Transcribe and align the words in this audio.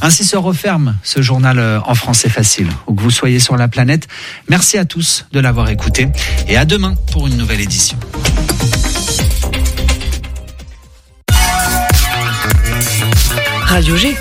Ainsi 0.00 0.24
se 0.24 0.36
referme 0.36 0.96
ce 1.02 1.22
journal 1.22 1.58
euh, 1.58 1.80
en 1.84 1.94
français 1.94 2.28
facile. 2.28 2.68
Où 2.86 2.94
que 2.94 3.02
vous 3.02 3.10
soyez 3.10 3.38
sur 3.38 3.56
la 3.56 3.68
planète, 3.68 4.08
merci 4.48 4.78
à 4.78 4.84
tous 4.84 5.26
de 5.32 5.40
l'avoir 5.40 5.68
écouté 5.70 6.08
et 6.46 6.56
à 6.56 6.64
demain 6.64 6.94
pour 7.12 7.26
une 7.26 7.36
nouvelle 7.36 7.60
édition. 7.60 7.98
Radio 13.66 13.96
G. 13.96 14.16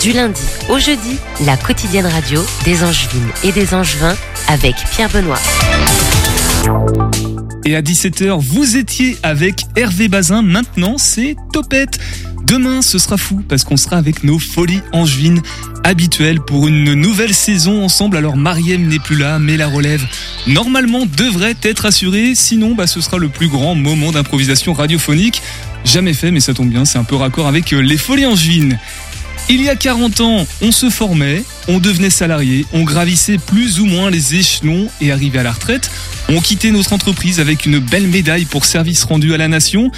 du 0.00 0.12
lundi 0.12 0.40
au 0.70 0.78
jeudi, 0.78 1.16
la 1.44 1.56
quotidienne 1.56 2.06
radio 2.06 2.42
des 2.64 2.82
Angevines 2.82 3.28
et 3.44 3.52
des 3.52 3.74
Angevins 3.74 4.16
avec 4.48 4.74
Pierre 4.90 5.10
Benoît. 5.10 5.38
Et 7.66 7.76
à 7.76 7.82
17h, 7.82 8.40
vous 8.40 8.76
étiez 8.76 9.18
avec 9.22 9.64
Hervé 9.76 10.08
Bazin. 10.08 10.40
Maintenant, 10.40 10.96
c'est 10.96 11.36
Topette. 11.52 11.98
Demain, 12.44 12.80
ce 12.80 12.98
sera 12.98 13.18
fou 13.18 13.42
parce 13.46 13.64
qu'on 13.64 13.76
sera 13.76 13.96
avec 13.96 14.24
nos 14.24 14.38
folies 14.38 14.80
angevines 14.92 15.42
habituelles 15.84 16.40
pour 16.40 16.66
une 16.66 16.94
nouvelle 16.94 17.34
saison 17.34 17.84
ensemble. 17.84 18.16
Alors 18.16 18.36
Mariem 18.36 18.88
n'est 18.88 18.98
plus 18.98 19.16
là, 19.16 19.38
mais 19.38 19.58
la 19.58 19.68
relève 19.68 20.04
normalement 20.46 21.04
devrait 21.04 21.56
être 21.62 21.84
assurée. 21.84 22.34
Sinon, 22.34 22.74
bah, 22.74 22.86
ce 22.86 23.02
sera 23.02 23.18
le 23.18 23.28
plus 23.28 23.48
grand 23.48 23.74
moment 23.74 24.12
d'improvisation 24.12 24.72
radiophonique 24.72 25.42
jamais 25.84 26.12
fait, 26.12 26.30
mais 26.30 26.40
ça 26.40 26.54
tombe 26.54 26.68
bien, 26.68 26.84
c'est 26.84 26.98
un 26.98 27.04
peu 27.04 27.16
raccord 27.16 27.46
avec 27.46 27.72
euh, 27.72 27.80
les 27.80 27.96
folies 27.96 28.26
angevines. 28.26 28.78
Il 29.52 29.62
y 29.62 29.68
a 29.68 29.74
40 29.74 30.20
ans, 30.20 30.46
on 30.62 30.70
se 30.70 30.90
formait, 30.90 31.42
on 31.66 31.80
devenait 31.80 32.08
salarié, 32.08 32.66
on 32.72 32.84
gravissait 32.84 33.36
plus 33.36 33.80
ou 33.80 33.86
moins 33.86 34.08
les 34.08 34.36
échelons 34.36 34.86
et 35.00 35.10
arrivé 35.10 35.40
à 35.40 35.42
la 35.42 35.50
retraite, 35.50 35.90
on 36.28 36.40
quittait 36.40 36.70
notre 36.70 36.92
entreprise 36.92 37.40
avec 37.40 37.66
une 37.66 37.80
belle 37.80 38.06
médaille 38.06 38.44
pour 38.44 38.64
service 38.64 39.02
rendu 39.02 39.34
à 39.34 39.38
la 39.38 39.48
nation. 39.48 39.90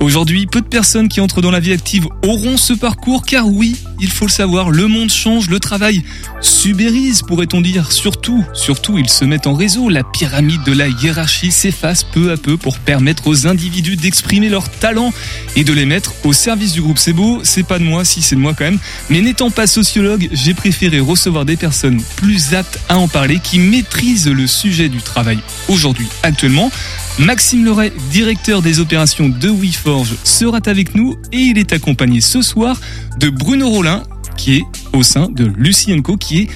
Aujourd'hui, 0.00 0.46
peu 0.46 0.62
de 0.62 0.66
personnes 0.66 1.10
qui 1.10 1.20
entrent 1.20 1.42
dans 1.42 1.50
la 1.50 1.60
vie 1.60 1.74
active 1.74 2.08
auront 2.26 2.56
ce 2.56 2.72
parcours 2.72 3.22
car 3.26 3.46
oui, 3.46 3.76
il 4.00 4.10
faut 4.10 4.24
le 4.24 4.30
savoir, 4.30 4.70
le 4.70 4.86
monde 4.86 5.10
change, 5.10 5.50
le 5.50 5.60
travail 5.60 6.02
subérise 6.40 7.20
pourrait-on 7.20 7.60
dire. 7.60 7.92
Surtout, 7.92 8.42
surtout, 8.54 8.96
ils 8.96 9.10
se 9.10 9.26
mettent 9.26 9.46
en 9.46 9.52
réseau. 9.52 9.90
La 9.90 10.02
pyramide 10.02 10.62
de 10.64 10.72
la 10.72 10.88
hiérarchie 10.88 11.52
s'efface 11.52 12.02
peu 12.02 12.32
à 12.32 12.38
peu 12.38 12.56
pour 12.56 12.78
permettre 12.78 13.26
aux 13.26 13.46
individus 13.46 13.96
d'exprimer 13.96 14.48
leurs 14.48 14.70
talents 14.70 15.12
et 15.54 15.64
de 15.64 15.72
les 15.74 15.84
mettre 15.84 16.14
au 16.24 16.32
service 16.32 16.72
du 16.72 16.80
groupe. 16.80 16.98
C'est 16.98 17.12
beau, 17.12 17.40
c'est 17.42 17.62
pas 17.62 17.78
de 17.78 17.84
moi, 17.84 18.06
si 18.06 18.22
c'est 18.22 18.36
de 18.36 18.40
moi 18.40 18.54
quand 18.56 18.64
même. 18.64 18.78
Mais 19.10 19.20
n'étant 19.20 19.50
pas 19.50 19.66
sociologue, 19.66 20.30
j'ai 20.32 20.54
préféré 20.54 20.98
recevoir 20.98 21.44
des 21.44 21.56
personnes 21.56 22.02
plus 22.16 22.54
aptes 22.54 22.80
à 22.88 22.96
en 22.96 23.06
parler, 23.06 23.38
qui 23.38 23.58
maîtrisent 23.58 24.28
le 24.28 24.46
sujet 24.46 24.88
du 24.88 25.02
travail 25.02 25.40
aujourd'hui, 25.68 26.08
actuellement. 26.22 26.70
Maxime 27.18 27.64
Leray, 27.64 27.92
directeur 28.10 28.62
des 28.62 28.80
opérations 28.80 29.28
de 29.28 29.48
WeForge, 29.48 30.14
sera 30.24 30.58
avec 30.66 30.94
nous 30.94 31.16
et 31.32 31.38
il 31.38 31.58
est 31.58 31.72
accompagné 31.72 32.20
ce 32.20 32.40
soir 32.40 32.80
de 33.18 33.28
Bruno 33.28 33.68
Rollin, 33.68 34.02
qui 34.36 34.56
est 34.56 34.62
au 34.92 35.02
sein 35.02 35.28
de 35.30 35.44
Lucie 35.56 36.00
Co, 36.02 36.16
qui 36.16 36.38
est 36.38 36.48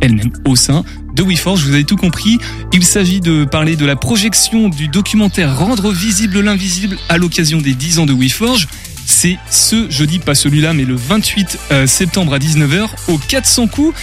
elle-même 0.00 0.32
au 0.44 0.56
sein 0.56 0.84
de 1.14 1.22
WeForge. 1.22 1.62
Vous 1.64 1.72
avez 1.72 1.84
tout 1.84 1.96
compris. 1.96 2.38
Il 2.72 2.84
s'agit 2.84 3.20
de 3.20 3.44
parler 3.44 3.76
de 3.76 3.86
la 3.86 3.96
projection 3.96 4.68
du 4.68 4.88
documentaire 4.88 5.56
Rendre 5.56 5.92
visible 5.92 6.40
l'invisible 6.40 6.96
à 7.08 7.18
l'occasion 7.18 7.60
des 7.60 7.74
10 7.74 8.00
ans 8.00 8.06
de 8.06 8.12
WeForge. 8.12 8.68
C'est 9.06 9.38
ce 9.50 9.88
jeudi, 9.88 10.18
pas 10.18 10.34
celui-là, 10.34 10.74
mais 10.74 10.84
le 10.84 10.94
28 10.94 11.58
euh, 11.70 11.86
septembre 11.86 12.34
à 12.34 12.38
19h 12.38 12.88
au 13.08 13.18
400 13.18 13.68
coups. 13.68 13.94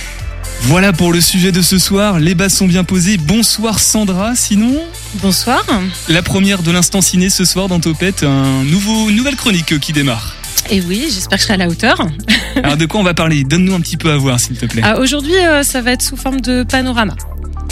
Voilà 0.62 0.94
pour 0.94 1.14
le 1.14 1.22
sujet 1.22 1.52
de 1.52 1.62
ce 1.62 1.78
soir. 1.78 2.19
Les 2.19 2.34
bases 2.36 2.53
sont 2.53 2.67
bien 2.67 2.84
posées. 2.84 3.17
Bonsoir 3.17 3.80
Sandra. 3.80 4.36
Sinon, 4.36 4.75
Bonsoir. 5.22 5.64
la 6.10 6.22
première 6.22 6.62
de 6.62 6.72
l'instant 6.72 7.02
ciné 7.02 7.30
ce 7.30 7.46
soir 7.46 7.68
dans 7.68 7.80
Topette, 7.80 8.24
un 8.24 8.64
nouveau, 8.64 9.10
une 9.10 9.16
nouvelle 9.16 9.36
chronique 9.36 9.80
qui 9.80 9.94
démarre. 9.94 10.36
Et 10.70 10.81
oui, 10.81 11.03
j'espère 11.06 11.38
que 11.38 11.42
je 11.42 11.44
serai 11.44 11.53
à 11.53 11.58
la 11.58 11.68
hauteur. 11.68 11.98
Alors 12.56 12.78
de 12.78 12.86
quoi 12.86 13.00
on 13.00 13.03
va 13.03 13.14
parler? 13.14 13.44
Donne-nous 13.44 13.74
un 13.74 13.80
petit 13.81 13.98
peu 13.98 14.12
à 14.12 14.18
voir 14.18 14.40
s'il 14.40 14.58
te 14.58 14.66
plaît. 14.66 14.81
Ah, 14.84 15.00
Aujourd'hui, 15.00 15.36
euh, 15.38 15.64
ça 15.64 15.81
va 15.81 15.92
être 15.92 16.02
sous 16.02 16.18
forme 16.18 16.42
de 16.42 16.64
panorama. 16.64 17.14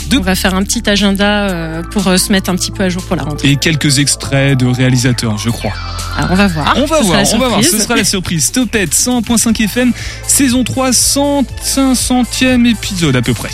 De- 0.08 0.18
On 0.18 0.22
va 0.22 0.34
faire 0.34 0.54
un 0.54 0.62
petit 0.62 0.88
agenda 0.88 1.48
euh, 1.48 1.82
pour 1.82 2.06
euh, 2.08 2.16
se 2.18 2.30
mettre 2.32 2.50
un 2.50 2.56
petit 2.56 2.70
peu 2.70 2.82
à 2.84 2.88
jour 2.88 3.02
pour 3.04 3.16
la 3.16 3.22
rentrée. 3.24 3.50
Et 3.50 3.56
quelques 3.56 3.98
extraits 3.98 4.58
de 4.58 4.66
réalisateurs, 4.66 5.38
je 5.38 5.50
crois. 5.50 5.72
Alors, 6.16 6.30
on 6.32 6.34
va 6.34 6.46
voir. 6.46 6.74
On 6.76 6.84
va 6.86 6.98
Ce 6.98 7.04
voir, 7.04 7.22
on 7.34 7.38
va 7.38 7.48
voir. 7.48 7.64
Ce 7.64 7.78
sera 7.78 7.96
la 7.96 8.04
surprise. 8.04 8.52
Topette 8.52 8.94
100.5 8.94 9.62
FM, 9.64 9.92
saison 10.26 10.62
3, 10.64 10.90
100e 10.92 12.66
épisode 12.66 13.16
à 13.16 13.22
peu 13.22 13.34
près. 13.34 13.50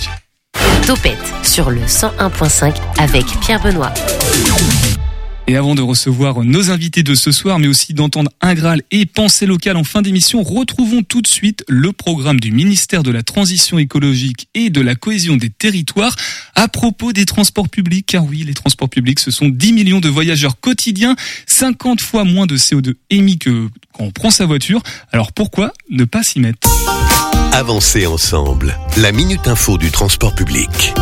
Topette 0.86 1.18
sur 1.42 1.70
le 1.70 1.82
101.5 1.82 2.74
avec 2.98 3.24
Pierre 3.40 3.62
Benoît. 3.62 3.92
Et 5.46 5.56
avant 5.56 5.74
de 5.74 5.82
recevoir 5.82 6.44
nos 6.44 6.70
invités 6.70 7.02
de 7.02 7.14
ce 7.14 7.32
soir, 7.32 7.58
mais 7.58 7.66
aussi 7.66 7.92
d'entendre 7.92 8.30
un 8.40 8.54
Graal 8.54 8.82
et 8.92 9.04
pensée 9.04 9.46
locale 9.46 9.76
en 9.76 9.84
fin 9.84 10.00
d'émission, 10.00 10.42
retrouvons 10.42 11.02
tout 11.02 11.22
de 11.22 11.26
suite 11.26 11.64
le 11.68 11.92
programme 11.92 12.38
du 12.38 12.52
ministère 12.52 13.02
de 13.02 13.10
la 13.10 13.22
Transition 13.22 13.78
écologique 13.78 14.48
et 14.54 14.70
de 14.70 14.80
la 14.80 14.94
cohésion 14.94 15.36
des 15.36 15.50
territoires 15.50 16.14
à 16.54 16.68
propos 16.68 17.12
des 17.12 17.26
transports 17.26 17.68
publics. 17.68 18.06
Car 18.06 18.24
oui, 18.24 18.44
les 18.44 18.54
transports 18.54 18.88
publics, 18.88 19.18
ce 19.18 19.30
sont 19.30 19.48
10 19.48 19.72
millions 19.72 20.00
de 20.00 20.08
voyageurs 20.08 20.60
quotidiens, 20.60 21.16
50 21.46 22.00
fois 22.00 22.24
moins 22.24 22.46
de 22.46 22.56
CO2 22.56 22.94
émis 23.10 23.38
que 23.38 23.68
quand 23.92 24.04
on 24.04 24.10
prend 24.12 24.30
sa 24.30 24.46
voiture. 24.46 24.82
Alors 25.10 25.32
pourquoi 25.32 25.72
ne 25.90 26.04
pas 26.04 26.22
s'y 26.22 26.38
mettre? 26.38 26.68
Avancer 27.52 28.06
ensemble. 28.06 28.78
La 28.98 29.10
minute 29.10 29.48
info 29.48 29.76
du 29.76 29.90
transport 29.90 30.32
public. 30.32 30.94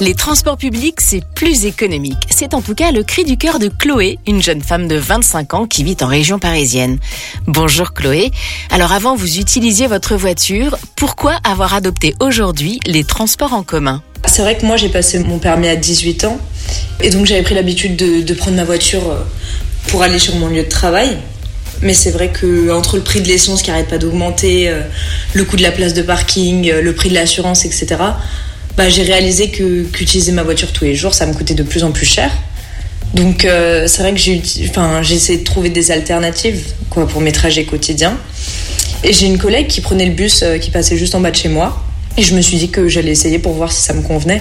Les 0.00 0.14
transports 0.14 0.56
publics, 0.56 1.00
c'est 1.00 1.22
plus 1.36 1.64
économique. 1.64 2.18
C'est 2.28 2.52
en 2.52 2.60
tout 2.60 2.74
cas 2.74 2.90
le 2.90 3.04
cri 3.04 3.22
du 3.22 3.36
cœur 3.36 3.60
de 3.60 3.68
Chloé, 3.68 4.18
une 4.26 4.42
jeune 4.42 4.62
femme 4.62 4.88
de 4.88 4.96
25 4.96 5.54
ans 5.54 5.66
qui 5.66 5.84
vit 5.84 5.96
en 6.00 6.08
région 6.08 6.40
parisienne. 6.40 6.98
Bonjour 7.46 7.94
Chloé. 7.94 8.32
Alors 8.70 8.90
avant, 8.90 9.14
vous 9.14 9.38
utilisiez 9.38 9.86
votre 9.86 10.16
voiture. 10.16 10.76
Pourquoi 10.96 11.38
avoir 11.44 11.74
adopté 11.74 12.12
aujourd'hui 12.18 12.80
les 12.84 13.04
transports 13.04 13.52
en 13.52 13.62
commun? 13.62 14.02
C'est 14.26 14.42
vrai 14.42 14.58
que 14.58 14.66
moi 14.66 14.76
j'ai 14.76 14.88
passé 14.88 15.20
mon 15.20 15.38
permis 15.38 15.68
à 15.68 15.76
18 15.76 16.24
ans 16.24 16.38
et 17.00 17.10
donc 17.10 17.26
j'avais 17.26 17.42
pris 17.42 17.54
l'habitude 17.54 17.94
de, 17.94 18.22
de 18.22 18.34
prendre 18.34 18.56
ma 18.56 18.64
voiture 18.64 19.08
euh, 19.08 19.20
pour 19.86 20.02
aller 20.02 20.18
sur 20.18 20.34
mon 20.34 20.48
lieu 20.48 20.64
de 20.64 20.68
travail. 20.68 21.16
Mais 21.82 21.94
c'est 21.94 22.10
vrai 22.10 22.28
que 22.28 22.70
entre 22.70 22.96
le 22.96 23.02
prix 23.02 23.20
de 23.20 23.28
l'essence 23.28 23.62
qui 23.62 23.70
arrête 23.70 23.88
pas 23.88 23.98
d'augmenter, 23.98 24.68
euh, 24.68 24.80
le 25.34 25.44
coût 25.44 25.56
de 25.56 25.62
la 25.62 25.72
place 25.72 25.94
de 25.94 26.02
parking, 26.02 26.70
euh, 26.70 26.80
le 26.80 26.92
prix 26.94 27.10
de 27.10 27.14
l'assurance, 27.14 27.64
etc. 27.64 27.86
Bah, 28.76 28.88
j'ai 28.88 29.02
réalisé 29.02 29.50
que 29.50 29.82
qu'utiliser 29.84 30.32
ma 30.32 30.42
voiture 30.42 30.72
tous 30.72 30.84
les 30.84 30.94
jours, 30.94 31.14
ça 31.14 31.26
me 31.26 31.34
coûtait 31.34 31.54
de 31.54 31.62
plus 31.62 31.84
en 31.84 31.92
plus 31.92 32.06
cher. 32.06 32.30
Donc 33.14 33.44
euh, 33.44 33.86
c'est 33.86 34.02
vrai 34.02 34.12
que 34.12 34.18
j'ai 34.18 34.42
enfin, 34.68 35.00
essayé 35.02 35.38
de 35.38 35.44
trouver 35.44 35.70
des 35.70 35.90
alternatives 35.90 36.62
pour 36.90 37.20
mes 37.20 37.32
trajets 37.32 37.64
quotidiens. 37.64 38.16
Et 39.04 39.12
j'ai 39.12 39.26
une 39.26 39.38
collègue 39.38 39.68
qui 39.68 39.80
prenait 39.80 40.06
le 40.06 40.12
bus 40.12 40.42
qui 40.60 40.70
passait 40.70 40.96
juste 40.96 41.14
en 41.14 41.20
bas 41.20 41.30
de 41.30 41.36
chez 41.36 41.48
moi. 41.48 41.82
Et 42.18 42.22
je 42.22 42.34
me 42.34 42.40
suis 42.40 42.56
dit 42.56 42.70
que 42.70 42.88
j'allais 42.88 43.10
essayer 43.10 43.38
pour 43.38 43.52
voir 43.52 43.70
si 43.70 43.82
ça 43.82 43.92
me 43.92 44.00
convenait. 44.00 44.40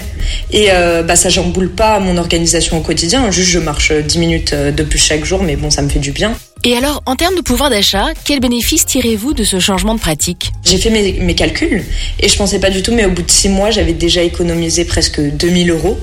Et 0.52 0.68
euh, 0.72 1.04
bah, 1.04 1.18
ça 1.18 1.30
jamboule 1.30 1.70
pas 1.70 2.00
mon 2.00 2.18
organisation 2.18 2.78
au 2.78 2.82
quotidien. 2.82 3.30
Juste, 3.32 3.50
je 3.50 3.60
marche 3.60 3.92
10 3.92 4.18
minutes 4.18 4.54
de 4.56 4.84
plus 4.84 5.00
chaque 5.00 5.26
jour, 5.26 5.44
mais 5.44 5.58
bon, 5.58 5.70
ça 5.70 5.82
me 5.82 5.90
fait 5.90 6.00
du 6.00 6.12
bien. 6.12 6.34
Et 6.68 6.76
alors, 6.76 7.04
en 7.06 7.16
termes 7.16 7.36
de 7.36 7.42
pouvoir 7.42 7.70
d'achat, 7.70 8.08
quel 8.24 8.40
bénéfice 8.40 8.88
tirez-vous 8.88 9.36
de 9.36 9.44
ce 9.44 9.60
changement 9.60 9.94
de 9.94 10.00
pratique? 10.00 10.52
J'ai 10.64 10.80
fait 10.80 10.90
mes, 10.90 11.36
calculs 11.36 11.84
et 12.20 12.28
je 12.28 12.36
pensais 12.36 12.58
pas 12.58 12.72
du 12.72 12.82
tout, 12.82 12.92
mais 12.92 13.06
au 13.06 13.12
bout 13.12 13.22
de 13.22 13.30
6 13.30 13.50
mois, 13.50 13.70
j'avais 13.70 13.94
déjà 13.94 14.24
économisé 14.24 14.84
presque 14.84 15.22
2000 15.22 15.70
euros. 15.70 16.00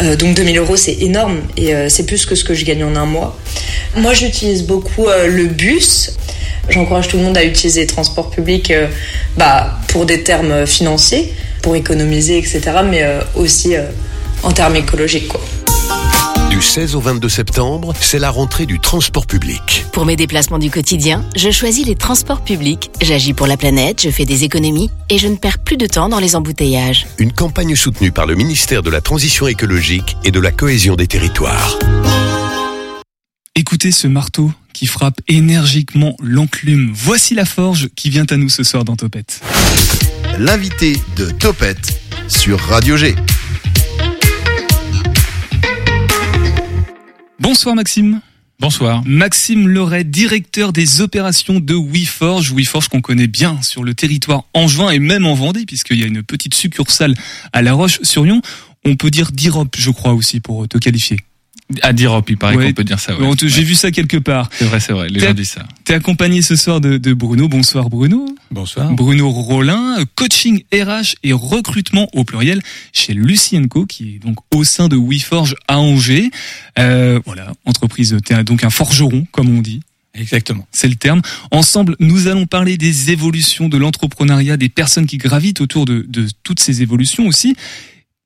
Euh, 0.00 0.14
donc 0.14 0.36
2000 0.36 0.56
euros, 0.58 0.76
c'est 0.76 0.98
énorme 1.00 1.40
et 1.56 1.74
euh, 1.74 1.88
c'est 1.88 2.06
plus 2.06 2.26
que 2.26 2.36
ce 2.36 2.44
que 2.44 2.54
je 2.54 2.64
gagne 2.64 2.84
en 2.84 2.94
un 2.94 3.06
mois. 3.06 3.36
Moi, 3.96 4.14
j'utilise 4.14 4.62
beaucoup 4.62 5.08
euh, 5.08 5.26
le 5.26 5.46
bus. 5.46 6.12
J'encourage 6.68 7.08
tout 7.08 7.16
le 7.16 7.24
monde 7.24 7.36
à 7.36 7.42
utiliser 7.42 7.80
les 7.80 7.88
transports 7.88 8.30
publics 8.30 8.72
bah, 9.36 9.80
pour 9.88 10.06
des 10.06 10.22
termes 10.22 10.64
financiers, 10.64 11.34
pour 11.60 11.74
économiser, 11.74 12.38
etc., 12.38 12.60
mais 12.88 13.04
aussi 13.34 13.74
en 14.44 14.52
termes 14.52 14.76
écologiques. 14.76 15.28
Quoi. 15.28 15.42
Du 16.54 16.62
16 16.62 16.94
au 16.94 17.00
22 17.00 17.28
septembre, 17.28 17.92
c'est 18.00 18.20
la 18.20 18.30
rentrée 18.30 18.64
du 18.64 18.78
transport 18.78 19.26
public. 19.26 19.84
Pour 19.92 20.06
mes 20.06 20.14
déplacements 20.14 20.60
du 20.60 20.70
quotidien, 20.70 21.24
je 21.34 21.50
choisis 21.50 21.84
les 21.84 21.96
transports 21.96 22.44
publics. 22.44 22.92
J'agis 23.02 23.34
pour 23.34 23.48
la 23.48 23.56
planète, 23.56 24.02
je 24.02 24.10
fais 24.10 24.24
des 24.24 24.44
économies 24.44 24.88
et 25.10 25.18
je 25.18 25.26
ne 25.26 25.34
perds 25.34 25.58
plus 25.58 25.76
de 25.76 25.86
temps 25.88 26.08
dans 26.08 26.20
les 26.20 26.36
embouteillages. 26.36 27.08
Une 27.18 27.32
campagne 27.32 27.74
soutenue 27.74 28.12
par 28.12 28.26
le 28.26 28.36
ministère 28.36 28.84
de 28.84 28.90
la 28.90 29.00
Transition 29.00 29.48
écologique 29.48 30.16
et 30.22 30.30
de 30.30 30.38
la 30.38 30.52
cohésion 30.52 30.94
des 30.94 31.08
territoires. 31.08 31.76
Écoutez 33.56 33.90
ce 33.90 34.06
marteau 34.06 34.52
qui 34.72 34.86
frappe 34.86 35.20
énergiquement 35.26 36.16
l'enclume. 36.22 36.92
Voici 36.94 37.34
la 37.34 37.46
forge 37.46 37.88
qui 37.96 38.10
vient 38.10 38.26
à 38.30 38.36
nous 38.36 38.48
ce 38.48 38.62
soir 38.62 38.84
dans 38.84 38.94
Topette. 38.94 39.40
L'invité 40.38 41.00
de 41.16 41.32
Topette 41.32 42.00
sur 42.28 42.60
Radio 42.60 42.96
G. 42.96 43.16
Bonsoir 47.44 47.74
Maxime. 47.74 48.22
Bonsoir. 48.58 49.02
Maxime 49.04 49.68
Leray, 49.68 50.02
directeur 50.02 50.72
des 50.72 51.02
opérations 51.02 51.60
de 51.60 51.74
WeForge. 51.74 52.54
WeForge 52.54 52.88
qu'on 52.88 53.02
connaît 53.02 53.26
bien 53.26 53.60
sur 53.60 53.84
le 53.84 53.92
territoire 53.92 54.44
angevin 54.54 54.88
et 54.88 54.98
même 54.98 55.26
en 55.26 55.34
Vendée, 55.34 55.66
puisqu'il 55.66 55.98
y 55.98 56.04
a 56.04 56.06
une 56.06 56.22
petite 56.22 56.54
succursale 56.54 57.14
à 57.52 57.60
La 57.60 57.74
Roche-sur-Yon. 57.74 58.40
On 58.86 58.96
peut 58.96 59.10
dire 59.10 59.30
d'Europe, 59.30 59.76
je 59.76 59.90
crois 59.90 60.14
aussi, 60.14 60.40
pour 60.40 60.66
te 60.68 60.78
qualifier. 60.78 61.18
À 61.80 61.94
Dirop, 61.94 62.22
il 62.28 62.36
paraît 62.36 62.56
qu'on 62.56 62.72
peut 62.74 62.84
dire 62.84 63.00
ça. 63.00 63.18
Ouais. 63.18 63.30
J'ai 63.42 63.62
vu 63.62 63.74
ça 63.74 63.90
quelque 63.90 64.18
part. 64.18 64.50
C'est 64.52 64.66
vrai, 64.66 64.80
c'est 64.80 64.92
vrai. 64.92 65.08
Les 65.08 65.18
gens 65.18 65.32
disent 65.32 65.50
ça. 65.50 65.66
T'es 65.84 65.94
accompagné 65.94 66.42
ce 66.42 66.56
soir 66.56 66.80
de, 66.80 66.98
de, 66.98 67.14
Bruno. 67.14 67.48
Bonsoir 67.48 67.88
Bruno. 67.88 68.26
Bonsoir. 68.50 68.92
Bruno 68.92 69.30
Rollin, 69.30 69.96
coaching 70.14 70.62
RH 70.72 71.14
et 71.22 71.32
recrutement 71.32 72.08
au 72.12 72.24
pluriel 72.24 72.60
chez 72.92 73.14
Lucienco, 73.14 73.86
qui 73.86 74.16
est 74.16 74.18
donc 74.18 74.36
au 74.54 74.62
sein 74.62 74.88
de 74.88 74.96
WeForge 74.96 75.56
à 75.66 75.78
Angers. 75.78 76.30
Euh, 76.78 77.18
voilà, 77.24 77.52
entreprise. 77.64 78.16
T'es 78.24 78.44
donc 78.44 78.62
un 78.62 78.70
forgeron, 78.70 79.26
comme 79.32 79.48
on 79.48 79.62
dit. 79.62 79.80
Exactement. 80.14 80.66
C'est 80.70 80.88
le 80.88 80.94
terme. 80.94 81.22
Ensemble, 81.50 81.96
nous 81.98 82.28
allons 82.28 82.46
parler 82.46 82.76
des 82.76 83.10
évolutions 83.10 83.68
de 83.68 83.78
l'entrepreneuriat, 83.78 84.56
des 84.58 84.68
personnes 84.68 85.06
qui 85.06 85.16
gravitent 85.16 85.62
autour 85.62 85.86
de, 85.86 86.04
de 86.06 86.28
toutes 86.42 86.60
ces 86.60 86.82
évolutions 86.82 87.26
aussi 87.26 87.56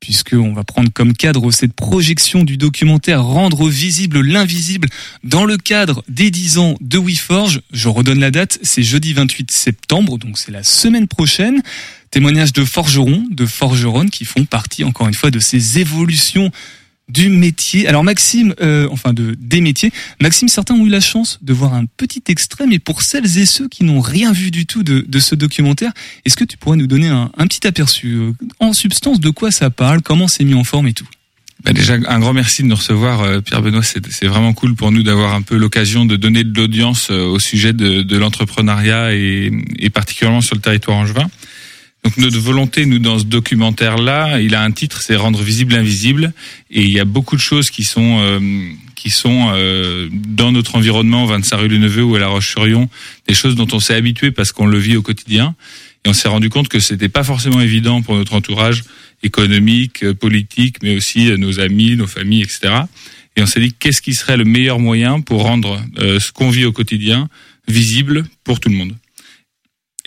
puisqu'on 0.00 0.52
va 0.52 0.64
prendre 0.64 0.90
comme 0.92 1.12
cadre 1.12 1.50
cette 1.50 1.72
projection 1.72 2.44
du 2.44 2.56
documentaire 2.56 3.24
Rendre 3.24 3.68
visible 3.68 4.20
l'invisible 4.20 4.88
dans 5.24 5.44
le 5.44 5.56
cadre 5.56 6.02
des 6.08 6.30
10 6.30 6.58
ans 6.58 6.76
de 6.80 6.98
WeForge. 6.98 7.60
Je 7.72 7.88
redonne 7.88 8.20
la 8.20 8.30
date, 8.30 8.58
c'est 8.62 8.82
jeudi 8.82 9.12
28 9.12 9.50
septembre, 9.50 10.18
donc 10.18 10.38
c'est 10.38 10.52
la 10.52 10.62
semaine 10.62 11.08
prochaine. 11.08 11.62
Témoignage 12.10 12.52
de 12.52 12.64
forgerons, 12.64 13.24
de 13.30 13.44
forgeronnes 13.44 14.10
qui 14.10 14.24
font 14.24 14.44
partie 14.44 14.84
encore 14.84 15.08
une 15.08 15.14
fois 15.14 15.30
de 15.30 15.40
ces 15.40 15.78
évolutions 15.78 16.50
du 17.08 17.28
métier. 17.28 17.86
Alors 17.88 18.04
Maxime, 18.04 18.54
euh, 18.60 18.88
enfin 18.90 19.12
de 19.12 19.34
des 19.38 19.60
métiers. 19.60 19.90
Maxime, 20.20 20.48
certains 20.48 20.74
ont 20.74 20.86
eu 20.86 20.90
la 20.90 21.00
chance 21.00 21.38
de 21.42 21.52
voir 21.52 21.74
un 21.74 21.84
petit 21.86 22.22
extrait, 22.28 22.66
mais 22.66 22.78
pour 22.78 23.02
celles 23.02 23.38
et 23.38 23.46
ceux 23.46 23.68
qui 23.68 23.84
n'ont 23.84 24.00
rien 24.00 24.32
vu 24.32 24.50
du 24.50 24.66
tout 24.66 24.82
de, 24.82 25.04
de 25.06 25.18
ce 25.18 25.34
documentaire, 25.34 25.92
est-ce 26.24 26.36
que 26.36 26.44
tu 26.44 26.56
pourrais 26.56 26.76
nous 26.76 26.86
donner 26.86 27.08
un, 27.08 27.30
un 27.36 27.46
petit 27.46 27.66
aperçu 27.66 28.14
euh, 28.14 28.32
en 28.60 28.72
substance 28.72 29.20
de 29.20 29.30
quoi 29.30 29.50
ça 29.50 29.70
parle, 29.70 30.02
comment 30.02 30.28
c'est 30.28 30.44
mis 30.44 30.54
en 30.54 30.64
forme 30.64 30.88
et 30.88 30.92
tout? 30.92 31.08
Bah 31.64 31.72
déjà, 31.72 31.94
un 31.94 32.20
grand 32.20 32.34
merci 32.34 32.62
de 32.62 32.68
nous 32.68 32.76
recevoir, 32.76 33.20
euh, 33.22 33.40
Pierre 33.40 33.62
Benoît. 33.62 33.82
C'est 33.82 34.26
vraiment 34.26 34.52
cool 34.52 34.76
pour 34.76 34.92
nous 34.92 35.02
d'avoir 35.02 35.34
un 35.34 35.42
peu 35.42 35.56
l'occasion 35.56 36.04
de 36.04 36.14
donner 36.14 36.44
de 36.44 36.56
l'audience 36.56 37.10
au 37.10 37.40
sujet 37.40 37.72
de, 37.72 38.02
de 38.02 38.16
l'entrepreneuriat 38.16 39.12
et, 39.14 39.50
et 39.78 39.90
particulièrement 39.90 40.40
sur 40.40 40.54
le 40.54 40.60
territoire 40.60 40.98
angevin. 40.98 41.28
Donc 42.04 42.16
notre 42.16 42.38
volonté, 42.38 42.86
nous, 42.86 42.98
dans 42.98 43.18
ce 43.18 43.24
documentaire-là, 43.24 44.40
il 44.40 44.54
a 44.54 44.62
un 44.62 44.70
titre, 44.70 45.02
c'est 45.02 45.16
rendre 45.16 45.42
visible 45.42 45.74
l'invisible, 45.74 46.32
et 46.70 46.82
il 46.82 46.90
y 46.90 47.00
a 47.00 47.04
beaucoup 47.04 47.36
de 47.36 47.40
choses 47.40 47.70
qui 47.70 47.84
sont 47.84 48.20
euh, 48.20 48.70
qui 48.94 49.10
sont 49.10 49.50
euh, 49.54 50.08
dans 50.12 50.52
notre 50.52 50.76
environnement, 50.76 51.26
25 51.26 51.56
rue 51.56 51.68
le 51.68 51.78
Neveu 51.78 52.02
ou 52.02 52.14
à 52.14 52.18
La 52.18 52.28
Roche-sur-Yon, 52.28 52.88
des 53.26 53.34
choses 53.34 53.56
dont 53.56 53.66
on 53.72 53.80
s'est 53.80 53.94
habitué 53.94 54.30
parce 54.30 54.52
qu'on 54.52 54.66
le 54.66 54.78
vit 54.78 54.96
au 54.96 55.02
quotidien, 55.02 55.54
et 56.04 56.08
on 56.08 56.12
s'est 56.12 56.28
rendu 56.28 56.50
compte 56.50 56.68
que 56.68 56.78
c'était 56.78 57.08
pas 57.08 57.24
forcément 57.24 57.60
évident 57.60 58.00
pour 58.02 58.14
notre 58.14 58.34
entourage 58.34 58.84
économique, 59.24 60.04
euh, 60.04 60.14
politique, 60.14 60.76
mais 60.82 60.96
aussi 60.96 61.32
nos 61.36 61.58
amis, 61.58 61.96
nos 61.96 62.06
familles, 62.06 62.42
etc. 62.42 62.74
Et 63.36 63.42
on 63.42 63.46
s'est 63.46 63.60
dit 63.60 63.72
qu'est-ce 63.72 64.02
qui 64.02 64.14
serait 64.14 64.36
le 64.36 64.44
meilleur 64.44 64.78
moyen 64.78 65.20
pour 65.20 65.42
rendre 65.42 65.80
ce 65.96 66.32
qu'on 66.32 66.50
vit 66.50 66.64
au 66.64 66.72
quotidien 66.72 67.28
visible 67.68 68.24
pour 68.42 68.58
tout 68.58 68.68
le 68.68 68.74
monde? 68.74 68.96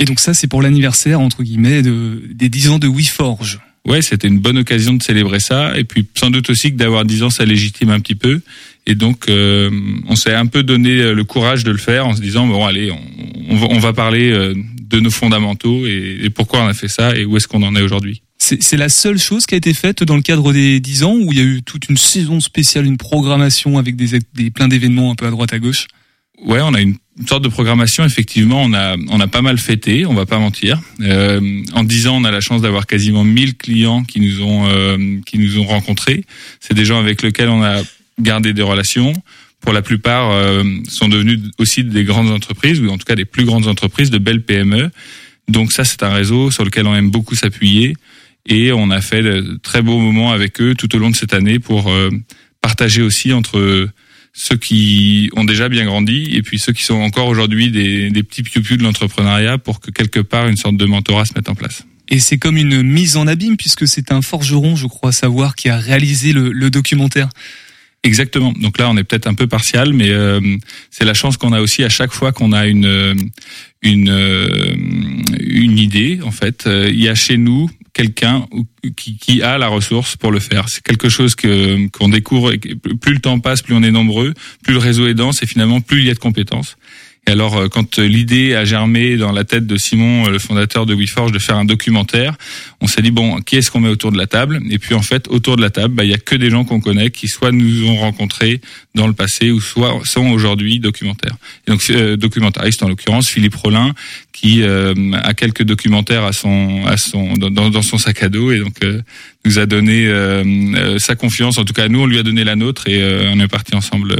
Et 0.01 0.05
donc 0.05 0.19
ça, 0.19 0.33
c'est 0.33 0.47
pour 0.47 0.63
l'anniversaire, 0.63 1.21
entre 1.21 1.43
guillemets, 1.43 1.83
de, 1.83 2.23
des 2.33 2.49
10 2.49 2.69
ans 2.69 2.79
de 2.79 2.87
WeForge. 2.87 3.59
Ouais, 3.87 4.01
c'était 4.01 4.27
une 4.27 4.39
bonne 4.39 4.57
occasion 4.57 4.93
de 4.93 5.03
célébrer 5.03 5.39
ça. 5.39 5.77
Et 5.77 5.83
puis 5.83 6.07
sans 6.15 6.31
doute 6.31 6.49
aussi 6.49 6.71
que 6.71 6.77
d'avoir 6.77 7.05
10 7.05 7.21
ans, 7.21 7.29
ça 7.29 7.45
légitime 7.45 7.91
un 7.91 7.99
petit 7.99 8.15
peu. 8.15 8.41
Et 8.87 8.95
donc, 8.95 9.29
euh, 9.29 9.69
on 10.07 10.15
s'est 10.15 10.33
un 10.33 10.47
peu 10.47 10.63
donné 10.63 11.13
le 11.13 11.23
courage 11.23 11.63
de 11.63 11.69
le 11.69 11.77
faire 11.77 12.07
en 12.07 12.15
se 12.15 12.21
disant, 12.21 12.47
bon, 12.47 12.65
allez, 12.65 12.91
on, 12.91 13.67
on, 13.69 13.77
va, 13.77 13.93
parler 13.93 14.31
euh, 14.31 14.55
de 14.81 14.99
nos 14.99 15.11
fondamentaux 15.11 15.85
et, 15.85 16.17
et 16.23 16.31
pourquoi 16.31 16.63
on 16.63 16.67
a 16.67 16.73
fait 16.73 16.87
ça 16.87 17.15
et 17.15 17.23
où 17.23 17.37
est-ce 17.37 17.47
qu'on 17.47 17.61
en 17.61 17.75
est 17.75 17.81
aujourd'hui. 17.83 18.23
C'est 18.39 18.77
la 18.77 18.89
seule 18.89 19.19
chose 19.19 19.45
qui 19.45 19.53
a 19.53 19.57
été 19.57 19.71
faite 19.71 20.03
dans 20.03 20.15
le 20.15 20.23
cadre 20.23 20.51
des 20.51 20.79
10 20.79 21.03
ans 21.03 21.15
où 21.15 21.31
il 21.31 21.37
y 21.37 21.41
a 21.41 21.45
eu 21.45 21.61
toute 21.61 21.89
une 21.89 21.97
saison 21.97 22.39
spéciale, 22.39 22.87
une 22.87 22.97
programmation 22.97 23.77
avec 23.77 23.95
des, 23.95 24.17
des 24.33 24.49
plein 24.49 24.67
d'événements 24.67 25.11
un 25.11 25.15
peu 25.15 25.27
à 25.27 25.29
droite 25.29 25.53
à 25.53 25.59
gauche? 25.59 25.85
Ouais, 26.41 26.59
on 26.61 26.73
a 26.73 26.81
une 26.81 26.97
sorte 27.27 27.43
de 27.43 27.49
programmation, 27.49 28.03
effectivement, 28.03 28.63
on 28.63 28.73
a, 28.73 28.95
on 29.09 29.19
a 29.19 29.27
pas 29.27 29.43
mal 29.43 29.59
fêté, 29.59 30.05
on 30.07 30.13
va 30.13 30.25
pas 30.25 30.39
mentir. 30.39 30.81
Euh, 31.01 31.61
en 31.73 31.83
dix 31.83 32.07
ans, 32.07 32.17
on 32.17 32.23
a 32.23 32.31
la 32.31 32.41
chance 32.41 32.61
d'avoir 32.61 32.87
quasiment 32.87 33.23
1000 33.23 33.57
clients 33.57 34.03
qui 34.03 34.19
nous 34.19 34.41
ont, 34.41 34.67
euh, 34.67 35.19
qui 35.25 35.37
nous 35.37 35.59
ont 35.59 35.65
rencontrés. 35.65 36.25
C'est 36.59 36.73
des 36.73 36.83
gens 36.83 36.99
avec 36.99 37.21
lesquels 37.21 37.49
on 37.49 37.63
a 37.63 37.81
gardé 38.19 38.53
des 38.53 38.63
relations. 38.63 39.13
Pour 39.59 39.71
la 39.71 39.83
plupart, 39.83 40.31
euh, 40.31 40.63
sont 40.89 41.09
devenus 41.09 41.39
aussi 41.59 41.83
des 41.83 42.03
grandes 42.03 42.31
entreprises, 42.31 42.79
ou 42.81 42.89
en 42.89 42.97
tout 42.97 43.05
cas 43.05 43.15
des 43.15 43.25
plus 43.25 43.45
grandes 43.45 43.67
entreprises, 43.67 44.09
de 44.09 44.17
belles 44.17 44.41
PME. 44.41 44.89
Donc 45.47 45.71
ça, 45.71 45.83
c'est 45.83 46.01
un 46.01 46.13
réseau 46.13 46.49
sur 46.49 46.65
lequel 46.65 46.87
on 46.87 46.95
aime 46.95 47.11
beaucoup 47.11 47.35
s'appuyer. 47.35 47.95
Et 48.47 48.71
on 48.71 48.89
a 48.89 49.01
fait 49.01 49.21
de 49.21 49.59
très 49.61 49.83
beaux 49.83 49.99
moments 49.99 50.31
avec 50.31 50.59
eux 50.59 50.73
tout 50.73 50.95
au 50.95 50.99
long 50.99 51.11
de 51.11 51.15
cette 51.15 51.35
année 51.35 51.59
pour 51.59 51.91
euh, 51.91 52.09
partager 52.61 53.03
aussi 53.03 53.31
entre 53.31 53.89
ceux 54.33 54.57
qui 54.57 55.29
ont 55.35 55.43
déjà 55.43 55.69
bien 55.69 55.85
grandi 55.85 56.29
et 56.33 56.41
puis 56.41 56.57
ceux 56.57 56.73
qui 56.73 56.83
sont 56.83 57.01
encore 57.01 57.27
aujourd'hui 57.27 57.69
des, 57.71 58.23
petits 58.23 58.43
piou 58.43 58.77
de 58.77 58.83
l'entrepreneuriat 58.83 59.57
pour 59.57 59.79
que 59.79 59.91
quelque 59.91 60.19
part 60.19 60.47
une 60.47 60.57
sorte 60.57 60.77
de 60.77 60.85
mentorat 60.85 61.25
se 61.25 61.33
mette 61.35 61.49
en 61.49 61.55
place. 61.55 61.85
Et 62.07 62.19
c'est 62.19 62.37
comme 62.37 62.57
une 62.57 62.81
mise 62.83 63.17
en 63.17 63.27
abîme 63.27 63.57
puisque 63.57 63.87
c'est 63.87 64.11
un 64.11 64.21
forgeron, 64.21 64.75
je 64.75 64.87
crois 64.87 65.11
savoir, 65.11 65.55
qui 65.55 65.69
a 65.69 65.77
réalisé 65.77 66.33
le 66.33 66.69
documentaire. 66.69 67.29
Exactement. 68.03 68.51
Donc 68.53 68.79
là, 68.79 68.89
on 68.89 68.97
est 68.97 69.03
peut-être 69.03 69.27
un 69.27 69.35
peu 69.35 69.45
partial, 69.45 69.93
mais 69.93 70.09
euh, 70.09 70.39
c'est 70.89 71.05
la 71.05 71.13
chance 71.13 71.37
qu'on 71.37 71.53
a 71.53 71.61
aussi 71.61 71.83
à 71.83 71.89
chaque 71.89 72.11
fois 72.11 72.31
qu'on 72.31 72.51
a 72.51 72.65
une 72.65 73.15
une 73.83 74.09
euh, 74.09 74.73
une 75.39 75.77
idée. 75.77 76.19
En 76.23 76.31
fait, 76.31 76.65
euh, 76.65 76.89
il 76.89 76.99
y 76.99 77.09
a 77.09 77.15
chez 77.15 77.37
nous 77.37 77.69
quelqu'un 77.93 78.47
qui, 78.95 79.17
qui, 79.17 79.43
a 79.43 79.59
la 79.59 79.67
ressource 79.67 80.15
pour 80.15 80.31
le 80.31 80.39
faire. 80.39 80.67
C'est 80.67 80.81
quelque 80.81 81.09
chose 81.09 81.35
que 81.35 81.87
qu'on 81.89 82.09
découvre. 82.09 82.53
plus 82.55 83.13
le 83.13 83.19
temps 83.19 83.39
passe, 83.39 83.61
plus 83.61 83.75
on 83.75 83.83
est 83.83 83.91
nombreux, 83.91 84.33
plus 84.63 84.73
le 84.73 84.79
réseau 84.79 85.05
est 85.07 85.13
dense, 85.13 85.43
et 85.43 85.45
finalement 85.45 85.79
plus 85.79 85.99
il 85.99 86.07
y 86.07 86.09
a 86.09 86.15
de 86.15 86.19
compétences. 86.19 86.77
Et 87.27 87.31
alors, 87.31 87.55
euh, 87.55 87.67
quand 87.67 87.99
l'idée 87.99 88.55
a 88.55 88.65
germé 88.65 89.15
dans 89.15 89.31
la 89.31 89.43
tête 89.43 89.67
de 89.67 89.77
Simon, 89.77 90.25
euh, 90.25 90.31
le 90.31 90.39
fondateur 90.39 90.87
de 90.87 90.95
WeForge, 90.95 91.31
de 91.31 91.37
faire 91.37 91.55
un 91.55 91.65
documentaire, 91.65 92.35
on 92.81 92.87
s'est 92.87 93.03
dit 93.03 93.11
bon, 93.11 93.39
qui 93.41 93.57
est-ce 93.57 93.69
qu'on 93.69 93.79
met 93.79 93.89
autour 93.89 94.11
de 94.11 94.17
la 94.17 94.25
table? 94.25 94.59
Et 94.71 94.79
puis 94.79 94.95
en 94.95 95.03
fait, 95.03 95.27
autour 95.27 95.55
de 95.55 95.61
la 95.61 95.69
table, 95.69 95.93
bah, 95.93 96.03
il 96.03 96.09
y 96.09 96.15
a 96.15 96.17
que 96.17 96.35
des 96.35 96.49
gens 96.49 96.63
qu'on 96.63 96.81
connaît, 96.81 97.11
qui 97.11 97.27
soit 97.27 97.51
nous 97.51 97.85
ont 97.85 97.97
rencontrés 97.97 98.59
dans 98.95 99.05
le 99.05 99.13
passé, 99.13 99.51
ou 99.51 99.61
soit 99.61 99.99
sont 100.03 100.31
aujourd'hui 100.31 100.79
documentaires. 100.79 101.35
Et 101.67 101.71
donc 101.71 101.83
euh, 101.91 102.17
documentariste 102.17 102.81
en 102.81 102.87
l'occurrence, 102.87 103.27
Philippe 103.27 103.55
Rollin, 103.55 103.93
qui 104.33 104.63
euh, 104.63 104.95
a 105.21 105.35
quelques 105.35 105.63
documentaires 105.63 106.23
à 106.23 106.33
son, 106.33 106.85
à 106.87 106.97
son, 106.97 107.33
dans, 107.33 107.69
dans 107.69 107.81
son 107.83 107.99
sac 107.99 108.23
à 108.23 108.29
dos, 108.29 108.51
et 108.51 108.59
donc 108.59 108.77
nous 109.45 109.59
a 109.59 109.67
donné 109.67 110.11
sa 110.97 111.15
confiance. 111.15 111.57
En 111.57 111.65
tout 111.65 111.73
cas, 111.73 111.87
nous, 111.87 112.01
on 112.01 112.05
lui 112.05 112.17
a 112.17 112.23
donné 112.23 112.43
la 112.43 112.55
nôtre, 112.55 112.87
et 112.87 113.27
on 113.31 113.39
est 113.39 113.47
parti 113.47 113.75
ensemble 113.75 114.15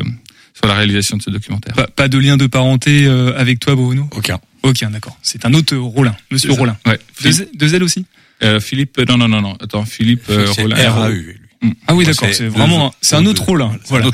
sur 0.54 0.68
la 0.68 0.76
réalisation 0.76 1.18
de 1.18 1.22
ce 1.22 1.30
documentaire. 1.30 1.74
Pas, 1.96 2.08
de 2.08 2.18
lien 2.18 2.38
de 2.38 2.48
parenté 2.48 3.06
euh, 3.06 3.38
avec 3.38 3.60
toi, 3.60 3.76
Bruno? 3.76 4.08
Aucun. 4.16 4.40
Aucun, 4.64 4.92
d'accord. 4.92 5.18
C'est 5.22 5.46
un 5.46 5.54
autre 5.54 5.76
Rollin, 5.76 6.16
Monsieur 6.30 6.52
Rollin. 6.52 6.78
Ouais. 6.86 7.00
De, 7.24 7.68
Z 7.68 7.82
aussi? 7.82 8.06
Euh, 8.44 8.60
Philippe, 8.60 9.00
non, 9.08 9.18
non, 9.18 9.28
non, 9.28 9.42
non. 9.42 9.58
Attends, 9.62 9.86
Philippe 9.86 10.26
euh, 10.30 10.52
Rollin. 10.58 10.76
R-A-U, 10.76 11.38
lui. 11.40 11.72
Ah 11.88 11.96
oui, 11.96 12.06
d'accord. 12.06 12.30
C'est 12.32 12.48
vraiment, 12.48 12.94
c'est 13.02 13.16
un 13.16 13.26
autre 13.26 13.44
Rollin. 13.44 13.72
Voilà. 13.88 14.10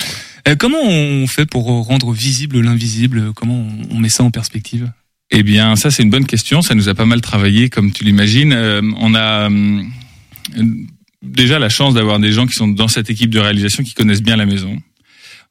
Euh, 0.48 0.56
comment 0.56 0.82
on 0.82 1.28
fait 1.28 1.46
pour 1.46 1.66
rendre 1.66 2.14
visible 2.14 2.60
l'invisible? 2.62 3.34
Comment 3.36 3.68
on 3.90 4.00
met 4.00 4.10
ça 4.10 4.24
en 4.24 4.32
perspective? 4.32 4.92
Eh 5.32 5.44
bien, 5.44 5.76
ça 5.76 5.92
c'est 5.92 6.04
une 6.04 6.10
bonne 6.10 6.26
question. 6.26 6.62
Ça 6.62 6.76
nous 6.76 6.88
a 6.88 6.96
pas 6.96 7.06
mal 7.06 7.20
travaillé, 7.22 7.70
comme 7.70 7.92
tu 7.92 8.04
l'imagines. 8.04 8.54
Euh, 8.54 8.82
on 8.98 9.14
a 9.16 9.50
déjà 11.22 11.60
la 11.60 11.70
chance 11.70 11.94
d'avoir 11.94 12.20
des 12.20 12.32
gens 12.32 12.48
qui 12.48 12.54
sont 12.54 12.68
dans 12.68 12.88
cette 12.88 13.10
équipe 13.10 13.30
de 13.30 13.40
réalisation 13.40 13.84
qui 13.84 13.94
connaissent 13.94 14.22
bien 14.22 14.38
la 14.38 14.46
maison 14.46 14.82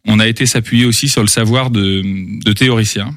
on 0.07 0.19
a 0.19 0.27
été 0.27 0.47
s'appuyer 0.47 0.87
aussi 0.87 1.09
sur 1.09 1.23
le 1.23 1.29
savoir 1.29 1.71
de, 1.71 2.03
de 2.45 2.53
théoriciens. 2.53 3.17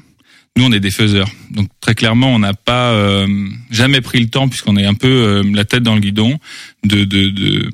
Nous, 0.56 0.64
on 0.64 0.72
est 0.72 0.80
des 0.80 0.90
faiseurs. 0.90 1.30
Donc 1.50 1.68
très 1.80 1.94
clairement, 1.94 2.34
on 2.34 2.40
n'a 2.40 2.54
pas 2.54 2.90
euh, 2.90 3.48
jamais 3.70 4.00
pris 4.00 4.20
le 4.20 4.28
temps, 4.28 4.48
puisqu'on 4.48 4.76
est 4.76 4.84
un 4.84 4.94
peu 4.94 5.08
euh, 5.08 5.42
la 5.54 5.64
tête 5.64 5.82
dans 5.82 5.94
le 5.94 6.00
guidon, 6.00 6.38
de, 6.84 7.04
de, 7.04 7.30
de, 7.30 7.70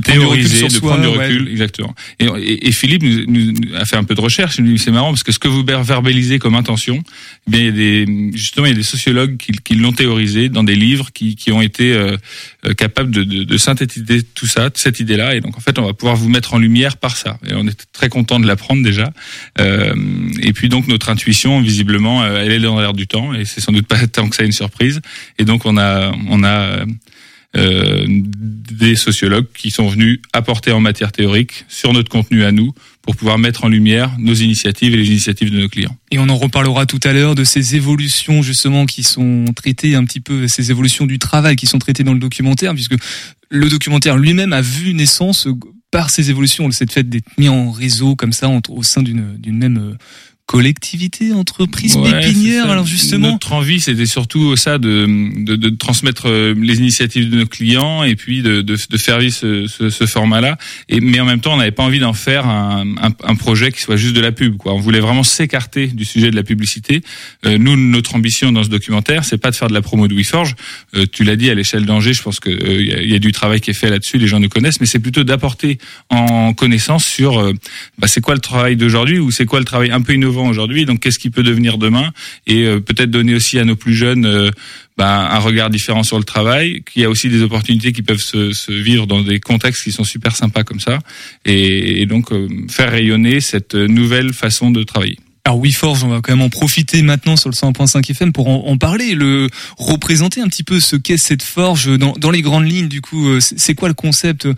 de 0.00 0.04
théoriser, 0.04 0.68
de 0.68 0.78
prendre 0.78 1.00
du 1.00 1.08
recul, 1.08 1.48
exactement. 1.48 1.94
Et, 2.20 2.26
et, 2.26 2.68
et 2.68 2.72
Philippe 2.72 3.02
nous, 3.02 3.26
nous, 3.26 3.54
a 3.74 3.84
fait 3.84 3.96
un 3.96 4.04
peu 4.04 4.14
de 4.14 4.20
recherche. 4.20 4.60
C'est 4.76 4.90
marrant 4.90 5.10
parce 5.10 5.22
que 5.22 5.32
ce 5.32 5.38
que 5.38 5.48
vous 5.48 5.64
verbalisez 5.64 6.38
comme 6.38 6.54
intention, 6.54 7.02
eh 7.46 7.50
bien, 7.50 7.60
il 7.60 7.66
y 7.66 7.68
a 7.68 7.72
des 7.72 8.30
justement 8.34 8.66
il 8.66 8.70
y 8.70 8.72
a 8.72 8.76
des 8.76 8.82
sociologues 8.82 9.36
qui, 9.36 9.52
qui 9.52 9.74
l'ont 9.74 9.92
théorisé 9.92 10.48
dans 10.48 10.64
des 10.64 10.74
livres 10.74 11.12
qui, 11.12 11.36
qui 11.36 11.52
ont 11.52 11.62
été 11.62 11.92
euh, 11.92 12.16
euh 12.66 12.74
capables 12.74 13.10
de, 13.10 13.24
de, 13.24 13.44
de, 13.44 13.58
synthétiser 13.58 14.22
tout 14.22 14.46
ça, 14.46 14.70
cette 14.74 15.00
idée-là. 15.00 15.34
Et 15.34 15.40
donc 15.40 15.56
en 15.56 15.60
fait, 15.60 15.78
on 15.78 15.86
va 15.86 15.94
pouvoir 15.94 16.16
vous 16.16 16.28
mettre 16.28 16.54
en 16.54 16.58
lumière 16.58 16.96
par 16.96 17.16
ça. 17.16 17.38
Et 17.48 17.54
on 17.54 17.66
est 17.66 17.86
très 17.92 18.08
content 18.08 18.38
de 18.38 18.46
l'apprendre 18.46 18.82
déjà. 18.82 19.12
Euh, 19.58 19.94
et 20.42 20.52
puis 20.52 20.68
donc 20.68 20.88
notre 20.88 21.08
intuition, 21.08 21.60
visiblement, 21.60 22.24
elle 22.24 22.52
est 22.52 22.60
dans 22.60 22.78
l'air 22.78 22.92
du 22.92 23.06
temps. 23.06 23.34
Et 23.34 23.44
c'est 23.44 23.60
sans 23.60 23.72
doute 23.72 23.86
pas 23.86 24.06
tant 24.12 24.28
que 24.28 24.36
ça 24.36 24.44
une 24.44 24.52
surprise. 24.52 25.00
Et 25.38 25.44
donc 25.44 25.64
on 25.64 25.78
a 25.78 26.12
on 26.28 26.42
a 26.42 26.58
euh, 26.58 26.86
des 27.56 28.96
sociologues 28.96 29.46
qui 29.56 29.70
sont 29.70 29.88
venus 29.88 30.20
apporter 30.32 30.72
en 30.72 30.80
matière 30.80 31.12
théorique 31.12 31.64
sur 31.68 31.92
notre 31.92 32.10
contenu 32.10 32.44
à 32.44 32.52
nous 32.52 32.72
pour 33.02 33.16
pouvoir 33.16 33.38
mettre 33.38 33.64
en 33.64 33.68
lumière 33.68 34.10
nos 34.18 34.34
initiatives 34.34 34.92
et 34.92 34.96
les 34.96 35.06
initiatives 35.06 35.50
de 35.50 35.60
nos 35.60 35.68
clients. 35.68 35.96
Et 36.10 36.18
on 36.18 36.28
en 36.28 36.36
reparlera 36.36 36.86
tout 36.86 37.00
à 37.04 37.12
l'heure 37.12 37.34
de 37.34 37.44
ces 37.44 37.76
évolutions 37.76 38.42
justement 38.42 38.84
qui 38.84 39.02
sont 39.02 39.44
traitées 39.54 39.94
un 39.94 40.04
petit 40.04 40.20
peu, 40.20 40.48
ces 40.48 40.70
évolutions 40.70 41.06
du 41.06 41.18
travail 41.18 41.56
qui 41.56 41.66
sont 41.66 41.78
traitées 41.78 42.04
dans 42.04 42.12
le 42.12 42.18
documentaire, 42.18 42.74
puisque 42.74 42.96
le 43.48 43.68
documentaire 43.68 44.16
lui-même 44.16 44.52
a 44.52 44.60
vu 44.60 44.92
naissance 44.92 45.48
par 45.90 46.10
ces 46.10 46.30
évolutions, 46.30 46.66
le 46.66 46.72
fait 46.72 47.08
d'être 47.08 47.28
mis 47.38 47.48
en 47.48 47.70
réseau 47.70 48.16
comme 48.16 48.32
ça 48.32 48.50
au 48.68 48.82
sein 48.82 49.02
d'une 49.02 49.38
même 49.46 49.96
collectivité, 50.46 51.32
entreprise 51.32 51.96
pépinière. 51.96 52.70
Alors 52.70 52.86
justement, 52.86 53.32
notre 53.32 53.52
envie, 53.52 53.80
c'était 53.80 54.06
surtout 54.06 54.54
ça 54.54 54.78
de, 54.78 55.06
de, 55.44 55.56
de, 55.56 55.70
transmettre 55.70 56.28
euh, 56.28 56.54
les 56.56 56.78
initiatives 56.78 57.28
de 57.30 57.38
nos 57.38 57.46
clients 57.46 58.04
et 58.04 58.14
puis 58.14 58.42
de, 58.42 58.62
de, 58.62 58.76
de 58.88 58.96
faire 58.96 59.18
vivre 59.18 59.34
ce, 59.34 59.66
ce, 59.66 59.90
ce 59.90 60.06
format-là. 60.06 60.56
Et 60.88 61.00
mais 61.00 61.18
en 61.18 61.24
même 61.24 61.40
temps, 61.40 61.54
on 61.54 61.56
n'avait 61.56 61.72
pas 61.72 61.82
envie 61.82 61.98
d'en 61.98 62.12
faire 62.12 62.46
un, 62.46 62.86
un, 63.02 63.10
un, 63.24 63.34
projet 63.34 63.72
qui 63.72 63.80
soit 63.80 63.96
juste 63.96 64.14
de 64.14 64.20
la 64.20 64.30
pub. 64.30 64.56
Quoi. 64.56 64.72
On 64.72 64.78
voulait 64.78 65.00
vraiment 65.00 65.24
s'écarter 65.24 65.88
du 65.88 66.04
sujet 66.04 66.30
de 66.30 66.36
la 66.36 66.44
publicité. 66.44 67.02
Euh, 67.44 67.58
nous, 67.58 67.76
notre 67.76 68.14
ambition 68.14 68.52
dans 68.52 68.62
ce 68.62 68.68
documentaire, 68.68 69.24
c'est 69.24 69.38
pas 69.38 69.50
de 69.50 69.56
faire 69.56 69.68
de 69.68 69.74
la 69.74 69.82
promo 69.82 70.06
de 70.06 70.14
WeForge. 70.14 70.54
Euh, 70.94 71.06
tu 71.10 71.24
l'as 71.24 71.36
dit 71.36 71.50
à 71.50 71.54
l'échelle 71.54 71.86
d'Angers, 71.86 72.14
je 72.14 72.22
pense 72.22 72.38
que 72.38 72.50
il 72.50 73.06
y, 73.08 73.12
y, 73.12 73.16
a 73.16 73.18
du 73.18 73.32
travail 73.32 73.60
qui 73.60 73.70
est 73.70 73.74
fait 73.74 73.90
là-dessus. 73.90 74.18
Les 74.18 74.28
gens 74.28 74.38
nous 74.38 74.48
connaissent, 74.48 74.80
mais 74.80 74.86
c'est 74.86 75.00
plutôt 75.00 75.24
d'apporter 75.24 75.78
en 76.08 76.54
connaissance 76.54 77.04
sur 77.04 77.52
bah, 77.98 78.06
c'est 78.06 78.20
quoi 78.20 78.34
le 78.34 78.40
travail 78.40 78.76
d'aujourd'hui 78.76 79.18
ou 79.18 79.32
c'est 79.32 79.44
quoi 79.44 79.58
le 79.58 79.64
travail 79.64 79.90
un 79.90 80.00
peu 80.00 80.14
innovant 80.14 80.35
aujourd'hui. 80.44 80.84
Donc, 80.84 81.00
qu'est-ce 81.00 81.18
qui 81.18 81.30
peut 81.30 81.42
devenir 81.42 81.78
demain? 81.78 82.12
Et 82.46 82.64
euh, 82.64 82.80
peut-être 82.80 83.10
donner 83.10 83.34
aussi 83.34 83.58
à 83.58 83.64
nos 83.64 83.76
plus 83.76 83.94
jeunes 83.94 84.26
euh, 84.26 84.50
bah, 84.96 85.28
un 85.32 85.38
regard 85.38 85.70
différent 85.70 86.02
sur 86.02 86.18
le 86.18 86.24
travail. 86.24 86.82
Qu'il 86.82 87.02
y 87.02 87.04
a 87.04 87.10
aussi 87.10 87.28
des 87.28 87.42
opportunités 87.42 87.92
qui 87.92 88.02
peuvent 88.02 88.20
se, 88.20 88.72
vivre 88.72 89.06
dans 89.06 89.22
des 89.22 89.40
contextes 89.40 89.84
qui 89.84 89.92
sont 89.92 90.04
super 90.04 90.36
sympas 90.36 90.64
comme 90.64 90.80
ça. 90.80 90.98
Et, 91.44 92.02
et 92.02 92.06
donc, 92.06 92.32
euh, 92.32 92.48
faire 92.68 92.90
rayonner 92.90 93.40
cette 93.40 93.74
nouvelle 93.74 94.32
façon 94.32 94.70
de 94.70 94.82
travailler. 94.82 95.18
Alors 95.46 95.60
WeForge, 95.60 96.02
on 96.02 96.08
va 96.08 96.20
quand 96.20 96.32
même 96.32 96.44
en 96.44 96.48
profiter 96.48 97.02
maintenant 97.02 97.36
sur 97.36 97.48
le 97.48 97.54
100.5 97.54 98.10
FM 98.10 98.32
pour 98.32 98.48
en, 98.48 98.76
parler, 98.78 99.14
le 99.14 99.48
représenter 99.78 100.40
un 100.40 100.48
petit 100.48 100.64
peu 100.64 100.80
ce 100.80 100.96
qu'est 100.96 101.18
cette 101.18 101.44
forge 101.44 101.96
dans, 101.96 102.14
dans 102.14 102.32
les 102.32 102.42
grandes 102.42 102.68
lignes. 102.68 102.88
Du 102.88 103.00
coup, 103.00 103.38
c'est 103.38 103.76
quoi 103.76 103.86
le 103.86 103.94
concept 103.94 104.48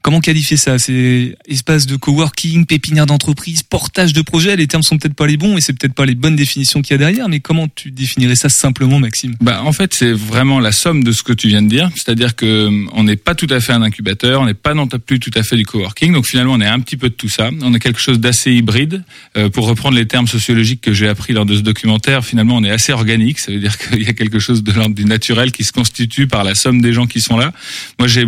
Comment 0.00 0.20
qualifier 0.20 0.56
ça? 0.56 0.78
C'est 0.78 1.36
espace 1.46 1.86
de 1.86 1.96
coworking, 1.96 2.66
pépinière 2.66 3.04
d'entreprise, 3.04 3.62
portage 3.62 4.12
de 4.12 4.22
projet. 4.22 4.54
Les 4.56 4.68
termes 4.68 4.82
sont 4.82 4.96
peut-être 4.96 5.14
pas 5.14 5.26
les 5.26 5.36
bons 5.36 5.56
et 5.56 5.60
c'est 5.60 5.72
peut-être 5.72 5.92
pas 5.92 6.06
les 6.06 6.14
bonnes 6.14 6.36
définitions 6.36 6.82
qu'il 6.82 6.92
y 6.92 6.94
a 6.94 6.98
derrière. 6.98 7.28
Mais 7.28 7.40
comment 7.40 7.66
tu 7.74 7.90
définirais 7.90 8.36
ça 8.36 8.48
simplement, 8.48 9.00
Maxime? 9.00 9.34
Bah 9.40 9.62
en 9.64 9.72
fait, 9.72 9.92
c'est 9.92 10.12
vraiment 10.12 10.60
la 10.60 10.70
somme 10.70 11.02
de 11.02 11.10
ce 11.10 11.22
que 11.22 11.32
tu 11.32 11.48
viens 11.48 11.62
de 11.62 11.68
dire. 11.68 11.90
C'est-à-dire 11.96 12.36
que 12.36 12.46
euh, 12.46 12.86
on 12.92 13.04
n'est 13.04 13.16
pas 13.16 13.34
tout 13.34 13.48
à 13.50 13.60
fait 13.60 13.72
un 13.72 13.82
incubateur, 13.82 14.40
on 14.40 14.46
n'est 14.46 14.54
pas 14.54 14.72
non 14.72 14.86
plus 14.86 15.18
tout 15.18 15.32
à 15.34 15.42
fait 15.42 15.56
du 15.56 15.66
coworking. 15.66 16.12
Donc 16.12 16.26
finalement, 16.26 16.52
on 16.54 16.60
est 16.60 16.66
un 16.66 16.80
petit 16.80 16.96
peu 16.96 17.08
de 17.08 17.14
tout 17.14 17.28
ça. 17.28 17.50
On 17.60 17.74
a 17.74 17.78
quelque 17.80 18.00
chose 18.00 18.20
d'assez 18.20 18.52
hybride. 18.52 19.02
Euh, 19.36 19.50
pour 19.50 19.66
reprendre 19.66 19.96
les 19.96 20.06
termes 20.06 20.28
sociologiques 20.38 20.80
que 20.80 20.92
j'ai 20.92 21.08
appris 21.08 21.32
lors 21.32 21.46
de 21.46 21.56
ce 21.56 21.60
documentaire, 21.60 22.24
finalement, 22.24 22.56
on 22.56 22.64
est 22.64 22.70
assez 22.70 22.92
organique. 22.92 23.38
Ça 23.38 23.52
veut 23.52 23.58
dire 23.58 23.76
qu'il 23.78 24.02
y 24.02 24.08
a 24.08 24.12
quelque 24.12 24.38
chose 24.38 24.62
de 24.62 24.72
l'ordre 24.72 24.94
du 24.94 25.04
naturel 25.04 25.52
qui 25.52 25.64
se 25.64 25.72
constitue 25.72 26.26
par 26.26 26.44
la 26.44 26.54
somme 26.54 26.80
des 26.80 26.92
gens 26.92 27.06
qui 27.06 27.20
sont 27.20 27.36
là. 27.36 27.52
Moi, 27.98 28.08
j'ai 28.08 28.26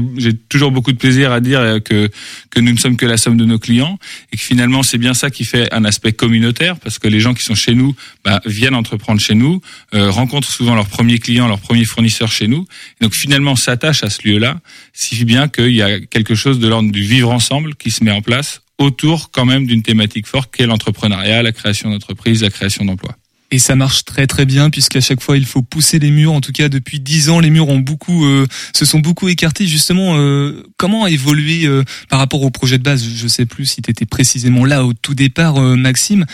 toujours 0.48 0.72
beaucoup 0.72 0.92
de 0.92 0.98
plaisir 0.98 1.32
à 1.32 1.40
dire 1.40 1.80
que 1.84 2.10
que 2.50 2.60
nous 2.60 2.72
ne 2.72 2.78
sommes 2.78 2.96
que 2.96 3.06
la 3.06 3.16
somme 3.16 3.36
de 3.36 3.44
nos 3.44 3.58
clients 3.58 3.98
et 4.32 4.36
que 4.36 4.42
finalement 4.42 4.82
c'est 4.82 4.98
bien 4.98 5.14
ça 5.14 5.30
qui 5.30 5.44
fait 5.44 5.72
un 5.72 5.84
aspect 5.84 6.12
communautaire 6.12 6.76
parce 6.78 6.98
que 6.98 7.08
les 7.08 7.20
gens 7.20 7.34
qui 7.34 7.44
sont 7.44 7.54
chez 7.54 7.74
nous 7.74 7.94
bah, 8.24 8.40
viennent 8.44 8.74
entreprendre 8.74 9.20
chez 9.20 9.34
nous, 9.34 9.60
euh, 9.94 10.10
rencontrent 10.10 10.50
souvent 10.50 10.74
leurs 10.74 10.88
premiers 10.88 11.18
clients, 11.18 11.46
leurs 11.46 11.60
premiers 11.60 11.84
fournisseurs 11.84 12.32
chez 12.32 12.48
nous, 12.48 12.66
donc 13.00 13.14
finalement 13.14 13.56
s'attachent 13.56 14.02
à 14.02 14.10
ce 14.10 14.26
lieu-là, 14.26 14.60
si 14.92 15.24
bien 15.24 15.48
qu'il 15.48 15.72
y 15.72 15.82
a 15.82 16.00
quelque 16.00 16.34
chose 16.34 16.58
de 16.58 16.68
l'ordre 16.68 16.90
du 16.90 17.02
vivre 17.02 17.30
ensemble 17.30 17.74
qui 17.76 17.90
se 17.90 18.02
met 18.02 18.10
en 18.10 18.22
place 18.22 18.62
autour 18.80 19.30
quand 19.30 19.44
même 19.44 19.66
d'une 19.66 19.82
thématique 19.82 20.26
forte 20.26 20.50
qu'est 20.54 20.66
l'entrepreneuriat, 20.66 21.42
la 21.42 21.52
création 21.52 21.90
d'entreprises, 21.90 22.42
la 22.42 22.50
création 22.50 22.84
d'emplois. 22.84 23.14
Et 23.52 23.58
ça 23.58 23.74
marche 23.74 24.04
très 24.04 24.28
très 24.28 24.44
bien 24.44 24.70
puisqu'à 24.70 25.00
chaque 25.00 25.20
fois 25.20 25.36
il 25.36 25.44
faut 25.44 25.62
pousser 25.62 25.98
les 25.98 26.12
murs. 26.12 26.32
En 26.32 26.40
tout 26.40 26.52
cas 26.52 26.68
depuis 26.68 27.00
dix 27.00 27.30
ans, 27.30 27.40
les 27.40 27.50
murs 27.50 27.68
ont 27.68 27.80
beaucoup 27.80 28.24
euh, 28.24 28.46
se 28.72 28.84
sont 28.84 29.00
beaucoup 29.00 29.28
écartés. 29.28 29.66
Justement, 29.66 30.16
euh, 30.16 30.62
comment 30.76 31.04
a 31.04 31.10
évolué 31.10 31.66
euh, 31.66 31.82
par 32.08 32.20
rapport 32.20 32.42
au 32.42 32.50
projet 32.50 32.78
de 32.78 32.84
base? 32.84 33.04
Je 33.04 33.26
sais 33.26 33.46
plus 33.46 33.66
si 33.66 33.82
tu 33.82 33.90
étais 33.90 34.06
précisément 34.06 34.64
là 34.64 34.84
au 34.84 34.92
tout 34.92 35.14
départ, 35.14 35.60
Maxime. 35.60 36.26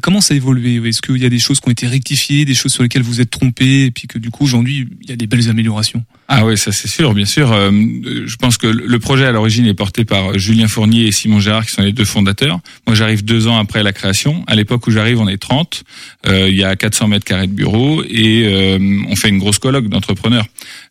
comment 0.00 0.20
ça 0.20 0.34
a 0.34 0.36
évolué? 0.36 0.76
Est-ce 0.88 1.02
qu'il 1.02 1.18
y 1.18 1.26
a 1.26 1.28
des 1.28 1.40
choses 1.40 1.58
qui 1.58 1.68
ont 1.68 1.72
été 1.72 1.88
rectifiées, 1.88 2.44
des 2.44 2.54
choses 2.54 2.72
sur 2.72 2.84
lesquelles 2.84 3.02
vous 3.02 3.20
êtes 3.20 3.30
trompé, 3.30 3.86
et 3.86 3.90
puis 3.90 4.06
que 4.06 4.18
du 4.18 4.30
coup 4.30 4.44
aujourd'hui 4.44 4.88
il 5.02 5.10
y 5.10 5.12
a 5.12 5.16
des 5.16 5.26
belles 5.26 5.50
améliorations? 5.50 6.04
Ah 6.32 6.44
oui, 6.44 6.56
ça 6.56 6.70
c'est 6.70 6.88
sûr, 6.88 7.12
bien 7.12 7.24
sûr. 7.24 7.48
je 7.52 8.36
pense 8.36 8.56
que 8.56 8.66
le 8.66 8.98
projet 8.98 9.26
à 9.26 9.32
l'origine 9.32 9.66
est 9.66 9.74
porté 9.74 10.04
par 10.04 10.38
Julien 10.38 10.68
Fournier 10.68 11.06
et 11.06 11.12
Simon 11.12 11.40
Gérard, 11.40 11.66
qui 11.66 11.72
sont 11.72 11.82
les 11.82 11.92
deux 11.92 12.04
fondateurs. 12.04 12.60
Moi, 12.86 12.94
j'arrive 12.94 13.24
deux 13.24 13.48
ans 13.48 13.58
après 13.58 13.82
la 13.82 13.92
création. 13.92 14.44
À 14.46 14.54
l'époque 14.54 14.86
où 14.86 14.90
j'arrive, 14.90 15.18
on 15.18 15.28
est 15.28 15.38
30. 15.38 15.82
Il 16.28 16.54
y 16.54 16.62
a 16.62 16.76
400 16.76 17.08
mètres 17.08 17.24
carrés 17.24 17.48
de 17.48 17.52
bureau 17.52 18.02
et 18.04 18.44
euh, 18.46 18.78
on 19.08 19.16
fait 19.16 19.28
une 19.28 19.38
grosse 19.38 19.58
colloque 19.58 19.88
d'entrepreneurs. 19.88 20.46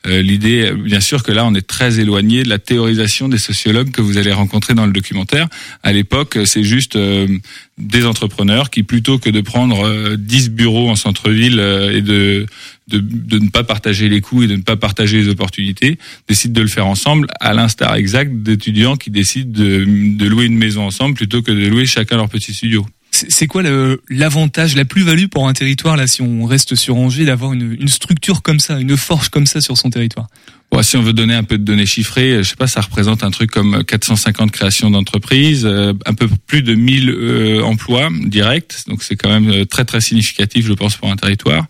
Euh, 0.08 0.22
l'idée, 0.22 0.72
bien 0.72 1.00
sûr, 1.00 1.24
que 1.24 1.32
là, 1.32 1.46
on 1.46 1.54
est 1.56 1.66
très 1.66 2.00
éloigné 2.00 2.44
de 2.44 2.50
la 2.50 2.60
théorisation 2.60 3.28
des 3.28 3.38
sociologues 3.38 3.92
que 3.92 4.02
vous 4.02 4.18
allez 4.18 4.32
rencontrer 4.32 4.74
dans 4.74 4.86
le 4.86 4.92
documentaire. 4.92 5.48
À 5.84 5.92
l'époque, 5.92 6.38
c'est 6.46 6.64
juste 6.64 6.96
euh, 6.96 7.28
des 7.78 8.06
entrepreneurs 8.06 8.70
qui, 8.70 8.84
plutôt 8.84 9.20
que 9.20 9.30
de 9.30 9.42
prendre 9.42 10.16
10 10.16 10.52
bureaux 10.52 10.90
en 10.90 10.96
centre-ville 10.96 11.60
et 11.94 12.02
de, 12.02 12.46
de, 12.90 13.40
ne 13.40 13.50
pas 13.50 13.64
partager 13.64 14.10
les 14.10 14.22
coûts 14.22 14.44
et 14.44 14.48
de 14.48 14.56
ne 14.56 14.62
pas 14.62 14.76
partager 14.76 15.22
les 15.22 15.30
opportunités, 15.30 15.98
décident 16.28 16.54
de 16.54 16.62
le 16.62 16.68
faire 16.68 16.88
ensemble, 16.88 17.28
à 17.40 17.54
l'instar 17.54 17.96
exact 17.96 18.32
d'étudiants 18.42 18.96
qui 18.96 19.12
décident 19.12 19.52
de, 19.52 19.86
de 20.18 20.26
louer 20.28 20.46
une 20.46 20.58
maison 20.58 20.84
ensemble 20.84 21.16
plutôt 21.16 21.42
que 21.42 21.52
de 21.52 21.68
louer 21.68 21.86
chacun 21.86 22.18
leur 22.18 22.30
petit 22.30 22.54
studio. 22.54 22.86
C'est 23.12 23.48
quoi 23.48 23.64
l'avantage, 24.10 24.76
la 24.76 24.86
plus-value 24.86 25.26
pour 25.26 25.48
un 25.48 25.54
territoire, 25.54 25.98
là, 25.98 26.06
si 26.08 26.22
on 26.22 26.46
reste 26.46 26.76
sur 26.76 26.96
Angers, 26.96 27.26
d'avoir 27.26 27.54
une, 27.54 27.76
une 27.80 27.88
structure 27.88 28.44
comme 28.44 28.60
ça, 28.60 28.80
une 28.80 28.96
forge 28.98 29.30
comme 29.30 29.48
ça 29.48 29.62
sur 29.62 29.78
son 29.78 29.90
territoire? 29.90 30.28
Si 30.82 30.96
on 30.96 31.02
veut 31.02 31.14
donner 31.14 31.34
un 31.34 31.44
peu 31.44 31.58
de 31.58 31.64
données 31.64 31.86
chiffrées, 31.86 32.38
je 32.38 32.44
sais 32.44 32.56
pas, 32.56 32.68
ça 32.68 32.80
représente 32.80 33.24
un 33.24 33.32
truc 33.32 33.52
comme 33.52 33.84
450 33.84 34.52
créations 34.52 34.90
d'entreprises, 34.90 35.66
euh, 35.66 35.94
un 36.06 36.14
peu 36.14 36.30
plus 36.48 36.62
de 36.62 36.74
1000 36.74 37.10
euh, 37.10 37.62
emplois 37.64 38.10
directs, 38.26 38.88
donc 38.88 39.04
c'est 39.04 39.18
quand 39.18 39.30
même 39.30 39.50
euh, 39.50 39.66
très 39.66 39.84
très 39.84 40.00
significatif, 40.00 40.66
je 40.66 40.74
pense, 40.74 40.96
pour 40.96 41.12
un 41.12 41.18
territoire. 41.18 41.68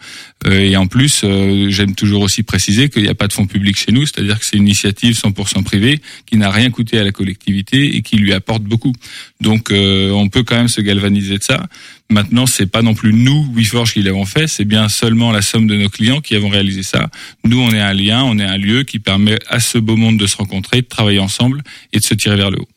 et 0.50 0.78
en 0.78 0.88
plus, 0.88 1.26
j'aime 1.70 1.96
toujours 1.96 2.22
aussi 2.22 2.44
préciser 2.44 2.90
qu'il 2.90 3.02
n'y 3.04 3.10
a 3.10 3.16
pas 3.16 3.28
de 3.28 3.34
fonds 3.34 3.48
publics 3.48 3.78
chez 3.78 3.92
nous, 3.92 4.06
c'est-à-dire 4.06 4.40
que 4.40 4.46
c'est 4.46 4.58
une 4.58 4.68
initiative 4.68 5.16
100% 5.16 5.64
privée 5.64 6.00
qui 6.26 6.38
n'a 6.38 6.52
rien 6.52 6.70
coûté 6.70 7.00
à 7.00 7.04
la 7.04 7.12
collectivité 7.12 7.96
et 7.96 8.02
qui 8.02 8.16
lui 8.18 8.32
apporte 8.32 8.64
beaucoup. 8.64 8.94
Donc, 9.42 9.70
on 9.72 10.30
peut 10.30 10.44
quand 10.44 10.56
même 10.56 10.70
se 10.70 10.80
galvaniser 10.80 11.38
de 11.38 11.44
ça. 11.44 11.66
Maintenant, 12.12 12.48
c'est 12.48 12.66
pas 12.66 12.82
non 12.82 12.96
plus 12.96 13.14
nous, 13.14 13.52
WeForge, 13.54 13.94
qui 13.94 14.02
l'avons 14.02 14.26
fait, 14.26 14.48
c'est 14.48 14.66
bien 14.66 14.90
seulement 14.90 15.32
la 15.32 15.44
somme 15.44 15.68
de 15.68 15.76
nos 15.76 15.90
clients 15.90 16.22
qui 16.22 16.36
avons 16.36 16.50
réalisé 16.50 16.82
ça. 16.82 17.10
Nous, 17.44 17.60
on 17.60 17.70
est 17.72 17.80
un 17.80 17.94
lien, 17.94 18.24
on 18.24 18.40
est 18.40 18.46
un 18.46 18.58
lieu 18.58 18.84
qui 18.84 18.98
permet 18.98 19.38
à 19.48 19.60
ce 19.60 19.78
beau 19.78 19.96
monde 19.96 20.18
de 20.18 20.26
se 20.26 20.36
rencontrer, 20.36 20.82
de 20.82 20.88
travailler 20.88 21.20
ensemble 21.20 21.62
et 21.94 22.00
de 22.00 22.04
se 22.04 22.16
tirer 22.16 22.36
vers 22.36 22.50
le 22.50 22.62
haut. 22.62 22.68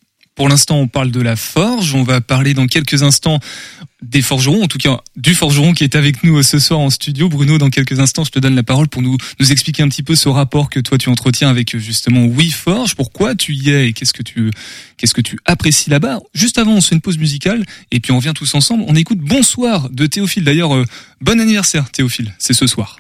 Pour 0.42 0.48
l'instant, 0.48 0.78
on 0.78 0.88
parle 0.88 1.12
de 1.12 1.20
la 1.20 1.36
forge. 1.36 1.94
On 1.94 2.02
va 2.02 2.20
parler 2.20 2.52
dans 2.52 2.66
quelques 2.66 3.04
instants 3.04 3.38
des 4.02 4.22
forgerons, 4.22 4.64
en 4.64 4.66
tout 4.66 4.76
cas 4.76 5.00
du 5.14 5.36
forgeron 5.36 5.72
qui 5.72 5.84
est 5.84 5.94
avec 5.94 6.24
nous 6.24 6.42
ce 6.42 6.58
soir 6.58 6.80
en 6.80 6.90
studio. 6.90 7.28
Bruno, 7.28 7.58
dans 7.58 7.70
quelques 7.70 8.00
instants, 8.00 8.24
je 8.24 8.32
te 8.32 8.40
donne 8.40 8.56
la 8.56 8.64
parole 8.64 8.88
pour 8.88 9.02
nous, 9.02 9.16
expliquer 9.38 9.84
un 9.84 9.88
petit 9.88 10.02
peu 10.02 10.16
ce 10.16 10.28
rapport 10.28 10.68
que 10.68 10.80
toi 10.80 10.98
tu 10.98 11.10
entretiens 11.10 11.48
avec 11.48 11.78
justement 11.78 12.26
WeForge. 12.26 12.96
Pourquoi 12.96 13.36
tu 13.36 13.54
y 13.54 13.70
es 13.70 13.90
et 13.90 13.92
qu'est-ce 13.92 14.12
que 14.12 14.24
tu, 14.24 14.50
qu'est-ce 14.96 15.14
que 15.14 15.20
tu 15.20 15.38
apprécies 15.44 15.90
là-bas? 15.90 16.18
Juste 16.34 16.58
avant, 16.58 16.72
on 16.72 16.80
se 16.80 16.88
fait 16.88 16.96
une 16.96 17.02
pause 17.02 17.18
musicale 17.18 17.64
et 17.92 18.00
puis 18.00 18.10
on 18.10 18.18
vient 18.18 18.34
tous 18.34 18.52
ensemble. 18.56 18.82
On 18.88 18.96
écoute 18.96 19.18
Bonsoir 19.18 19.90
de 19.90 20.06
Théophile. 20.06 20.42
D'ailleurs, 20.42 20.74
euh, 20.74 20.84
bon 21.20 21.40
anniversaire 21.40 21.88
Théophile. 21.92 22.34
C'est 22.40 22.52
ce 22.52 22.66
soir. 22.66 22.96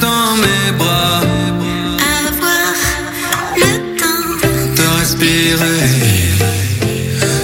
Dans 0.00 0.36
mes 0.36 0.72
bras. 0.78 1.20
Avoir 2.28 2.74
le 3.56 3.72
temps 4.00 4.28
de 4.76 5.00
respirer. 5.00 5.84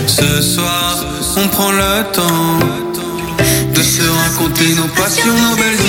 Ce 0.06 0.42
soir, 0.42 1.04
on 1.36 1.48
prend 1.48 1.72
le 1.72 2.12
temps 2.12 2.58
de 3.74 3.82
se 3.82 4.02
raconter 4.02 4.74
nos 4.74 4.88
passions, 5.00 5.34
nos 5.34 5.56
belles 5.56 5.79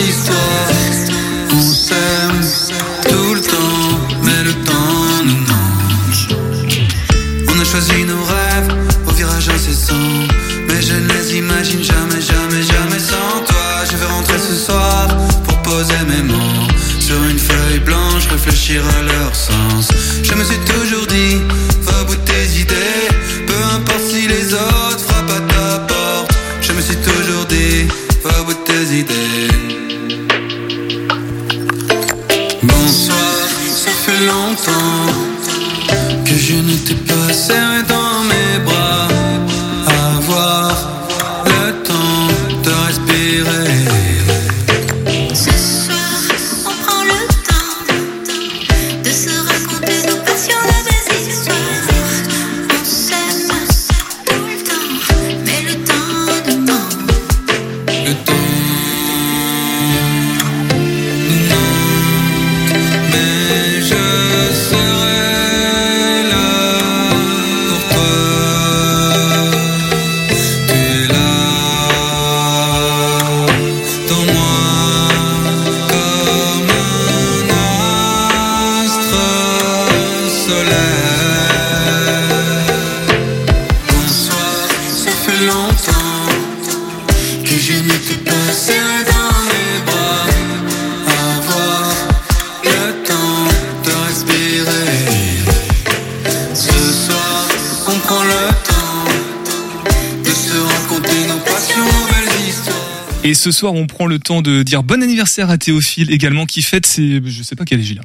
ce 103.41 103.49
soir, 103.49 103.73
on 103.73 103.87
prend 103.87 104.05
le 104.05 104.19
temps 104.19 104.43
de 104.43 104.61
dire 104.61 104.83
bon 104.83 105.01
anniversaire 105.01 105.49
à 105.49 105.57
Théophile 105.57 106.11
également 106.11 106.45
qui 106.45 106.61
fête 106.61 106.85
ses, 106.85 107.21
je 107.25 107.41
sais 107.41 107.55
pas 107.55 107.65
quel 107.65 107.79
âge 107.79 107.89
il 107.89 107.97
a. 107.97 108.03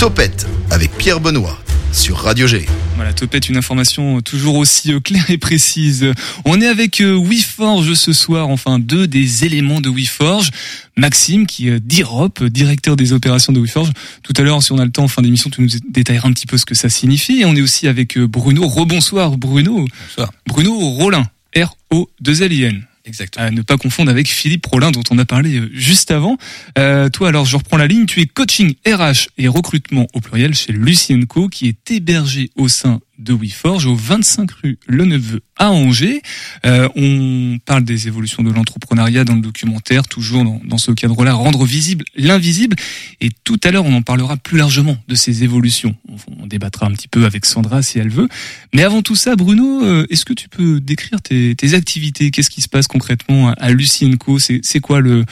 Topette 0.00 0.48
avec 0.68 0.90
Pierre 0.98 1.20
Benoît 1.20 1.56
sur 1.92 2.16
Radio 2.16 2.48
G. 2.48 2.66
Voilà, 2.96 3.12
Topette, 3.12 3.48
une 3.48 3.56
information 3.56 4.20
toujours 4.20 4.56
aussi 4.56 4.92
euh, 4.92 4.98
claire 4.98 5.30
et 5.30 5.38
précise. 5.38 6.12
On 6.44 6.60
est 6.60 6.66
avec 6.66 7.00
euh, 7.00 7.16
WeForge 7.16 7.94
ce 7.94 8.12
soir, 8.12 8.48
enfin 8.48 8.80
deux 8.80 9.06
des 9.06 9.44
éléments 9.44 9.80
de 9.80 9.88
WeForge. 9.88 10.50
Maxime, 10.96 11.46
qui 11.46 11.68
est 11.68 11.78
d'Europe, 11.78 12.42
directeur 12.42 12.96
des 12.96 13.12
opérations 13.12 13.52
de 13.52 13.60
WeForge. 13.60 13.92
Tout 14.24 14.32
à 14.36 14.42
l'heure, 14.42 14.60
si 14.60 14.72
on 14.72 14.78
a 14.78 14.84
le 14.84 14.90
temps 14.90 15.04
en 15.04 15.08
fin 15.08 15.22
d'émission, 15.22 15.50
tu 15.50 15.62
nous 15.62 15.68
détailleras 15.88 16.28
un 16.28 16.32
petit 16.32 16.46
peu 16.46 16.56
ce 16.56 16.66
que 16.66 16.74
ça 16.74 16.88
signifie. 16.88 17.42
Et 17.42 17.44
on 17.44 17.54
est 17.54 17.62
aussi 17.62 17.86
avec 17.86 18.18
euh, 18.18 18.26
Bruno. 18.26 18.66
Rebonsoir 18.66 19.36
Bruno. 19.36 19.84
Bonsoir. 20.08 20.32
Bruno 20.48 20.76
Rollin, 20.76 21.26
R-O-2-L-I-N. 21.54 22.86
Exactement. 23.04 23.44
À 23.44 23.50
ne 23.50 23.62
pas 23.62 23.76
confondre 23.76 24.10
avec 24.10 24.28
Philippe 24.28 24.64
Rollin 24.66 24.90
dont 24.90 25.02
on 25.10 25.18
a 25.18 25.24
parlé 25.24 25.58
euh, 25.58 25.70
juste 25.72 26.10
avant. 26.10 26.36
Euh, 26.78 27.08
toi 27.08 27.28
alors 27.28 27.44
je 27.44 27.56
reprends 27.56 27.76
la 27.76 27.86
ligne, 27.86 28.06
tu 28.06 28.20
es 28.20 28.26
coaching 28.26 28.74
RH 28.86 29.28
et 29.38 29.48
recrutement 29.48 30.06
au 30.14 30.20
pluriel 30.20 30.54
chez 30.54 30.72
Lucien 30.72 31.20
Co 31.26 31.48
qui 31.48 31.68
est 31.68 31.90
hébergé 31.90 32.50
au 32.56 32.68
sein 32.68 33.00
de 33.18 33.32
WeForge 33.32 33.86
au 33.86 33.94
25 33.94 34.50
rue 34.50 34.78
Le 34.86 35.04
Neveu 35.04 35.40
à 35.56 35.70
Angers. 35.70 36.22
Euh, 36.66 36.88
on 36.96 37.58
parle 37.64 37.84
des 37.84 38.08
évolutions 38.08 38.42
de 38.42 38.50
l'entrepreneuriat 38.50 39.24
dans 39.24 39.34
le 39.34 39.40
documentaire, 39.40 40.08
toujours 40.08 40.44
dans, 40.44 40.60
dans 40.64 40.78
ce 40.78 40.92
cadre-là, 40.92 41.34
rendre 41.34 41.64
visible 41.64 42.04
l'invisible. 42.16 42.76
Et 43.20 43.30
tout 43.44 43.60
à 43.64 43.70
l'heure, 43.70 43.84
on 43.84 43.94
en 43.94 44.02
parlera 44.02 44.36
plus 44.36 44.58
largement 44.58 44.96
de 45.08 45.14
ces 45.14 45.44
évolutions. 45.44 45.94
On, 46.08 46.42
on 46.42 46.46
débattra 46.46 46.86
un 46.86 46.92
petit 46.92 47.08
peu 47.08 47.24
avec 47.24 47.44
Sandra 47.44 47.82
si 47.82 47.98
elle 47.98 48.10
veut. 48.10 48.28
Mais 48.74 48.82
avant 48.82 49.02
tout 49.02 49.16
ça, 49.16 49.36
Bruno, 49.36 49.84
euh, 49.84 50.06
est-ce 50.10 50.24
que 50.24 50.32
tu 50.34 50.48
peux 50.48 50.80
décrire 50.80 51.20
tes, 51.20 51.54
tes 51.54 51.74
activités? 51.74 52.30
Qu'est-ce 52.30 52.50
qui 52.50 52.62
se 52.62 52.68
passe 52.68 52.86
concrètement 52.86 53.48
à, 53.48 53.52
à 53.52 53.70
Lucien 53.70 54.16
Co 54.16 54.38
C'est 54.38 54.80
quoi 54.80 55.00
le, 55.00 55.24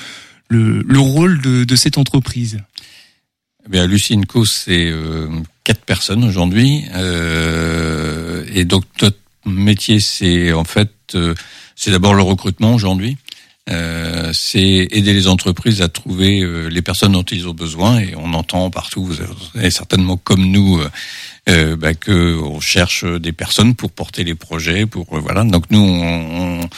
le, 0.49 0.83
le 0.83 0.99
rôle 0.99 1.41
de, 1.41 1.65
de 1.65 1.77
cette 1.77 1.99
entreprise? 1.99 2.59
Eh 3.67 3.69
bien, 3.69 3.87
Lucine 3.87 4.27
Co, 4.27 4.45
c'est 4.45 4.87
euh, 4.91 5.29
quatre 5.71 5.85
personnes 5.85 6.25
aujourd'hui, 6.25 6.85
euh, 6.97 8.45
et 8.53 8.65
donc 8.65 8.83
notre 9.01 9.19
métier, 9.47 10.01
c'est 10.01 10.53
en 10.53 10.65
fait, 10.65 10.91
euh, 11.15 11.33
c'est 11.77 11.93
d'abord 11.93 12.15
le 12.15 12.23
recrutement 12.23 12.75
aujourd'hui. 12.75 13.17
Euh, 13.71 14.33
c'est 14.33 14.89
aider 14.91 15.13
les 15.13 15.29
entreprises 15.29 15.81
à 15.81 15.89
trouver 15.89 16.41
euh, 16.41 16.67
les 16.67 16.83
personnes 16.83 17.13
dont 17.13 17.23
ils 17.23 17.47
ont 17.47 17.55
besoin, 17.55 18.01
et 18.01 18.15
on 18.17 18.35
entend 18.35 18.69
partout, 18.69 19.05
vous 19.05 19.19
avez 19.55 19.71
certainement 19.71 20.17
comme 20.17 20.45
nous, 20.45 20.81
euh, 20.81 20.91
euh, 21.49 21.77
bah, 21.77 21.95
que 21.95 22.37
on 22.41 22.59
cherche 22.59 23.05
des 23.05 23.31
personnes 23.31 23.77
pour 23.77 23.93
porter 23.93 24.25
les 24.25 24.35
projets, 24.35 24.87
pour 24.87 25.07
euh, 25.13 25.21
voilà. 25.21 25.45
Donc 25.45 25.67
nous, 25.71 25.79
on, 25.79 26.63
on 26.63 26.69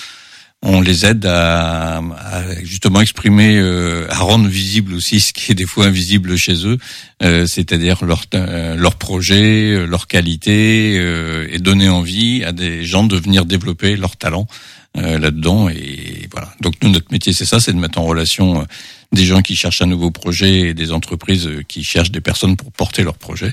on 0.63 0.81
les 0.81 1.05
aide 1.05 1.27
à, 1.27 1.99
à 1.99 2.55
justement 2.63 3.01
exprimer, 3.01 3.59
euh, 3.59 4.07
à 4.11 4.19
rendre 4.19 4.47
visible 4.49 4.95
aussi 4.95 5.19
ce 5.21 5.33
qui 5.33 5.51
est 5.51 5.57
des 5.57 5.67
fois 5.67 5.87
invisible 5.87 6.37
chez 6.37 6.67
eux, 6.67 6.79
euh, 7.23 7.47
c'est-à-dire 7.47 8.05
leur 8.05 8.23
euh, 8.35 8.77
leur 8.77 8.95
projet, 8.95 9.73
euh, 9.73 9.87
leur 9.87 10.07
qualité, 10.07 10.97
euh, 10.99 11.49
et 11.51 11.59
donner 11.59 11.89
envie 11.89 12.45
à 12.45 12.53
des 12.53 12.85
gens 12.85 13.05
de 13.05 13.17
venir 13.17 13.45
développer 13.45 13.97
leur 13.97 14.17
talent 14.17 14.47
euh, 14.97 15.19
là-dedans. 15.19 15.69
Et 15.69 16.29
voilà. 16.31 16.55
Donc 16.61 16.75
nous, 16.83 16.91
notre 16.91 17.11
métier, 17.11 17.33
c'est 17.33 17.47
ça, 17.47 17.59
c'est 17.59 17.73
de 17.73 17.79
mettre 17.79 17.99
en 17.99 18.05
relation 18.05 18.65
des 19.13 19.25
gens 19.25 19.43
qui 19.43 19.57
cherchent 19.57 19.83
un 19.83 19.87
nouveau 19.87 20.11
projet 20.11 20.61
et 20.61 20.75
des 20.75 20.93
entreprises 20.93 21.47
euh, 21.47 21.63
qui 21.67 21.85
cherchent 21.85 22.11
des 22.11 22.21
personnes 22.21 22.57
pour 22.57 22.73
porter 22.73 23.03
leur 23.03 23.19
projet. 23.19 23.53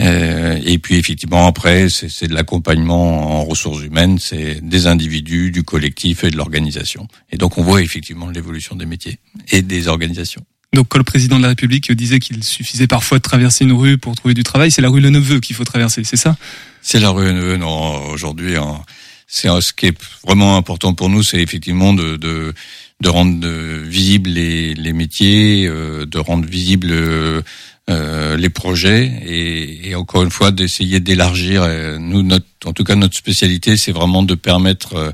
Euh, 0.00 0.60
et 0.64 0.78
puis 0.78 0.96
effectivement, 0.96 1.46
après, 1.46 1.88
c'est 1.88 2.08
c'est 2.08 2.28
de 2.28 2.34
l'accompagnement 2.34 3.40
en 3.40 3.44
ressources 3.44 3.82
humaines, 3.82 4.18
c'est 4.18 4.60
des 4.66 4.86
individus, 4.86 5.50
du 5.50 5.64
collectif 5.64 6.24
et 6.24 6.30
de 6.30 6.36
l'organisation. 6.36 7.08
Et 7.30 7.36
donc 7.36 7.58
on 7.58 7.62
voit 7.62 7.82
effectivement 7.82 8.30
l'évolution 8.30 8.76
des 8.76 8.86
métiers 8.86 9.18
et 9.50 9.62
des 9.62 9.88
organisations. 9.88 10.44
Donc 10.72 10.88
quand 10.88 10.98
le 10.98 11.04
président 11.04 11.36
de 11.36 11.42
la 11.42 11.48
République 11.48 11.90
disait 11.92 12.18
qu'il 12.18 12.42
suffisait 12.44 12.86
parfois 12.86 13.18
de 13.18 13.22
traverser 13.22 13.64
une 13.64 13.72
rue 13.72 13.98
pour 13.98 14.14
trouver 14.14 14.34
du 14.34 14.42
travail, 14.42 14.70
c'est 14.70 14.82
la 14.82 14.88
rue 14.88 15.00
Le 15.00 15.10
Neveu 15.10 15.40
qu'il 15.40 15.56
faut 15.56 15.64
traverser, 15.64 16.04
c'est 16.04 16.16
ça? 16.16 16.36
C'est 16.82 17.00
la 17.00 17.10
rue 17.10 17.32
Neveu, 17.32 17.56
non, 17.56 18.06
aujourd'hui, 18.08 18.56
hein, 18.56 18.82
c'est 19.26 19.48
ce 19.60 19.72
qui 19.72 19.86
est 19.86 19.98
vraiment 20.24 20.56
important 20.56 20.94
pour 20.94 21.08
nous, 21.08 21.22
c'est 21.22 21.40
effectivement 21.40 21.92
de, 21.92 22.16
de, 22.16 22.54
de 23.00 23.08
rendre 23.08 23.46
euh, 23.46 23.82
visibles 23.84 24.30
les, 24.30 24.74
les 24.74 24.92
métiers, 24.92 25.66
euh, 25.68 26.06
de 26.06 26.18
rendre 26.18 26.46
visibles 26.46 26.90
euh, 26.90 27.42
euh, 27.90 28.36
les 28.36 28.48
projets 28.48 29.04
et, 29.26 29.90
et 29.90 29.94
encore 29.94 30.22
une 30.22 30.30
fois 30.30 30.50
d'essayer 30.50 30.98
d'élargir. 31.00 31.66
Nous, 32.00 32.22
notre, 32.22 32.46
en 32.64 32.72
tout 32.72 32.84
cas, 32.84 32.96
notre 32.96 33.16
spécialité, 33.16 33.76
c'est 33.76 33.92
vraiment 33.92 34.22
de 34.22 34.34
permettre 34.34 35.12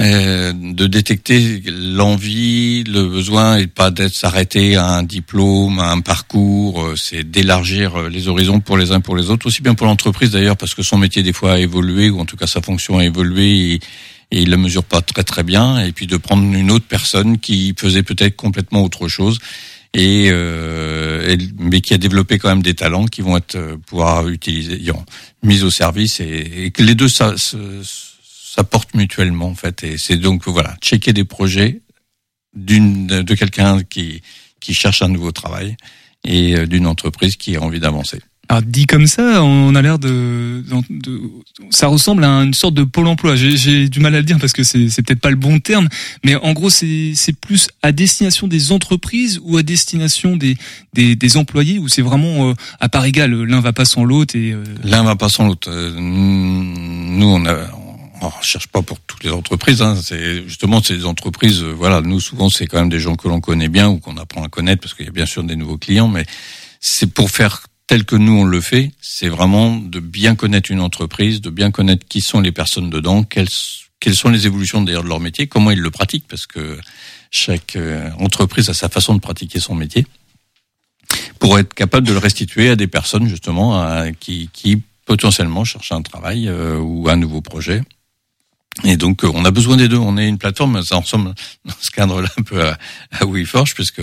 euh, 0.00 0.52
de 0.52 0.86
détecter 0.86 1.62
l'envie, 1.66 2.84
le 2.84 3.06
besoin 3.06 3.58
et 3.58 3.66
pas 3.66 3.90
d'être 3.90 4.14
s'arrêter 4.14 4.76
à 4.76 4.86
un 4.86 5.02
diplôme, 5.02 5.78
à 5.78 5.90
un 5.90 6.00
parcours. 6.00 6.94
C'est 6.96 7.28
d'élargir 7.28 8.08
les 8.08 8.28
horizons 8.28 8.60
pour 8.60 8.78
les 8.78 8.92
uns 8.92 9.00
pour 9.00 9.16
les 9.16 9.30
autres, 9.30 9.46
aussi 9.46 9.62
bien 9.62 9.74
pour 9.74 9.86
l'entreprise 9.86 10.30
d'ailleurs 10.30 10.56
parce 10.56 10.74
que 10.74 10.82
son 10.82 10.96
métier 10.96 11.22
des 11.22 11.32
fois 11.32 11.54
a 11.54 11.58
évolué 11.58 12.08
ou 12.08 12.18
en 12.18 12.24
tout 12.24 12.36
cas 12.36 12.46
sa 12.46 12.62
fonction 12.62 12.98
a 12.98 13.04
évolué. 13.04 13.78
Et 14.30 14.42
il 14.42 14.50
le 14.50 14.56
mesure 14.56 14.84
pas 14.84 15.00
très 15.00 15.24
très 15.24 15.42
bien. 15.42 15.84
Et 15.84 15.92
puis 15.92 16.06
de 16.06 16.16
prendre 16.16 16.42
une 16.42 16.70
autre 16.70 16.86
personne 16.86 17.38
qui 17.38 17.74
faisait 17.78 18.02
peut-être 18.02 18.36
complètement 18.36 18.82
autre 18.82 19.08
chose. 19.08 19.38
Et, 19.96 20.28
euh, 20.32 21.36
mais 21.56 21.80
qui 21.80 21.94
a 21.94 21.98
développé 21.98 22.38
quand 22.38 22.48
même 22.48 22.64
des 22.64 22.74
talents 22.74 23.04
qui 23.04 23.22
vont 23.22 23.36
être 23.36 23.54
euh, 23.54 23.76
pouvoir 23.76 24.28
utiliser 24.28 24.80
mis 25.44 25.62
au 25.62 25.70
service 25.70 26.18
et, 26.18 26.72
que 26.74 26.82
les 26.82 26.96
deux 26.96 27.08
ça 27.08 27.34
s'apportent 27.36 28.94
mutuellement 28.94 29.46
en 29.46 29.54
fait. 29.54 29.84
Et 29.84 29.96
c'est 29.96 30.16
donc 30.16 30.48
voilà 30.48 30.74
checker 30.80 31.12
des 31.12 31.24
projets 31.24 31.80
d'une 32.56 33.06
de 33.06 33.34
quelqu'un 33.34 33.84
qui 33.84 34.20
qui 34.58 34.74
cherche 34.74 35.02
un 35.02 35.08
nouveau 35.08 35.30
travail 35.30 35.76
et 36.24 36.56
euh, 36.56 36.66
d'une 36.66 36.88
entreprise 36.88 37.36
qui 37.36 37.54
a 37.54 37.62
envie 37.62 37.80
d'avancer. 37.80 38.20
Alors 38.48 38.62
dit 38.62 38.86
comme 38.86 39.06
ça, 39.06 39.42
on 39.42 39.74
a 39.74 39.80
l'air 39.82 39.98
de, 39.98 40.62
de- 40.90 41.20
ça 41.70 41.86
ressemble 41.86 42.24
à 42.24 42.28
une 42.28 42.52
sorte 42.54 42.74
de 42.74 42.84
pôle 42.84 43.06
emploi. 43.06 43.36
J'ai- 43.36 43.88
du 43.88 44.00
mal 44.00 44.14
à 44.14 44.18
le 44.18 44.24
dire 44.24 44.38
parce 44.38 44.52
que 44.52 44.62
c'est 44.62 44.88
peut-être 45.02 45.20
pas 45.20 45.30
le 45.30 45.36
bon 45.36 45.58
terme, 45.60 45.88
mais 46.24 46.34
en 46.36 46.52
gros 46.52 46.68
c'est 46.70 47.14
plus 47.40 47.68
à 47.82 47.90
destination 47.92 48.46
des 48.46 48.70
entreprises 48.72 49.40
ou 49.42 49.56
à 49.56 49.62
destination 49.62 50.36
des 50.36 50.56
des, 50.92 51.16
des 51.16 51.36
employés 51.36 51.78
ou 51.78 51.88
c'est 51.88 52.02
vraiment 52.02 52.50
euh, 52.50 52.54
à 52.80 52.88
part 52.88 53.04
égale, 53.04 53.32
l'un 53.44 53.60
va 53.60 53.72
pas 53.72 53.84
sans 53.84 54.04
l'autre 54.04 54.36
et 54.36 54.52
euh, 54.52 54.62
L'un 54.84 55.02
va 55.04 55.16
pas 55.16 55.28
sans 55.28 55.46
l'autre. 55.46 55.68
Euh, 55.70 55.94
Nous, 55.98 57.26
on 57.26 57.46
a, 57.46 57.56
on 58.20 58.30
cherche 58.42 58.68
pas 58.68 58.82
pour 58.82 59.00
toutes 59.00 59.24
les 59.24 59.30
entreprises. 59.30 59.80
Hein. 59.82 59.96
C'est 60.02 60.44
justement 60.46 60.80
des 60.80 61.04
entreprises. 61.06 61.62
euh, 61.62 61.72
Voilà, 61.76 62.00
nous 62.02 62.20
souvent 62.20 62.48
c'est 62.50 62.66
quand 62.66 62.78
même 62.78 62.88
des 62.90 63.00
gens 63.00 63.16
que 63.16 63.26
l'on 63.28 63.40
connaît 63.40 63.68
bien 63.68 63.88
ou 63.88 63.98
qu'on 63.98 64.16
apprend 64.18 64.44
à 64.44 64.48
connaître 64.48 64.82
parce 64.82 64.94
qu'il 64.94 65.06
y 65.06 65.08
a 65.08 65.12
bien 65.12 65.26
sûr 65.26 65.42
des 65.44 65.56
nouveaux 65.56 65.78
clients, 65.78 66.08
mais 66.08 66.26
c'est 66.80 67.12
pour 67.12 67.30
faire 67.30 67.66
tel 67.86 68.04
que 68.04 68.16
nous 68.16 68.32
on 68.32 68.44
le 68.44 68.60
fait, 68.60 68.92
c'est 69.00 69.28
vraiment 69.28 69.76
de 69.76 70.00
bien 70.00 70.34
connaître 70.34 70.70
une 70.70 70.80
entreprise, 70.80 71.40
de 71.40 71.50
bien 71.50 71.70
connaître 71.70 72.06
qui 72.08 72.20
sont 72.20 72.40
les 72.40 72.52
personnes 72.52 72.90
dedans, 72.90 73.22
quelles, 73.22 73.48
quelles 74.00 74.16
sont 74.16 74.30
les 74.30 74.46
évolutions 74.46 74.82
d'ailleurs 74.82 75.04
de 75.04 75.08
leur 75.08 75.20
métier, 75.20 75.46
comment 75.46 75.70
ils 75.70 75.80
le 75.80 75.90
pratiquent, 75.90 76.28
parce 76.28 76.46
que 76.46 76.78
chaque 77.30 77.76
euh, 77.76 78.10
entreprise 78.18 78.70
a 78.70 78.74
sa 78.74 78.88
façon 78.88 79.14
de 79.14 79.20
pratiquer 79.20 79.60
son 79.60 79.74
métier, 79.74 80.06
pour 81.38 81.58
être 81.58 81.74
capable 81.74 82.06
de 82.06 82.12
le 82.12 82.18
restituer 82.18 82.70
à 82.70 82.76
des 82.76 82.86
personnes 82.86 83.28
justement 83.28 84.10
qui, 84.18 84.48
qui 84.52 84.82
potentiellement 85.04 85.64
cherchent 85.64 85.92
un 85.92 86.02
travail 86.02 86.48
euh, 86.48 86.78
ou 86.78 87.08
un 87.08 87.16
nouveau 87.16 87.40
projet. 87.40 87.82
Et 88.82 88.96
donc, 88.96 89.24
euh, 89.24 89.30
on 89.32 89.44
a 89.44 89.50
besoin 89.50 89.76
des 89.76 89.88
deux. 89.88 89.98
On 89.98 90.16
est 90.16 90.28
une 90.28 90.38
plateforme, 90.38 90.82
ça 90.82 90.96
ressemble 90.96 91.34
dans 91.64 91.74
ce 91.80 91.90
cadre-là 91.90 92.28
un 92.36 92.42
peu 92.42 92.66
à, 92.66 92.78
à 93.12 93.24
WeForge, 93.24 93.74
puisque 93.74 94.02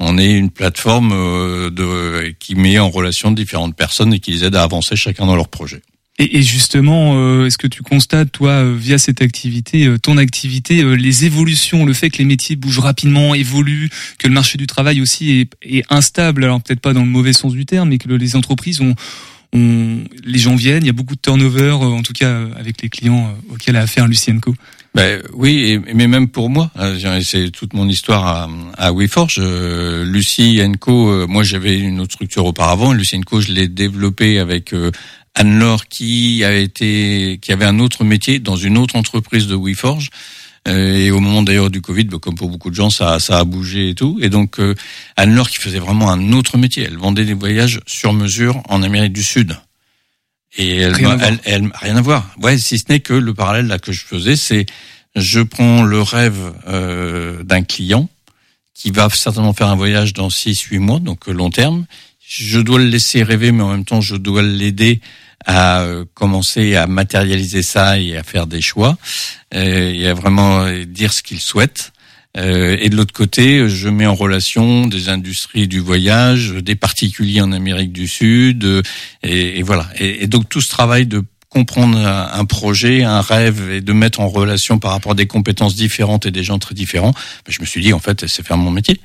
on 0.00 0.18
est 0.18 0.32
une 0.32 0.50
plateforme 0.50 1.12
euh, 1.12 1.70
de, 1.70 2.34
qui 2.38 2.54
met 2.56 2.78
en 2.78 2.90
relation 2.90 3.30
différentes 3.30 3.76
personnes 3.76 4.12
et 4.12 4.18
qui 4.18 4.32
les 4.32 4.44
aide 4.44 4.56
à 4.56 4.62
avancer 4.62 4.96
chacun 4.96 5.26
dans 5.26 5.36
leur 5.36 5.48
projet. 5.48 5.82
Et, 6.18 6.42
justement, 6.42 7.14
euh, 7.16 7.46
est-ce 7.46 7.56
que 7.56 7.66
tu 7.66 7.82
constates, 7.82 8.30
toi, 8.30 8.50
euh, 8.50 8.76
via 8.78 8.98
cette 8.98 9.22
activité, 9.22 9.88
ton 10.02 10.18
activité, 10.18 10.82
les 10.96 11.24
évolutions, 11.24 11.86
le 11.86 11.94
fait 11.94 12.10
que 12.10 12.18
les 12.18 12.26
métiers 12.26 12.56
bougent 12.56 12.80
rapidement, 12.80 13.34
évoluent, 13.34 13.88
que 14.18 14.26
le 14.28 14.34
marché 14.34 14.58
du 14.58 14.66
travail 14.66 15.00
aussi 15.00 15.30
est, 15.40 15.52
est 15.62 15.84
instable, 15.88 16.44
alors 16.44 16.60
peut-être 16.60 16.80
pas 16.80 16.92
dans 16.92 17.00
le 17.00 17.06
mauvais 17.08 17.32
sens 17.32 17.52
du 17.54 17.64
terme, 17.64 17.88
mais 17.88 17.96
que 17.96 18.08
le- 18.08 18.18
les 18.18 18.36
entreprises 18.36 18.82
ont, 18.82 18.94
ont, 19.54 20.04
les 20.24 20.38
gens 20.38 20.56
viennent, 20.56 20.82
il 20.82 20.86
y 20.88 20.90
a 20.90 20.94
beaucoup 20.94 21.14
de 21.14 21.20
turnover, 21.22 21.70
en 21.72 22.02
tout 22.02 22.12
cas 22.12 22.42
avec 22.56 22.82
les 22.82 22.90
clients 22.90 23.34
auxquels 23.48 23.76
a 23.76 23.80
affaire 23.80 24.06
Lucien 24.06 24.38
Co. 24.40 24.54
Ben, 24.94 25.22
oui, 25.34 25.70
et- 25.70 25.94
mais 25.94 26.08
même 26.08 26.28
pour 26.28 26.50
moi, 26.50 26.70
j'ai- 26.98 27.22
c'est 27.22 27.50
toute 27.50 27.74
mon 27.74 27.88
histoire 27.88 28.26
à, 28.26 28.48
à 28.76 28.92
WeForge. 28.92 29.36
Euh, 29.38 30.04
Lucie 30.04 30.60
Co, 30.80 31.10
euh, 31.10 31.26
moi 31.28 31.44
j'avais 31.44 31.78
une 31.78 32.00
autre 32.00 32.14
structure 32.14 32.44
auparavant. 32.44 32.92
Lucie 32.92 33.20
Co, 33.20 33.40
je 33.40 33.52
l'ai 33.52 33.68
développée 33.68 34.40
avec 34.40 34.72
euh, 34.74 34.90
Anne-Laure 35.36 35.86
qui 35.86 36.42
a 36.42 36.56
été, 36.56 37.38
qui 37.40 37.52
avait 37.52 37.66
un 37.66 37.78
autre 37.78 38.02
métier 38.02 38.40
dans 38.40 38.56
une 38.56 38.76
autre 38.76 38.96
entreprise 38.96 39.46
de 39.46 39.54
WeForge. 39.54 40.10
Et 40.68 41.10
au 41.10 41.20
moment 41.20 41.42
d'ailleurs 41.42 41.70
du 41.70 41.80
Covid, 41.80 42.04
ben, 42.04 42.18
comme 42.18 42.34
pour 42.34 42.50
beaucoup 42.50 42.68
de 42.68 42.74
gens, 42.74 42.90
ça, 42.90 43.18
ça 43.20 43.38
a 43.38 43.44
bougé 43.44 43.90
et 43.90 43.94
tout. 43.94 44.18
Et 44.20 44.28
donc 44.28 44.58
Anne-Laure 45.16 45.48
qui 45.50 45.58
faisait 45.58 45.78
vraiment 45.78 46.10
un 46.10 46.32
autre 46.32 46.58
métier. 46.58 46.82
Elle 46.82 46.98
vendait 46.98 47.24
des 47.24 47.32
voyages 47.34 47.80
sur 47.86 48.12
mesure 48.12 48.60
en 48.68 48.82
Amérique 48.82 49.12
du 49.12 49.22
Sud. 49.22 49.56
Et 50.56 50.78
elle, 50.78 50.94
Rien 50.94 51.18
elle, 51.18 51.38
elle- 51.44 51.70
rien 51.74 51.96
à 51.96 52.00
voir. 52.00 52.28
Ouais, 52.42 52.58
si 52.58 52.78
ce 52.78 52.84
n'est 52.88 53.00
que 53.00 53.12
le 53.14 53.34
parallèle 53.34 53.66
là 53.66 53.78
que 53.78 53.92
je 53.92 54.04
faisais, 54.04 54.36
c'est 54.36 54.66
je 55.16 55.40
prends 55.40 55.82
le 55.82 56.02
rêve 56.02 56.52
euh, 56.68 57.42
d'un 57.42 57.62
client 57.62 58.08
qui 58.74 58.90
va 58.90 59.08
certainement 59.10 59.52
faire 59.52 59.68
un 59.68 59.76
voyage 59.76 60.12
dans 60.12 60.28
6-8 60.28 60.78
mois, 60.78 60.98
donc 61.00 61.28
euh, 61.28 61.32
long 61.32 61.50
terme. 61.50 61.86
Je 62.26 62.60
dois 62.60 62.78
le 62.78 62.86
laisser 62.86 63.22
rêver, 63.22 63.50
mais 63.52 63.62
en 63.62 63.70
même 63.70 63.84
temps, 63.84 64.00
je 64.00 64.14
dois 64.16 64.42
l'aider 64.42 65.00
à 65.46 65.80
euh, 65.80 66.04
commencer 66.14 66.76
à 66.76 66.86
matérialiser 66.86 67.62
ça 67.62 67.98
et 67.98 68.16
à 68.16 68.22
faire 68.22 68.46
des 68.46 68.60
choix 68.60 68.98
et 69.52 70.06
à 70.06 70.14
vraiment 70.14 70.60
euh, 70.62 70.84
dire 70.84 71.12
ce 71.12 71.22
qu'il 71.22 71.40
souhaite. 71.40 71.92
Euh, 72.36 72.76
et 72.80 72.88
de 72.88 72.96
l'autre 72.96 73.12
côté, 73.12 73.68
je 73.68 73.88
mets 73.88 74.06
en 74.06 74.14
relation 74.14 74.86
des 74.86 75.08
industries 75.08 75.66
du 75.66 75.80
voyage, 75.80 76.52
des 76.52 76.76
particuliers 76.76 77.40
en 77.40 77.52
Amérique 77.52 77.92
du 77.92 78.06
Sud, 78.06 78.64
euh, 78.64 78.82
et, 79.22 79.58
et 79.58 79.62
voilà. 79.62 79.88
Et, 79.98 80.24
et 80.24 80.26
donc 80.26 80.48
tout 80.48 80.60
ce 80.60 80.68
travail 80.68 81.06
de 81.06 81.24
comprendre 81.50 81.98
un, 81.98 82.44
projet, 82.44 83.02
un 83.02 83.20
rêve, 83.20 83.72
et 83.72 83.80
de 83.80 83.92
mettre 83.92 84.20
en 84.20 84.28
relation 84.28 84.78
par 84.78 84.92
rapport 84.92 85.12
à 85.12 85.14
des 85.16 85.26
compétences 85.26 85.74
différentes 85.74 86.24
et 86.24 86.30
des 86.30 86.44
gens 86.44 86.60
très 86.60 86.76
différents, 86.76 87.10
ben, 87.10 87.52
je 87.52 87.60
me 87.60 87.66
suis 87.66 87.82
dit 87.82 87.92
en 87.92 87.98
fait, 87.98 88.28
c'est 88.28 88.46
faire 88.46 88.56
mon 88.56 88.70
métier. 88.70 89.00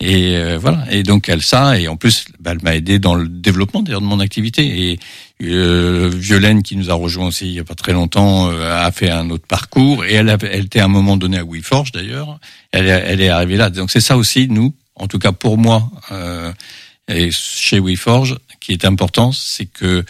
Et 0.00 0.36
euh, 0.36 0.58
voilà. 0.58 0.84
Et 0.90 1.02
donc 1.02 1.28
elle 1.28 1.42
ça, 1.42 1.78
et 1.78 1.86
en 1.86 1.96
plus, 1.96 2.24
ben, 2.38 2.52
elle 2.52 2.62
m'a 2.62 2.74
aidé 2.74 2.98
dans 2.98 3.14
le 3.14 3.28
développement 3.28 3.82
d'ailleurs 3.82 4.00
de 4.00 4.06
mon 4.06 4.20
activité. 4.20 4.90
Et 4.90 4.98
euh, 5.42 6.10
Violaine, 6.12 6.62
qui 6.62 6.76
nous 6.76 6.90
a 6.90 6.94
rejoint 6.94 7.26
aussi 7.26 7.46
il 7.48 7.52
y 7.52 7.60
a 7.60 7.64
pas 7.64 7.74
très 7.74 7.92
longtemps, 7.92 8.50
euh, 8.50 8.86
a 8.86 8.90
fait 8.92 9.10
un 9.10 9.28
autre 9.28 9.46
parcours. 9.46 10.04
Et 10.06 10.14
elle, 10.14 10.34
elle 10.42 10.64
était 10.64 10.80
à 10.80 10.86
un 10.86 10.88
moment 10.88 11.18
donné 11.18 11.38
à 11.38 11.44
WeForge 11.44 11.92
d'ailleurs. 11.92 12.38
Elle, 12.72 12.88
elle 12.88 13.20
est 13.20 13.28
arrivée 13.28 13.56
là. 13.56 13.68
Donc 13.68 13.90
c'est 13.90 14.00
ça 14.00 14.16
aussi, 14.16 14.48
nous, 14.48 14.74
en 14.94 15.06
tout 15.06 15.18
cas 15.18 15.32
pour 15.32 15.58
moi, 15.58 15.90
euh, 16.12 16.50
et 17.08 17.30
chez 17.30 17.78
WeForge, 17.78 18.38
qui 18.60 18.72
est 18.72 18.84
important, 18.84 19.32
c'est 19.32 19.66
que 19.66 20.04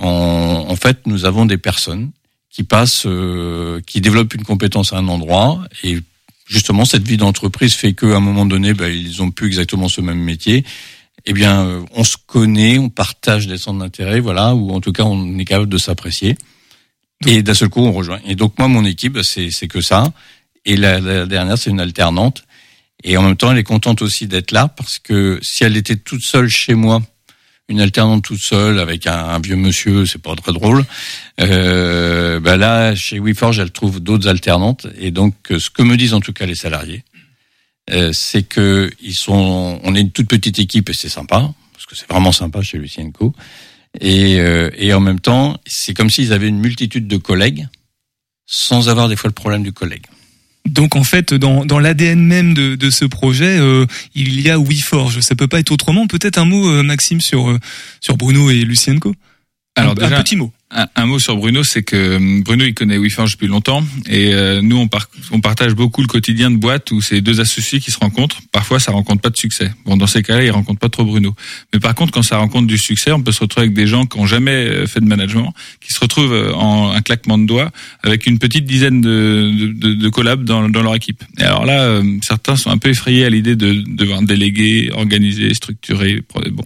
en, 0.00 0.66
en 0.68 0.76
fait, 0.76 1.06
nous 1.06 1.24
avons 1.24 1.46
des 1.46 1.58
personnes 1.58 2.10
qui 2.50 2.64
passent, 2.64 3.06
euh, 3.06 3.80
qui 3.86 4.00
développent 4.00 4.34
une 4.34 4.44
compétence 4.44 4.92
à 4.92 4.96
un 4.96 5.08
endroit 5.08 5.62
et 5.84 6.00
justement 6.48 6.84
cette 6.84 7.06
vie 7.06 7.16
d'entreprise 7.16 7.74
fait 7.74 7.92
qu'à 7.92 8.16
un 8.16 8.20
moment 8.20 8.46
donné, 8.46 8.74
ben, 8.74 8.88
ils 8.88 9.22
ont 9.22 9.30
plus 9.30 9.46
exactement 9.46 9.88
ce 9.88 10.00
même 10.00 10.18
métier. 10.18 10.64
Eh 11.26 11.32
bien, 11.32 11.66
euh, 11.66 11.82
on 11.92 12.04
se 12.04 12.16
connaît, 12.26 12.78
on 12.78 12.88
partage 12.88 13.46
des 13.46 13.58
centres 13.58 13.80
d'intérêt, 13.80 14.20
voilà, 14.20 14.54
ou 14.54 14.70
en 14.72 14.80
tout 14.80 14.92
cas, 14.92 15.04
on 15.04 15.38
est 15.38 15.44
capable 15.44 15.68
de 15.68 15.78
s'apprécier. 15.78 16.36
Et 17.26 17.42
d'un 17.42 17.54
seul 17.54 17.68
coup, 17.68 17.80
on 17.80 17.92
rejoint. 17.92 18.20
Et 18.24 18.34
donc 18.34 18.58
moi, 18.58 18.68
mon 18.68 18.84
équipe, 18.84 19.18
c'est 19.22 19.50
c'est 19.50 19.68
que 19.68 19.80
ça. 19.80 20.12
Et 20.64 20.76
la, 20.76 21.00
la 21.00 21.26
dernière, 21.26 21.58
c'est 21.58 21.70
une 21.70 21.80
alternante. 21.80 22.44
Et 23.04 23.16
en 23.16 23.22
même 23.22 23.36
temps, 23.36 23.52
elle 23.52 23.58
est 23.58 23.64
contente 23.64 24.02
aussi 24.02 24.26
d'être 24.26 24.52
là 24.52 24.68
parce 24.68 24.98
que 24.98 25.38
si 25.42 25.64
elle 25.64 25.76
était 25.76 25.96
toute 25.96 26.22
seule 26.22 26.48
chez 26.48 26.74
moi, 26.74 27.02
une 27.68 27.80
alternante 27.80 28.24
toute 28.24 28.40
seule 28.40 28.78
avec 28.78 29.06
un, 29.06 29.38
vieux 29.40 29.56
monsieur, 29.56 30.06
c'est 30.06 30.20
pas 30.20 30.34
très 30.34 30.52
drôle. 30.52 30.84
Euh, 31.40 32.40
ben 32.40 32.56
là, 32.56 32.94
chez 32.94 33.18
WeForge, 33.20 33.58
elle 33.58 33.70
trouve 33.70 34.00
d'autres 34.00 34.26
alternantes. 34.28 34.86
Et 34.98 35.10
donc, 35.10 35.34
euh, 35.50 35.58
ce 35.58 35.68
que 35.70 35.82
me 35.82 35.96
disent 35.96 36.14
en 36.14 36.20
tout 36.20 36.32
cas 36.32 36.46
les 36.46 36.54
salariés, 36.54 37.04
euh, 37.90 38.12
c'est 38.12 38.42
que 38.42 38.90
ils 39.00 39.14
sont, 39.14 39.80
on 39.82 39.94
est 39.94 40.00
une 40.00 40.10
toute 40.10 40.28
petite 40.28 40.58
équipe 40.58 40.88
et 40.88 40.94
c'est 40.94 41.08
sympa 41.08 41.52
parce 41.72 41.86
que 41.86 41.94
c'est 41.94 42.08
vraiment 42.08 42.32
sympa 42.32 42.62
chez 42.62 42.78
Lucien 42.78 43.10
Co. 43.10 43.34
Et, 44.00 44.40
euh, 44.40 44.70
et 44.76 44.92
en 44.92 45.00
même 45.00 45.20
temps, 45.20 45.58
c'est 45.66 45.94
comme 45.94 46.10
s'ils 46.10 46.32
avaient 46.32 46.48
une 46.48 46.60
multitude 46.60 47.06
de 47.06 47.16
collègues 47.16 47.68
sans 48.46 48.88
avoir 48.88 49.08
des 49.08 49.16
fois 49.16 49.28
le 49.28 49.34
problème 49.34 49.62
du 49.62 49.72
collègue. 49.72 50.06
Donc 50.68 50.96
en 50.96 51.04
fait, 51.04 51.34
dans, 51.34 51.64
dans 51.64 51.78
l'ADN 51.78 52.20
même 52.20 52.54
de, 52.54 52.74
de 52.74 52.90
ce 52.90 53.04
projet, 53.04 53.58
euh, 53.58 53.86
il 54.14 54.40
y 54.40 54.50
a 54.50 54.58
WeForge. 54.58 55.20
Ça 55.20 55.34
peut 55.34 55.48
pas 55.48 55.60
être 55.60 55.72
autrement. 55.72 56.06
Peut-être 56.06 56.38
un 56.38 56.44
mot, 56.44 56.68
euh, 56.68 56.82
Maxime, 56.82 57.20
sur 57.20 57.50
euh, 57.50 57.58
sur 58.00 58.16
Bruno 58.16 58.50
et 58.50 58.62
Lucien 58.62 58.98
Co. 58.98 59.14
Alors 59.76 59.92
un, 59.92 59.94
déjà, 59.94 60.18
un 60.18 60.22
petit 60.22 60.36
mot. 60.36 60.52
Un, 60.70 60.86
un 60.96 61.06
mot 61.06 61.18
sur 61.18 61.34
Bruno, 61.38 61.64
c'est 61.64 61.82
que 61.82 61.96
euh, 61.96 62.42
Bruno 62.44 62.62
il 62.66 62.74
connaît 62.74 62.98
WeForge 62.98 63.32
depuis 63.32 63.46
longtemps 63.46 63.82
et 64.06 64.34
euh, 64.34 64.60
nous 64.60 64.76
on, 64.76 64.86
par- 64.86 65.08
on 65.30 65.40
partage 65.40 65.72
beaucoup 65.74 66.02
le 66.02 66.06
quotidien 66.08 66.50
de 66.50 66.56
boîte 66.56 66.90
où 66.90 67.00
c'est 67.00 67.22
deux 67.22 67.40
associés 67.40 67.80
qui 67.80 67.90
se 67.90 67.98
rencontrent. 67.98 68.40
Parfois 68.52 68.78
ça 68.78 68.92
rencontre 68.92 69.22
pas 69.22 69.30
de 69.30 69.38
succès. 69.38 69.72
Bon 69.86 69.96
dans 69.96 70.06
ces 70.06 70.22
cas-là 70.22 70.44
ils 70.44 70.50
rencontrent 70.50 70.78
pas 70.78 70.90
trop 70.90 71.06
Bruno. 71.06 71.34
Mais 71.72 71.80
par 71.80 71.94
contre 71.94 72.12
quand 72.12 72.22
ça 72.22 72.36
rencontre 72.36 72.66
du 72.66 72.76
succès, 72.76 73.12
on 73.12 73.22
peut 73.22 73.32
se 73.32 73.40
retrouver 73.40 73.64
avec 73.68 73.74
des 73.74 73.86
gens 73.86 74.04
qui 74.04 74.18
ont 74.18 74.26
jamais 74.26 74.50
euh, 74.50 74.86
fait 74.86 75.00
de 75.00 75.06
management, 75.06 75.54
qui 75.80 75.94
se 75.94 76.00
retrouvent 76.00 76.34
euh, 76.34 76.52
en 76.52 76.90
un 76.90 77.00
claquement 77.00 77.38
de 77.38 77.46
doigts 77.46 77.70
avec 78.02 78.26
une 78.26 78.38
petite 78.38 78.66
dizaine 78.66 79.00
de, 79.00 79.50
de, 79.58 79.66
de, 79.72 79.94
de 79.94 80.08
collabs 80.10 80.44
dans, 80.44 80.68
dans 80.68 80.82
leur 80.82 80.94
équipe. 80.94 81.24
Et 81.38 81.44
alors 81.44 81.64
là 81.64 81.80
euh, 81.84 82.04
certains 82.20 82.56
sont 82.56 82.68
un 82.68 82.76
peu 82.76 82.90
effrayés 82.90 83.24
à 83.24 83.30
l'idée 83.30 83.56
de 83.56 83.72
devoir 83.86 84.20
déléguer, 84.20 84.90
organiser, 84.92 85.54
structurer. 85.54 86.20
Bon. 86.52 86.64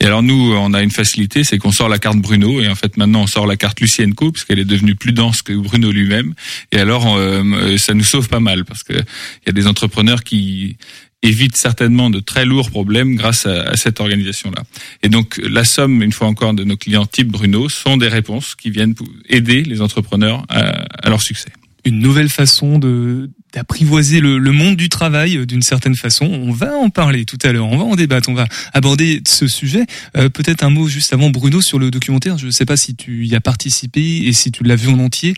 Et 0.00 0.06
alors 0.06 0.24
nous 0.24 0.52
on 0.58 0.74
a 0.74 0.82
une 0.82 0.90
facilité, 0.90 1.44
c'est 1.44 1.58
qu'on 1.58 1.70
sort 1.70 1.88
la 1.88 2.00
carte 2.00 2.18
Bruno 2.18 2.60
et 2.60 2.66
en 2.66 2.74
fait 2.74 2.96
maintenant 2.96 3.22
on 3.22 3.26
sort 3.28 3.43
la 3.46 3.56
carte 3.56 3.80
Lucien 3.80 4.10
Co 4.12 4.32
puisqu'elle 4.32 4.58
est 4.58 4.64
devenue 4.64 4.94
plus 4.94 5.12
dense 5.12 5.42
que 5.42 5.52
Bruno 5.52 5.90
lui-même. 5.90 6.34
Et 6.72 6.78
alors 6.78 7.16
euh, 7.16 7.76
ça 7.78 7.94
nous 7.94 8.04
sauve 8.04 8.28
pas 8.28 8.40
mal 8.40 8.64
parce 8.64 8.82
que 8.82 8.92
il 8.94 9.46
y 9.46 9.50
a 9.50 9.52
des 9.52 9.66
entrepreneurs 9.66 10.22
qui 10.24 10.76
évitent 11.22 11.56
certainement 11.56 12.10
de 12.10 12.20
très 12.20 12.44
lourds 12.44 12.70
problèmes 12.70 13.16
grâce 13.16 13.46
à, 13.46 13.76
cette 13.76 13.98
organisation-là. 13.98 14.62
Et 15.02 15.08
donc 15.08 15.40
la 15.42 15.64
somme, 15.64 16.02
une 16.02 16.12
fois 16.12 16.28
encore, 16.28 16.52
de 16.52 16.64
nos 16.64 16.76
clients 16.76 17.06
type 17.06 17.28
Bruno 17.28 17.70
sont 17.70 17.96
des 17.96 18.08
réponses 18.08 18.54
qui 18.54 18.70
viennent 18.70 18.94
aider 19.28 19.62
les 19.62 19.80
entrepreneurs 19.80 20.44
à 20.48 21.08
leur 21.08 21.22
succès. 21.22 21.50
Une 21.84 21.98
nouvelle 21.98 22.28
façon 22.30 22.78
de 22.78 23.30
d'apprivoiser 23.52 24.18
le, 24.18 24.38
le 24.38 24.50
monde 24.50 24.74
du 24.76 24.88
travail 24.88 25.36
euh, 25.36 25.46
d'une 25.46 25.62
certaine 25.62 25.94
façon. 25.94 26.24
On 26.26 26.50
va 26.50 26.74
en 26.74 26.88
parler 26.90 27.24
tout 27.24 27.38
à 27.44 27.52
l'heure, 27.52 27.66
on 27.66 27.76
va 27.76 27.84
en 27.84 27.94
débattre, 27.94 28.28
on 28.28 28.34
va 28.34 28.48
aborder 28.72 29.22
ce 29.28 29.46
sujet. 29.46 29.86
Euh, 30.16 30.28
Peut-être 30.28 30.64
un 30.64 30.70
mot 30.70 30.88
juste 30.88 31.12
avant 31.12 31.30
Bruno 31.30 31.60
sur 31.60 31.78
le 31.78 31.90
documentaire. 31.92 32.36
Je 32.36 32.46
ne 32.46 32.50
sais 32.50 32.64
pas 32.64 32.76
si 32.76 32.96
tu 32.96 33.26
y 33.26 33.34
as 33.36 33.40
participé 33.40 34.00
et 34.26 34.32
si 34.32 34.50
tu 34.50 34.64
l'as 34.64 34.74
vu 34.76 34.88
en 34.88 34.98
entier. 34.98 35.34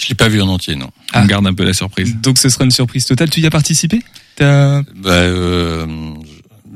Je 0.00 0.08
l'ai 0.08 0.14
pas 0.14 0.28
vu 0.28 0.40
en 0.40 0.48
entier, 0.48 0.76
non. 0.76 0.90
On 1.14 1.24
garde 1.26 1.46
un 1.46 1.52
peu 1.54 1.64
la 1.64 1.72
surprise. 1.74 2.16
Donc 2.22 2.38
ce 2.38 2.48
sera 2.48 2.64
une 2.64 2.70
surprise 2.70 3.04
totale. 3.04 3.28
Tu 3.30 3.40
y 3.40 3.46
as 3.46 3.50
participé? 3.50 4.02
T'as- 4.36 4.82
Bah, 4.96 5.10
euh, 5.10 5.86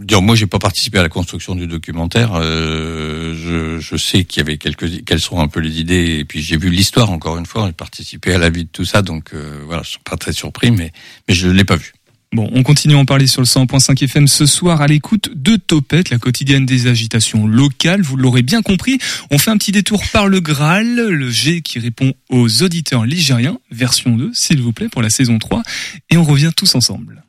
dire, 0.08 0.22
moi, 0.22 0.34
j'ai 0.34 0.46
pas 0.46 0.58
participé 0.58 0.98
à 0.98 1.02
la 1.02 1.08
construction 1.08 1.54
du 1.54 1.66
documentaire. 1.66 2.32
Euh, 2.34 3.78
je, 3.80 3.96
sais 3.96 4.24
qu'il 4.24 4.40
y 4.40 4.46
avait 4.46 4.58
quelques, 4.58 5.04
quelles 5.04 5.20
sont 5.20 5.40
un 5.40 5.48
peu 5.48 5.60
les 5.60 5.80
idées, 5.80 6.18
et 6.18 6.24
puis 6.24 6.42
j'ai 6.42 6.56
vu 6.56 6.70
l'histoire 6.70 7.10
encore 7.10 7.38
une 7.38 7.46
fois. 7.46 7.66
J'ai 7.66 7.72
participé 7.72 8.34
à 8.34 8.38
la 8.38 8.50
vie 8.50 8.64
de 8.64 8.70
tout 8.70 8.84
ça, 8.84 9.02
donc 9.02 9.34
euh, 9.34 9.60
voilà, 9.66 9.82
je 9.82 9.90
suis 9.90 9.98
pas 9.98 10.16
très 10.16 10.32
surpris, 10.32 10.70
mais 10.70 10.92
mais 11.28 11.34
je 11.34 11.48
l'ai 11.48 11.64
pas 11.64 11.76
vu. 11.76 11.92
Bon, 12.32 12.48
on 12.52 12.62
continue 12.62 12.94
à 12.94 12.98
en 12.98 13.06
parler 13.06 13.26
sur 13.26 13.40
le 13.40 13.46
100.5 13.46 14.04
FM 14.04 14.28
ce 14.28 14.44
soir 14.44 14.82
à 14.82 14.86
l'écoute 14.86 15.30
de 15.34 15.56
Topette, 15.56 16.10
la 16.10 16.18
quotidienne 16.18 16.66
des 16.66 16.86
agitations 16.86 17.46
locales. 17.46 18.02
Vous 18.02 18.16
l'aurez 18.16 18.42
bien 18.42 18.60
compris, 18.60 18.98
on 19.30 19.38
fait 19.38 19.50
un 19.50 19.56
petit 19.56 19.72
détour 19.72 20.02
par 20.12 20.28
le 20.28 20.40
Graal, 20.40 20.94
le 20.94 21.30
G 21.30 21.62
qui 21.62 21.78
répond 21.78 22.12
aux 22.28 22.62
auditeurs 22.62 23.06
ligériens, 23.06 23.58
version 23.70 24.14
2, 24.14 24.30
s'il 24.34 24.60
vous 24.60 24.72
plaît, 24.72 24.88
pour 24.90 25.00
la 25.00 25.10
saison 25.10 25.38
3. 25.38 25.62
Et 26.10 26.18
on 26.18 26.24
revient 26.24 26.50
tous 26.54 26.74
ensemble. 26.74 27.24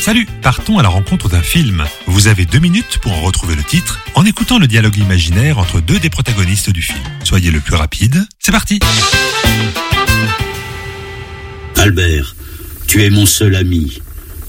Salut, 0.00 0.26
partons 0.40 0.78
à 0.78 0.82
la 0.82 0.88
rencontre 0.88 1.28
d'un 1.28 1.42
film. 1.42 1.84
Vous 2.06 2.26
avez 2.26 2.46
deux 2.46 2.58
minutes 2.58 2.98
pour 3.02 3.12
en 3.12 3.20
retrouver 3.20 3.54
le 3.54 3.62
titre 3.62 4.02
en 4.14 4.24
écoutant 4.24 4.58
le 4.58 4.66
dialogue 4.66 4.96
imaginaire 4.96 5.58
entre 5.58 5.82
deux 5.82 5.98
des 5.98 6.08
protagonistes 6.08 6.70
du 6.70 6.80
film. 6.80 6.98
Soyez 7.22 7.50
le 7.50 7.60
plus 7.60 7.74
rapide, 7.74 8.26
c'est 8.38 8.50
parti 8.50 8.78
Albert, 11.76 12.34
tu 12.86 13.04
es 13.04 13.10
mon 13.10 13.26
seul 13.26 13.54
ami. 13.54 14.00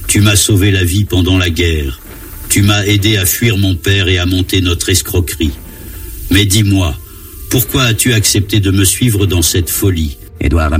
Tu 0.07 0.21
m'as 0.21 0.37
sauvé 0.37 0.71
la 0.71 0.85
vie 0.85 1.03
pendant 1.03 1.37
la 1.37 1.49
guerre. 1.49 1.99
Tu 2.47 2.61
m'as 2.61 2.85
aidé 2.85 3.17
à 3.17 3.25
fuir 3.25 3.57
mon 3.57 3.75
père 3.75 4.07
et 4.07 4.19
à 4.19 4.25
monter 4.25 4.61
notre 4.61 4.87
escroquerie. 4.87 5.51
Mais 6.29 6.45
dis-moi, 6.45 6.95
pourquoi 7.49 7.83
as-tu 7.83 8.13
accepté 8.13 8.61
de 8.61 8.71
me 8.71 8.85
suivre 8.85 9.25
dans 9.25 9.41
cette 9.41 9.69
folie? 9.69 10.17
Édouard, 10.39 10.71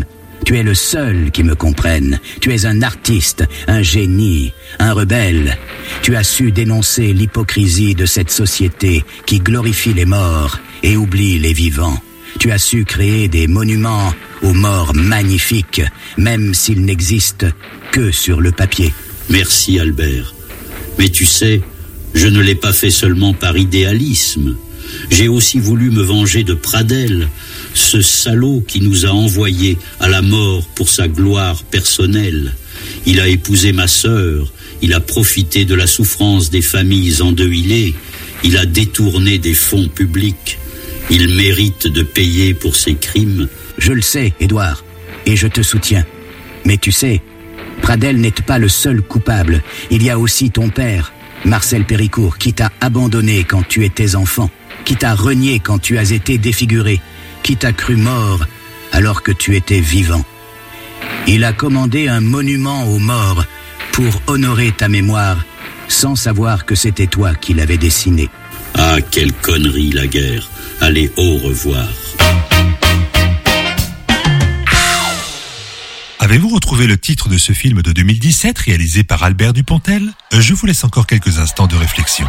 tu 0.45 0.57
es 0.57 0.63
le 0.63 0.73
seul 0.73 1.31
qui 1.31 1.43
me 1.43 1.55
comprenne. 1.55 2.19
Tu 2.39 2.53
es 2.53 2.65
un 2.65 2.81
artiste, 2.81 3.43
un 3.67 3.81
génie, 3.81 4.53
un 4.79 4.93
rebelle. 4.93 5.57
Tu 6.01 6.15
as 6.15 6.23
su 6.23 6.51
dénoncer 6.51 7.13
l'hypocrisie 7.13 7.95
de 7.95 8.05
cette 8.05 8.31
société 8.31 9.03
qui 9.25 9.39
glorifie 9.39 9.93
les 9.93 10.05
morts 10.05 10.59
et 10.83 10.97
oublie 10.97 11.39
les 11.39 11.53
vivants. 11.53 12.01
Tu 12.39 12.51
as 12.51 12.57
su 12.57 12.85
créer 12.85 13.27
des 13.27 13.47
monuments 13.47 14.13
aux 14.41 14.53
morts 14.53 14.93
magnifiques, 14.95 15.81
même 16.17 16.53
s'ils 16.53 16.83
n'existent 16.83 17.47
que 17.91 18.11
sur 18.11 18.41
le 18.41 18.51
papier. 18.51 18.93
Merci 19.29 19.79
Albert. 19.79 20.33
Mais 20.97 21.09
tu 21.09 21.25
sais, 21.25 21.61
je 22.13 22.27
ne 22.27 22.41
l'ai 22.41 22.55
pas 22.55 22.73
fait 22.73 22.91
seulement 22.91 23.33
par 23.33 23.57
idéalisme. 23.57 24.55
J'ai 25.09 25.27
aussi 25.27 25.59
voulu 25.59 25.91
me 25.91 26.01
venger 26.01 26.43
de 26.43 26.53
Pradel, 26.53 27.29
ce 27.73 28.01
salaud 28.01 28.63
qui 28.67 28.81
nous 28.81 29.05
a 29.05 29.09
envoyés 29.09 29.77
à 29.99 30.09
la 30.09 30.21
mort 30.21 30.65
pour 30.75 30.89
sa 30.89 31.07
gloire 31.07 31.63
personnelle. 31.63 32.53
Il 33.05 33.19
a 33.19 33.27
épousé 33.27 33.71
ma 33.71 33.87
sœur, 33.87 34.51
il 34.81 34.93
a 34.93 34.99
profité 34.99 35.65
de 35.65 35.75
la 35.75 35.87
souffrance 35.87 36.49
des 36.49 36.61
familles 36.61 37.21
endeuillées, 37.21 37.95
il 38.43 38.57
a 38.57 38.65
détourné 38.65 39.37
des 39.37 39.53
fonds 39.53 39.87
publics. 39.87 40.57
Il 41.09 41.27
mérite 41.35 41.87
de 41.87 42.03
payer 42.03 42.53
pour 42.53 42.75
ses 42.75 42.95
crimes. 42.95 43.49
Je 43.77 43.91
le 43.91 44.01
sais, 44.01 44.33
Édouard, 44.39 44.83
et 45.25 45.35
je 45.35 45.47
te 45.47 45.61
soutiens. 45.61 46.05
Mais 46.65 46.77
tu 46.77 46.91
sais, 46.91 47.21
Pradel 47.81 48.17
n'est 48.17 48.31
pas 48.31 48.59
le 48.59 48.69
seul 48.69 49.01
coupable. 49.01 49.61
Il 49.89 50.03
y 50.03 50.09
a 50.09 50.17
aussi 50.17 50.51
ton 50.51 50.69
père, 50.69 51.11
Marcel 51.43 51.85
Péricourt, 51.85 52.37
qui 52.37 52.53
t'a 52.53 52.71
abandonné 52.79 53.43
quand 53.43 53.67
tu 53.67 53.83
étais 53.83 54.15
enfant, 54.15 54.49
qui 54.85 54.95
t'a 54.95 55.15
renié 55.15 55.59
quand 55.59 55.79
tu 55.79 55.97
as 55.97 56.11
été 56.11 56.37
défiguré, 56.37 57.01
qui 57.43 57.57
t'a 57.57 57.73
cru 57.73 57.95
mort 57.95 58.45
alors 58.91 59.23
que 59.23 59.31
tu 59.31 59.55
étais 59.55 59.79
vivant. 59.79 60.23
Il 61.27 61.43
a 61.43 61.53
commandé 61.53 62.07
un 62.07 62.21
monument 62.21 62.85
aux 62.85 62.99
morts 62.99 63.45
pour 63.91 64.21
honorer 64.27 64.71
ta 64.71 64.87
mémoire, 64.87 65.45
sans 65.87 66.15
savoir 66.15 66.65
que 66.65 66.75
c'était 66.75 67.07
toi 67.07 67.35
qui 67.35 67.53
l'avais 67.53 67.77
dessiné. 67.77 68.29
Ah, 68.77 68.97
quelle 69.11 69.33
connerie 69.33 69.91
la 69.91 70.07
guerre. 70.07 70.49
Allez, 70.79 71.11
au 71.17 71.37
revoir. 71.37 71.87
Avez-vous 76.19 76.49
retrouvé 76.49 76.85
le 76.85 76.97
titre 76.97 77.29
de 77.29 77.37
ce 77.37 77.51
film 77.51 77.81
de 77.81 77.91
2017 77.91 78.57
réalisé 78.59 79.03
par 79.03 79.23
Albert 79.23 79.53
Dupontel? 79.53 80.13
Je 80.31 80.53
vous 80.53 80.65
laisse 80.67 80.83
encore 80.83 81.07
quelques 81.07 81.39
instants 81.39 81.67
de 81.67 81.75
réflexion. 81.75 82.27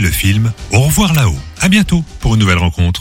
Le 0.00 0.10
film 0.10 0.52
Au 0.72 0.80
revoir 0.80 1.14
là-haut. 1.14 1.38
À 1.60 1.68
bientôt 1.68 2.04
pour 2.20 2.34
une 2.34 2.40
nouvelle 2.40 2.58
rencontre. 2.58 3.00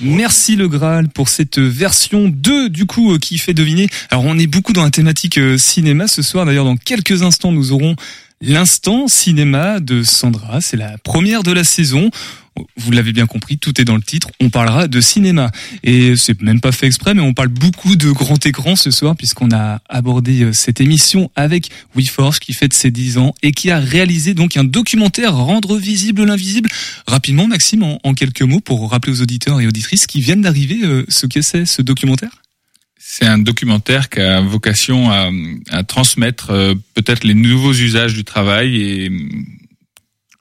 Merci 0.00 0.56
le 0.56 0.66
Graal 0.66 1.08
pour 1.08 1.28
cette 1.28 1.58
version 1.58 2.28
2 2.28 2.70
du 2.70 2.86
coup 2.86 3.12
euh, 3.12 3.18
qui 3.18 3.36
fait 3.36 3.52
deviner. 3.52 3.86
Alors 4.10 4.24
on 4.24 4.38
est 4.38 4.46
beaucoup 4.46 4.72
dans 4.72 4.84
la 4.84 4.90
thématique 4.90 5.38
euh, 5.38 5.58
cinéma 5.58 6.08
ce 6.08 6.22
soir. 6.22 6.46
D'ailleurs 6.46 6.64
dans 6.64 6.76
quelques 6.76 7.22
instants 7.22 7.52
nous 7.52 7.72
aurons 7.72 7.96
l'instant 8.40 9.08
cinéma 9.08 9.80
de 9.80 10.02
Sandra. 10.02 10.60
C'est 10.60 10.78
la 10.78 10.96
première 10.98 11.42
de 11.42 11.52
la 11.52 11.64
saison. 11.64 12.10
Vous 12.76 12.90
l'avez 12.90 13.12
bien 13.12 13.26
compris, 13.26 13.58
tout 13.58 13.80
est 13.80 13.84
dans 13.84 13.96
le 13.96 14.02
titre. 14.02 14.30
On 14.40 14.50
parlera 14.50 14.88
de 14.88 15.00
cinéma. 15.00 15.50
Et 15.82 16.16
c'est 16.16 16.40
même 16.42 16.60
pas 16.60 16.72
fait 16.72 16.86
exprès, 16.86 17.14
mais 17.14 17.22
on 17.22 17.32
parle 17.32 17.48
beaucoup 17.48 17.96
de 17.96 18.10
grand 18.10 18.44
écran 18.44 18.76
ce 18.76 18.90
soir, 18.90 19.16
puisqu'on 19.16 19.50
a 19.52 19.80
abordé 19.88 20.42
euh, 20.42 20.52
cette 20.52 20.80
émission 20.80 21.30
avec 21.36 21.70
WeForce, 21.94 22.38
qui 22.38 22.52
fête 22.52 22.72
ses 22.72 22.90
10 22.90 23.18
ans 23.18 23.34
et 23.42 23.52
qui 23.52 23.70
a 23.70 23.78
réalisé 23.78 24.34
donc 24.34 24.56
un 24.56 24.64
documentaire 24.64 25.34
Rendre 25.34 25.76
visible 25.76 26.24
l'invisible. 26.24 26.68
Rapidement, 27.06 27.46
Maxime, 27.46 27.82
en, 27.82 28.14
quelques 28.14 28.42
mots, 28.42 28.60
pour 28.60 28.90
rappeler 28.90 29.12
aux 29.12 29.22
auditeurs 29.22 29.60
et 29.60 29.66
auditrices 29.66 30.06
qui 30.06 30.20
viennent 30.20 30.42
d'arriver 30.42 30.80
euh, 30.82 31.04
ce 31.08 31.26
que 31.26 31.42
c'est 31.42 31.64
ce 31.64 31.82
documentaire? 31.82 32.42
C'est 33.12 33.26
un 33.26 33.38
documentaire 33.38 34.08
qui 34.08 34.20
a 34.20 34.40
vocation 34.40 35.10
à, 35.10 35.82
transmettre 35.84 36.50
euh, 36.50 36.74
peut-être 36.94 37.24
les 37.24 37.34
nouveaux 37.34 37.72
usages 37.72 38.14
du 38.14 38.24
travail 38.24 38.80
et 38.80 39.10
euh, 39.10 39.28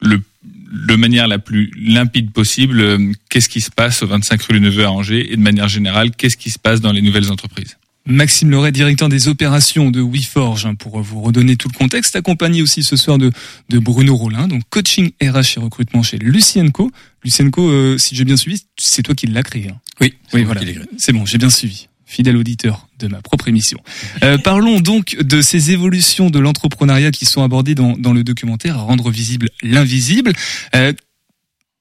le 0.02 0.22
de 0.71 0.95
manière 0.95 1.27
la 1.27 1.39
plus 1.39 1.71
limpide 1.77 2.32
possible, 2.32 2.79
euh, 2.79 3.12
qu'est-ce 3.29 3.49
qui 3.49 3.62
se 3.62 3.71
passe 3.71 4.03
au 4.03 4.08
25 4.08 4.41
rue 4.43 4.60
du 4.60 4.62
Neveu 4.62 4.86
à 4.86 4.91
Angers 4.91 5.32
et 5.32 5.36
de 5.36 5.41
manière 5.41 5.67
générale, 5.67 6.12
qu'est-ce 6.12 6.38
qui 6.38 6.49
se 6.49 6.60
passe 6.60 6.82
dans 6.82 6.91
les 6.91 7.01
nouvelles 7.01 7.32
entreprises? 7.32 7.77
Maxime 8.05 8.49
Loret, 8.49 8.71
directeur 8.71 9.10
des 9.10 9.27
opérations 9.27 9.91
de 9.91 10.01
WeForge, 10.01 10.65
hein, 10.65 10.73
pour 10.73 10.99
vous 11.01 11.21
redonner 11.21 11.58
tout 11.58 11.69
le 11.71 11.77
contexte, 11.77 12.15
accompagné 12.15 12.62
aussi 12.62 12.84
ce 12.84 12.95
soir 12.95 13.17
de, 13.17 13.32
de 13.69 13.79
Bruno 13.79 14.15
Rollin, 14.15 14.47
donc 14.47 14.63
coaching 14.69 15.12
RH 15.21 15.58
et 15.58 15.60
recrutement 15.60 16.01
chez 16.01 16.17
Lucienco. 16.17 16.91
Lucienco, 17.23 17.69
euh, 17.69 17.97
si 17.97 18.15
j'ai 18.15 18.23
bien 18.23 18.38
suivi, 18.38 18.63
c'est 18.77 19.03
toi 19.03 19.13
qui 19.13 19.27
l'as 19.27 19.43
créé. 19.43 19.69
Hein? 19.69 19.79
Oui, 20.01 20.15
oui, 20.34 20.43
voilà. 20.43 20.62
C'est 20.97 21.13
bon, 21.13 21.25
j'ai 21.25 21.38
bien 21.38 21.49
suivi 21.49 21.88
fidèle 22.10 22.38
auditeur 22.38 22.88
de 22.98 23.08
ma 23.08 23.22
propre 23.22 23.48
émission. 23.48 23.80
Euh, 24.24 24.39
parlons 24.39 24.80
donc 24.80 25.15
de 25.15 25.41
ces 25.41 25.72
évolutions 25.72 26.32
de 26.32 26.39
l'entrepreneuriat 26.39 27.12
qui 27.12 27.26
sont 27.26 27.43
abordées 27.43 27.76
dans, 27.76 27.95
dans, 27.98 28.13
le 28.13 28.24
documentaire 28.24 28.78
à 28.78 28.82
rendre 28.82 29.12
visible 29.12 29.50
l'invisible. 29.62 30.34
Euh, 30.76 30.91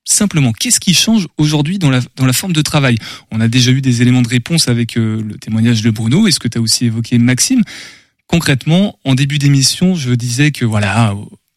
simplement, 0.04 0.52
qu'est-ce 0.52 0.80
qui 0.80 0.92
change 0.92 1.28
aujourd'hui 1.38 1.78
dans 1.78 1.88
la, 1.88 2.00
dans 2.16 2.26
la 2.26 2.34
forme 2.34 2.52
de 2.52 2.60
travail? 2.60 2.98
On 3.30 3.40
a 3.40 3.48
déjà 3.48 3.70
eu 3.70 3.80
des 3.80 4.02
éléments 4.02 4.20
de 4.20 4.28
réponse 4.28 4.68
avec 4.68 4.98
euh, 4.98 5.22
le 5.22 5.38
témoignage 5.38 5.80
de 5.80 5.90
Bruno 5.90 6.28
et 6.28 6.30
ce 6.30 6.38
que 6.38 6.48
tu 6.48 6.58
as 6.58 6.60
aussi 6.60 6.84
évoqué 6.84 7.18
Maxime? 7.18 7.62
Concrètement, 8.26 8.98
en 9.04 9.14
début 9.14 9.38
d'émission, 9.38 9.94
je 9.94 10.12
disais 10.12 10.50
que 10.50 10.66
voilà, 10.66 11.16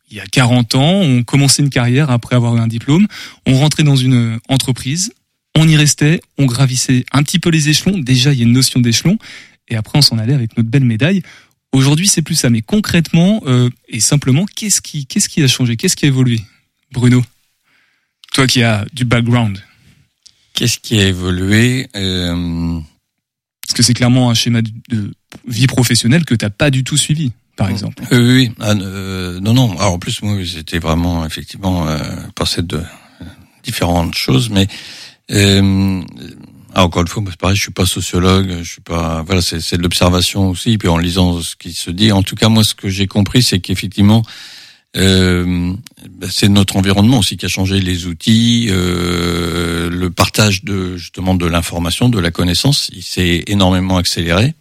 il 0.10 0.16
y 0.16 0.22
a 0.22 0.26
40 0.26 0.76
ans, 0.76 1.02
on 1.02 1.24
commençait 1.24 1.62
une 1.62 1.70
carrière 1.70 2.10
après 2.10 2.38
avoir 2.38 2.56
eu 2.56 2.60
un 2.60 2.68
diplôme, 2.68 3.08
on 3.46 3.58
rentrait 3.58 3.84
dans 3.84 3.98
une 3.98 4.40
entreprise, 4.48 5.12
on 5.56 5.68
y 5.68 5.76
restait, 5.76 6.22
on 6.38 6.46
gravissait 6.46 7.06
un 7.12 7.24
petit 7.24 7.40
peu 7.40 7.50
les 7.50 7.70
échelons. 7.70 7.98
Déjà, 7.98 8.34
il 8.34 8.40
y 8.40 8.42
a 8.42 8.46
une 8.46 8.54
notion 8.54 8.80
d'échelon, 8.80 9.18
et 9.68 9.76
après, 9.76 9.98
on 9.98 10.02
s'en 10.02 10.18
allait 10.18 10.34
avec 10.34 10.56
notre 10.58 10.70
belle 10.70 10.86
médaille. 10.86 11.22
Aujourd'hui, 11.72 12.08
c'est 12.08 12.22
plus 12.22 12.36
ça. 12.36 12.50
Mais 12.50 12.62
concrètement 12.62 13.42
euh, 13.46 13.70
et 13.88 14.00
simplement, 14.00 14.46
qu'est-ce 14.56 14.82
qui, 14.82 15.06
qu'est-ce 15.06 15.30
qui 15.30 15.42
a 15.42 15.48
changé? 15.48 15.78
Qu'est-ce 15.78 15.96
qui 15.96 16.06
a 16.06 16.10
évolué? 16.10 16.42
Bruno, 16.92 17.24
toi 18.34 18.48
qui 18.48 18.62
as 18.64 18.86
du 18.92 19.06
background. 19.06 19.62
Qu'est-ce 20.54 20.80
qui 20.80 21.00
a 21.00 21.08
évolué 21.08 21.88
euh... 21.96 22.80
Parce 23.62 23.78
que 23.78 23.84
c'est 23.84 23.94
clairement 23.94 24.30
un 24.30 24.34
schéma 24.34 24.62
de 24.62 25.14
vie 25.48 25.68
professionnelle 25.68 26.26
que 26.26 26.36
tu 26.36 26.44
n'as 26.44 26.50
pas 26.50 26.72
du 26.72 26.84
tout 26.84 26.98
suivi, 26.98 27.32
par 27.56 27.70
exemple. 27.70 28.04
Euh, 28.12 28.36
oui, 28.36 28.52
ah, 28.60 28.72
euh, 28.72 29.40
non, 29.40 29.54
non. 29.54 29.72
Alors 29.80 29.94
en 29.94 30.00
plus, 30.00 30.22
moi, 30.22 30.36
j'étais 30.42 30.78
vraiment 30.78 31.26
effectivement 31.26 31.88
euh, 31.88 32.00
passé 32.36 32.64
de 32.64 32.82
différentes 33.64 34.14
choses, 34.16 34.50
mais 34.50 34.68
euh, 35.32 36.02
ah, 36.74 36.86
encore 36.86 37.02
une 37.02 37.08
fois, 37.08 37.24
c'est 37.30 37.38
pareil, 37.38 37.56
je 37.56 37.64
suis 37.64 37.72
pas 37.72 37.86
sociologue, 37.86 38.60
je 38.62 38.70
suis 38.70 38.82
pas, 38.82 39.24
voilà, 39.24 39.42
c'est 39.42 39.76
de 39.76 39.84
l'observation 39.84 40.50
aussi, 40.50 40.78
puis 40.78 40.88
en 40.88 40.98
lisant 40.98 41.42
ce 41.42 41.56
qui 41.56 41.74
se 41.74 41.92
dit. 41.92 42.12
En 42.12 42.24
tout 42.24 42.36
cas, 42.36 42.48
moi, 42.48 42.64
ce 42.64 42.74
que 42.74 42.90
j'ai 42.90 43.08
compris, 43.08 43.44
c'est 43.44 43.60
qu'effectivement, 43.60 44.24
euh, 44.98 45.74
c'est 46.30 46.48
notre 46.48 46.78
environnement 46.78 47.20
aussi 47.20 47.38
qui 47.38 47.46
a 47.46 47.50
changé 47.50 47.80
les 47.80 48.06
outils, 48.06 48.68
euh, 48.70 49.90
le 49.90 50.12
partage 50.12 50.64
de 50.64 50.96
justement 50.98 51.36
de 51.36 51.46
l'information, 51.46 52.10
de 52.10 52.20
la 52.20 52.32
connaissance, 52.32 52.90
il 52.94 53.04
s'est 53.04 53.44
énormément 53.48 53.98
accéléré. 53.98 54.54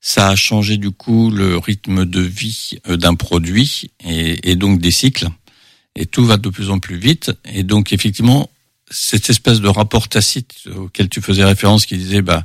Ça 0.00 0.28
a 0.28 0.36
changé 0.36 0.76
du 0.76 0.90
coup 0.90 1.30
le 1.30 1.58
rythme 1.58 2.04
de 2.04 2.20
vie 2.20 2.78
d'un 2.88 3.14
produit 3.14 3.90
et, 4.04 4.50
et 4.50 4.56
donc 4.56 4.80
des 4.80 4.92
cycles. 4.92 5.28
Et 5.96 6.06
tout 6.06 6.24
va 6.24 6.36
de 6.36 6.48
plus 6.48 6.70
en 6.70 6.78
plus 6.78 6.96
vite. 6.96 7.32
Et 7.52 7.64
donc 7.64 7.92
effectivement, 7.92 8.50
cette 8.90 9.30
espèce 9.30 9.60
de 9.60 9.68
rapport 9.68 10.08
tacite 10.08 10.54
auquel 10.76 11.08
tu 11.08 11.20
faisais 11.20 11.44
référence, 11.44 11.86
qui 11.86 11.96
disait, 11.96 12.22
bah, 12.22 12.44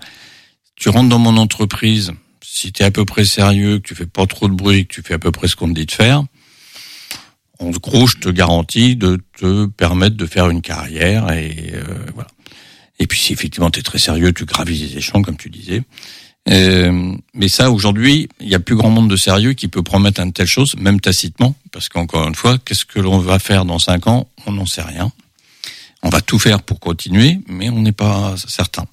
tu 0.75 0.89
rentres 0.89 1.09
dans 1.09 1.19
mon 1.19 1.37
entreprise, 1.37 2.13
si 2.43 2.71
tu 2.71 2.81
es 2.83 2.85
à 2.85 2.91
peu 2.91 3.05
près 3.05 3.25
sérieux, 3.25 3.79
que 3.79 3.87
tu 3.87 3.95
fais 3.95 4.07
pas 4.07 4.25
trop 4.25 4.47
de 4.47 4.53
bruit, 4.53 4.87
que 4.87 4.93
tu 4.93 5.01
fais 5.01 5.13
à 5.13 5.19
peu 5.19 5.31
près 5.31 5.47
ce 5.47 5.55
qu'on 5.55 5.69
te 5.69 5.73
dit 5.73 5.85
de 5.85 5.91
faire, 5.91 6.23
en 7.61 7.69
gros, 7.69 8.07
je 8.07 8.17
te 8.17 8.29
garantis 8.29 8.95
de 8.95 9.19
te 9.37 9.67
permettre 9.67 10.17
de 10.17 10.25
faire 10.25 10.49
une 10.49 10.61
carrière 10.61 11.31
et 11.31 11.73
euh, 11.73 11.83
voilà. 12.15 12.29
Et 12.99 13.07
puis 13.07 13.19
si 13.19 13.33
effectivement 13.33 13.69
tu 13.69 13.79
es 13.79 13.83
très 13.83 13.99
sérieux, 13.99 14.33
tu 14.33 14.45
gravis 14.45 14.77
les 14.77 14.97
échelons 14.97 15.21
comme 15.21 15.37
tu 15.37 15.49
disais. 15.49 15.83
Euh, 16.49 17.15
mais 17.35 17.49
ça, 17.49 17.69
aujourd'hui, 17.69 18.29
il 18.39 18.49
y 18.49 18.55
a 18.55 18.59
plus 18.59 18.75
grand 18.75 18.89
monde 18.89 19.09
de 19.09 19.15
sérieux 19.15 19.53
qui 19.53 19.67
peut 19.67 19.83
promettre 19.83 20.21
une 20.21 20.33
telle 20.33 20.47
chose, 20.47 20.75
même 20.77 20.99
tacitement, 20.99 21.55
parce 21.71 21.87
qu'encore 21.87 22.27
une 22.27 22.35
fois, 22.35 22.57
qu'est-ce 22.57 22.85
que 22.85 22.99
l'on 22.99 23.19
va 23.19 23.37
faire 23.37 23.63
dans 23.65 23.77
cinq 23.77 24.07
ans? 24.07 24.27
On 24.47 24.53
n'en 24.53 24.65
sait 24.65 24.81
rien. 24.81 25.11
On 26.03 26.09
va 26.09 26.21
tout 26.21 26.39
faire 26.39 26.63
pour 26.63 26.79
continuer, 26.79 27.39
mais 27.47 27.69
on 27.69 27.81
n'est 27.81 27.91
pas 27.91 28.35
certain. 28.47 28.85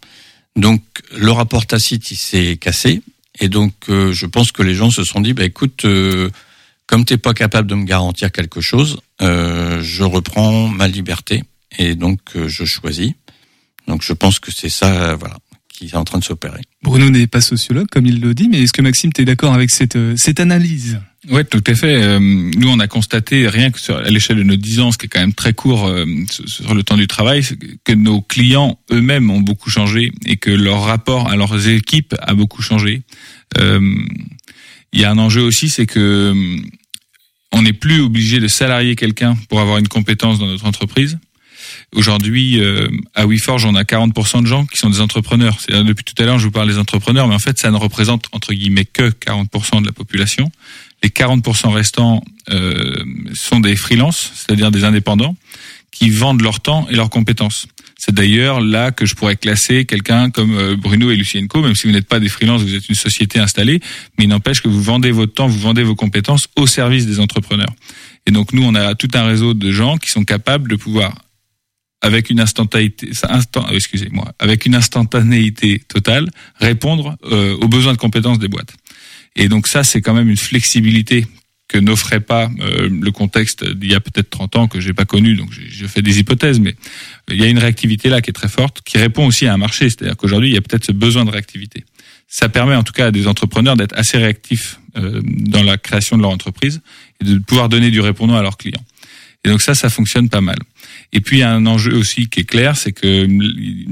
Donc, 0.57 0.83
le 1.17 1.31
rapport 1.31 1.67
tacite, 1.67 2.11
il 2.11 2.17
s'est 2.17 2.57
cassé, 2.57 3.03
et 3.41 3.49
donc 3.49 3.73
euh, 3.89 4.13
je 4.13 4.27
pense 4.27 4.51
que 4.53 4.63
les 4.63 4.75
gens 4.75 4.91
se 4.91 5.05
sont 5.05 5.21
dit, 5.21 5.33
bah 5.33 5.45
écoute, 5.45 5.85
euh, 5.85 6.31
comme 6.87 7.05
t'es 7.05 7.19
pas 7.19 7.35
capable 7.35 7.69
de 7.69 7.75
me 7.75 7.85
garantir 7.85 8.33
quelque 8.33 8.61
chose, 8.61 8.99
euh, 9.23 9.83
je 9.83 10.03
reprends 10.03 10.69
ma 10.69 10.89
liberté, 10.89 11.45
et 11.79 11.95
donc 11.95 12.21
euh, 12.35 12.49
je 12.49 12.65
choisis. 12.65 13.13
Donc, 13.87 14.03
je 14.03 14.13
pense 14.13 14.39
que 14.39 14.53
c'est 14.53 14.69
ça, 14.69 15.15
voilà, 15.15 15.37
qui 15.79 15.87
est 15.87 15.97
en 15.97 16.05
train 16.05 16.19
de 16.19 16.25
s'opérer. 16.25 16.61
Bruno 16.83 17.09
n'est 17.11 17.27
pas 17.27 17.41
sociologue, 17.41 17.87
comme 17.89 18.07
il 18.07 18.21
le 18.21 18.35
dit, 18.35 18.49
mais 18.49 18.63
est-ce 18.63 18.73
que 18.73 18.83
Maxime, 18.83 19.13
tu 19.13 19.23
es 19.23 19.25
d'accord 19.25 19.55
avec 19.55 19.71
cette, 19.71 19.97
euh, 19.97 20.15
cette 20.17 20.41
analyse? 20.41 20.99
Ouais, 21.31 21.45
tout 21.45 21.63
à 21.67 21.75
fait. 21.75 22.03
Euh, 22.03 22.19
nous, 22.21 22.69
on 22.69 22.79
a 22.81 22.87
constaté, 22.89 23.47
rien 23.49 23.71
que 23.71 23.79
sur, 23.81 23.97
à 23.97 24.09
l'échelle 24.11 24.39
de 24.39 24.43
nos 24.43 24.57
10 24.57 24.81
ans, 24.81 24.93
ce 24.93 24.99
qui 24.99 25.07
est 25.07 25.09
quand 25.09 25.21
même 25.21 25.35
très 25.35 25.53
court 25.53 25.87
euh, 25.87 26.05
sur- 26.31 26.75
le 26.75 26.83
temps 26.83 26.97
du 26.97 27.07
travail, 27.07 27.43
que 27.85 27.93
nos 27.93 28.21
clients 28.23 28.79
eux-mêmes 28.91 29.31
ont 29.31 29.41
beaucoup 29.41 29.71
changé 29.71 30.13
et 30.27 30.37
que 30.37 30.51
leur 30.51 30.83
rapport 30.85 31.29
à 31.31 31.37
leurs 31.37 31.69
équipes 31.69 32.15
a 32.21 32.35
beaucoup 32.35 32.63
changé. 32.63 33.03
Euh, 33.59 33.81
Il 34.93 35.01
y 35.01 35.05
a 35.05 35.11
un 35.11 35.19
enjeu 35.19 35.43
aussi, 35.43 35.69
c'est 35.69 35.87
que 35.87 36.35
on 37.53 37.63
n'est 37.63 37.73
plus 37.73 38.01
obligé 38.01 38.41
de 38.41 38.49
salarier 38.49 38.95
quelqu'un 38.97 39.37
pour 39.49 39.61
avoir 39.61 39.79
une 39.79 39.89
compétence 39.89 40.39
dans 40.39 40.47
notre 40.47 40.67
entreprise. 40.67 41.19
Aujourd'hui, 41.95 42.61
euh, 42.61 42.89
à 43.15 43.27
WeForge, 43.27 43.65
on 43.65 43.75
a 43.75 43.83
40% 43.83 44.43
de 44.43 44.47
gens 44.47 44.67
qui 44.67 44.79
sont 44.79 44.91
des 44.91 45.01
entrepreneurs. 45.01 45.59
C'est-à-dire, 45.61 45.85
depuis 45.85 46.05
tout 46.05 46.21
à 46.23 46.27
l'heure, 46.27 46.39
je 46.39 46.45
vous 46.45 46.51
parle 46.51 46.69
des 46.69 46.79
entrepreneurs, 46.79 47.29
mais 47.29 47.35
en 47.35 47.39
fait, 47.39 47.59
ça 47.59 47.71
ne 47.71 47.77
représente 47.77 48.27
entre 48.33 48.53
guillemets 48.53 48.85
que 48.85 49.11
40% 49.11 49.83
de 49.83 49.87
la 49.87 49.93
population. 49.93 50.51
Les 51.03 51.11
40% 51.11 51.73
restants 51.73 52.25
euh, 52.51 52.97
sont 53.35 53.61
des 53.61 53.77
freelances, 53.77 54.33
c'est-à-dire 54.35 54.71
des 54.71 54.85
indépendants, 54.85 55.37
qui 55.91 56.11
vendent 56.11 56.43
leur 56.43 56.61
temps 56.61 56.87
et 56.91 56.97
leurs 56.97 57.11
compétences. 57.11 57.67
C'est 58.01 58.15
d'ailleurs 58.15 58.61
là 58.61 58.93
que 58.93 59.07
je 59.07 59.17
pourrais 59.17 59.35
classer 59.35 59.85
quelqu'un 59.85 60.31
comme 60.31 60.57
euh, 60.57 60.77
Bruno 60.77 61.11
et 61.11 61.17
Lucien 61.17 61.45
Co, 61.49 61.63
même 61.63 61.75
si 61.75 61.89
vous 61.89 61.93
n'êtes 61.93 62.07
pas 62.07 62.21
des 62.21 62.29
freelances, 62.29 62.63
vous 62.63 62.77
êtes 62.77 62.89
une 62.89 62.95
société 62.95 63.41
installée, 63.41 63.81
mais 64.17 64.25
il 64.25 64.29
n'empêche 64.29 64.61
que 64.61 64.69
vous 64.69 64.81
vendez 64.81 65.11
votre 65.11 65.35
temps, 65.35 65.49
vous 65.49 65.59
vendez 65.59 65.83
vos 65.83 65.97
compétences 65.97 66.47
au 66.55 66.69
service 66.69 67.07
des 67.07 67.19
entrepreneurs. 67.19 67.75
Et 68.27 68.31
donc 68.31 68.53
nous, 68.53 68.63
on 68.63 68.77
a 68.77 68.95
tout 68.95 69.11
un 69.15 69.25
réseau 69.25 69.53
de 69.53 69.73
gens 69.73 69.97
qui 69.97 70.13
sont 70.13 70.25
capables 70.25 70.71
de 70.71 70.77
pouvoir 70.77 71.13
avec 72.01 72.31
une 72.31 72.41
instantanéité, 72.41 73.13
totale, 75.89 76.29
répondre 76.57 77.17
euh, 77.25 77.57
aux 77.57 77.69
besoins 77.69 77.93
de 77.93 77.99
compétences 77.99 78.39
des 78.39 78.49
boîtes. 78.49 78.75
Et 79.37 79.49
donc 79.49 79.67
ça, 79.67 79.85
c'est 79.85 80.01
quand 80.01 80.15
même 80.15 80.29
une 80.29 80.37
flexibilité 80.37 81.27
que 81.69 81.79
n'offrait 81.79 82.21
pas 82.21 82.51
euh, 82.61 82.89
le 82.91 83.11
contexte 83.13 83.65
d'il 83.65 83.93
y 83.93 83.95
a 83.95 84.01
peut-être 84.01 84.31
30 84.31 84.57
ans 84.57 84.69
que 84.69 84.81
j'ai 84.81 84.95
pas 84.95 85.05
connu, 85.05 85.35
donc 85.35 85.51
je 85.53 85.87
fais 85.87 86.01
des 86.01 86.19
hypothèses, 86.19 86.61
mais 86.61 86.75
il 87.31 87.37
y 87.37 87.45
a 87.45 87.47
une 87.47 87.59
réactivité 87.59 88.09
là 88.09 88.23
qui 88.23 88.31
est 88.31 88.33
très 88.33 88.49
forte, 88.49 88.81
qui 88.83 88.97
répond 88.97 89.27
aussi 89.27 89.47
à 89.47 89.53
un 89.53 89.59
marché, 89.59 89.91
c'est-à-dire 89.91 90.17
qu'aujourd'hui 90.17 90.49
il 90.49 90.55
y 90.55 90.57
a 90.57 90.63
peut-être 90.63 90.87
ce 90.87 90.93
besoin 90.93 91.27
de 91.27 91.31
réactivité. 91.31 91.85
Ça 92.27 92.49
permet 92.49 92.75
en 92.75 92.83
tout 92.83 92.95
cas 92.95 93.07
à 93.07 93.11
des 93.11 93.27
entrepreneurs 93.27 93.77
d'être 93.77 93.97
assez 93.99 94.17
réactifs 94.17 94.81
euh, 94.97 95.21
dans 95.25 95.63
la 95.63 95.77
création 95.77 96.17
de 96.17 96.23
leur 96.23 96.31
entreprise 96.31 96.81
et 97.21 97.25
de 97.25 97.39
pouvoir 97.39 97.69
donner 97.69 97.91
du 97.91 98.01
répondant 98.01 98.37
à 98.37 98.43
leurs 98.43 98.57
clients. 98.57 98.85
Et 99.45 99.51
donc 99.51 99.61
ça, 99.61 99.75
ça 99.75 99.91
fonctionne 99.91 100.29
pas 100.29 100.41
mal. 100.41 100.59
Et 101.13 101.21
puis 101.21 101.39
il 101.39 101.41
y 101.41 101.43
a 101.43 101.53
un 101.53 101.67
enjeu 101.67 101.95
aussi 101.95 102.29
qui 102.29 102.41
est 102.41 102.45
clair, 102.45 102.77
c'est 102.77 102.93
que 102.93 103.27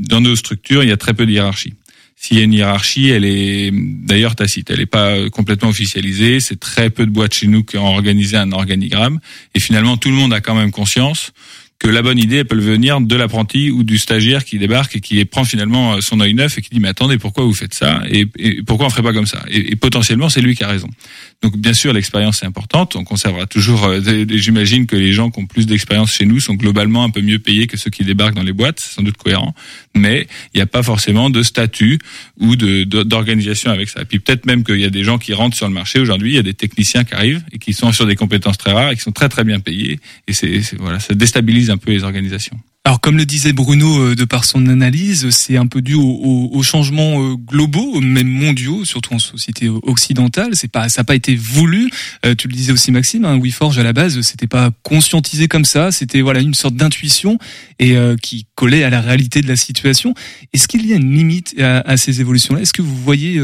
dans 0.09 0.21
nos 0.21 0.37
structures, 0.37 0.83
il 0.83 0.89
y 0.89 0.93
a 0.93 0.97
très 0.97 1.15
peu 1.15 1.27
de 1.27 1.33
hiérarchie. 1.33 1.75
S'il 2.19 2.39
y 2.39 2.41
a 2.41 2.45
une 2.45 2.53
hiérarchie, 2.53 3.09
elle 3.09 3.25
est 3.25 3.71
d'ailleurs 3.73 4.35
tacite, 4.37 4.71
elle 4.71 4.79
n'est 4.79 4.87
pas 4.87 5.29
complètement 5.31 5.69
officialisée. 5.69 6.41
C'est 6.41 6.59
très 6.59 6.89
peu 6.89 7.05
de 7.05 7.11
boîtes 7.11 7.35
chez 7.35 7.47
nous 7.47 7.63
qui 7.63 7.77
ont 7.77 7.87
organisé 7.87 8.37
un 8.37 8.53
organigramme. 8.53 9.21
Et 9.55 9.61
finalement, 9.61 9.99
tout 9.99 10.09
le 10.09 10.15
monde 10.15 10.33
a 10.33 10.41
quand 10.41 10.55
même 10.55 10.71
conscience 10.71 11.33
que 11.79 11.89
la 11.89 12.01
bonne 12.03 12.19
idée, 12.19 12.43
peut 12.45 12.59
venir 12.59 13.01
de 13.01 13.17
l'apprenti 13.17 13.71
ou 13.71 13.83
du 13.83 13.99
stagiaire 13.99 14.45
qui 14.45 14.59
débarque 14.59 14.97
et 14.97 15.01
qui 15.01 15.23
prend 15.27 15.45
finalement 15.45 16.01
son 16.01 16.21
œil 16.21 16.33
neuf 16.33 16.57
et 16.57 16.63
qui 16.63 16.71
dit 16.71 16.81
mais 16.81 16.89
attendez 16.89 17.19
pourquoi 17.19 17.45
vous 17.45 17.53
faites 17.53 17.75
ça? 17.75 18.03
Et, 18.11 18.27
pourquoi 18.63 18.87
on 18.87 18.91
ferait 18.91 19.03
pas 19.03 19.13
comme 19.13 19.27
ça? 19.27 19.45
Et, 19.49 19.77
potentiellement 19.77 20.29
c'est 20.31 20.41
lui 20.41 20.55
qui 20.57 20.65
a 20.65 20.69
raison. 20.69 20.89
Donc 21.43 21.57
bien 21.59 21.75
sûr 21.75 21.93
l'expérience 21.93 22.43
est 22.43 22.47
importante, 22.47 22.97
on 22.97 23.05
conservera 23.05 23.47
toujours. 23.47 23.85
euh, 23.85 24.01
J'imagine 24.31 24.87
que 24.87 24.97
les 24.97 25.13
gens 25.13 25.31
qui 25.31 25.41
ont 25.41 25.47
plus 25.47 25.67
d'expérience 25.67 26.13
chez 26.15 26.25
nous 26.25 26.41
sont 26.41 26.55
globalement 26.55 27.05
un 27.05 27.11
peu 27.11 27.21
mieux 27.21 27.39
payés 27.39 27.67
que 27.67 27.77
ceux 27.77 27.91
qui 27.91 28.05
débarquent 28.05 28.35
dans 28.37 28.43
les 28.43 28.53
boîtes, 28.55 28.81
c'est 28.81 28.95
sans 28.95 29.03
doute 29.03 29.19
cohérent, 29.19 29.55
mais 29.95 30.27
il 30.55 30.59
n'y 30.59 30.63
a 30.63 30.67
pas 30.67 30.83
forcément 30.83 31.29
de 31.29 31.43
statut 31.43 31.99
ou 32.41 32.57
d'organisation 32.57 33.71
avec 33.71 33.91
ça. 33.91 34.03
Et 34.03 34.05
puis 34.07 34.19
peut-être 34.19 34.47
même 34.47 34.65
qu'il 34.65 34.81
y 34.81 34.85
a 34.85 34.91
des 34.91 35.05
gens 35.05 35.19
qui 35.19 35.35
rentrent 35.35 35.57
sur 35.57 35.69
le 35.69 35.75
marché 35.75 36.01
aujourd'hui, 36.01 36.31
il 36.33 36.37
y 36.37 36.39
a 36.39 36.43
des 36.43 36.55
techniciens 36.55 37.05
qui 37.05 37.15
arrivent 37.15 37.45
et 37.53 37.59
qui 37.59 37.73
sont 37.75 37.93
sur 37.93 38.07
des 38.07 38.17
compétences 38.17 38.57
très 38.59 38.73
rares 38.73 38.93
et 38.93 38.97
qui 38.97 39.03
sont 39.03 39.13
très 39.13 39.29
très 39.29 39.45
bien 39.45 39.61
payés 39.61 40.01
et 40.27 40.33
c'est- 40.33 40.75
voilà 40.79 41.01
ça 41.01 41.15
déstabilise 41.15 41.66
un 41.71 41.77
peu 41.79 41.91
les 41.91 42.03
organisations. 42.05 42.59
Alors, 42.85 43.01
comme 43.01 43.17
le 43.17 43.27
disait 43.27 43.53
Bruno 43.53 43.99
euh, 44.01 44.15
de 44.15 44.25
par 44.25 44.45
son 44.45 44.69
analyse, 44.69 45.31
c'est 45.31 45.57
un 45.57 45.67
peu 45.67 45.83
dû 45.83 45.95
au- 45.95 46.03
au- 46.03 46.51
aux 46.53 46.63
changements 46.63 47.21
euh, 47.21 47.35
globaux, 47.35 48.01
même 48.01 48.29
mondiaux, 48.29 48.85
surtout 48.85 49.13
en 49.15 49.19
société 49.19 49.69
occidentale. 49.69 50.51
C'est 50.55 50.71
pas, 50.71 50.89
ça 50.89 51.01
n'a 51.01 51.05
pas 51.05 51.17
été 51.17 51.35
voulu. 51.35 51.91
Euh, 52.25 52.37
tu 52.37 52.47
le 52.47 52.55
disais 52.55 52.71
aussi, 52.71 52.93
Maxime. 52.93 53.25
Hein, 53.25 53.41
WeForge 53.41 53.77
à 53.79 53.83
la 53.83 53.93
base, 53.93 54.21
c'était 54.21 54.47
pas 54.47 54.71
conscientisé 54.85 55.49
comme 55.49 55.65
ça. 55.65 55.91
C'était 55.91 56.21
voilà 56.21 56.39
une 56.41 56.55
sorte 56.55 56.77
d'intuition 56.77 57.39
et 57.81 57.97
qui 58.23 58.47
collait 58.55 58.85
à 58.85 58.91
la 58.91 59.01
réalité 59.01 59.41
de 59.43 59.49
la 59.49 59.57
situation. 59.57 60.15
Est-ce 60.53 60.69
qu'il 60.69 60.87
y 60.87 60.93
a 60.93 60.97
une 60.97 61.13
limite 61.15 61.57
à, 61.61 61.97
ces 61.97 62.21
évolutions-là? 62.21 62.61
Est-ce 62.63 62.73
que 62.73 62.83
vous 62.83 62.97
voyez 62.97 63.39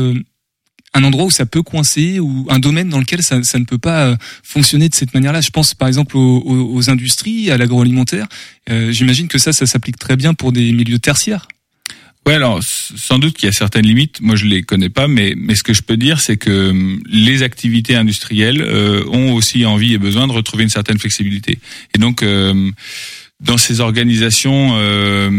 un 0.95 1.05
endroit 1.05 1.25
où 1.25 1.31
ça 1.31 1.47
peut 1.47 1.63
coincer 1.63 2.21
ou 2.21 2.47
un 2.49 2.59
domaine 2.59 2.89
dans 2.89 2.99
lequel 2.99 3.23
ça, 3.23 3.39
ne 3.39 3.65
peut 3.65 3.79
pas 3.79 4.09
euh, 4.09 4.17
fonctionner 4.43 4.89
de 4.89 4.95
cette 4.95 5.15
manière-là. 5.15 5.41
Je 5.41 5.51
pense 5.51 5.75
par 5.75 5.89
exemple 5.89 6.17
aux, 6.17 6.91
industries, 6.91 7.51
à 7.51 7.57
l'agroalimentaire. 7.57 8.27
Euh, 8.71 8.93
J'imagine 8.93 9.29
que 9.29 9.39
ça, 9.39 9.53
ça 9.53 9.67
s'applique 9.67 9.99
très 9.99 10.17
bien 10.17 10.35
pour 10.35 10.53
des 10.53 10.73
milieux 10.73 10.99
tertiaires. 10.99 11.49
Ouais, 12.25 12.35
alors 12.35 12.61
sans 12.63 13.19
doute 13.19 13.35
qu'il 13.37 13.47
y 13.47 13.49
a 13.49 13.53
certaines 13.53 13.85
limites. 13.85 14.21
Moi, 14.21 14.37
je 14.37 14.45
les 14.45 14.63
connais 14.63 14.89
pas, 14.89 15.09
mais 15.09 15.35
mais 15.37 15.57
ce 15.57 15.65
que 15.65 15.75
je 15.75 15.83
peux 15.83 15.97
dire, 15.97 16.21
c'est 16.21 16.37
que 16.37 16.71
hum, 16.71 17.03
les 17.07 17.43
activités 17.43 17.97
industrielles 17.97 18.63
euh, 18.63 19.05
ont 19.09 19.33
aussi 19.33 19.67
envie 19.67 19.95
et 19.95 19.99
besoin 19.99 20.29
de 20.29 20.33
retrouver 20.33 20.63
une 20.63 20.71
certaine 20.71 20.99
flexibilité. 20.99 21.59
Et 21.97 21.99
donc, 21.99 22.23
euh, 22.23 22.71
dans 23.41 23.59
ces 23.59 23.81
organisations, 23.81 24.75
euh, 24.75 25.31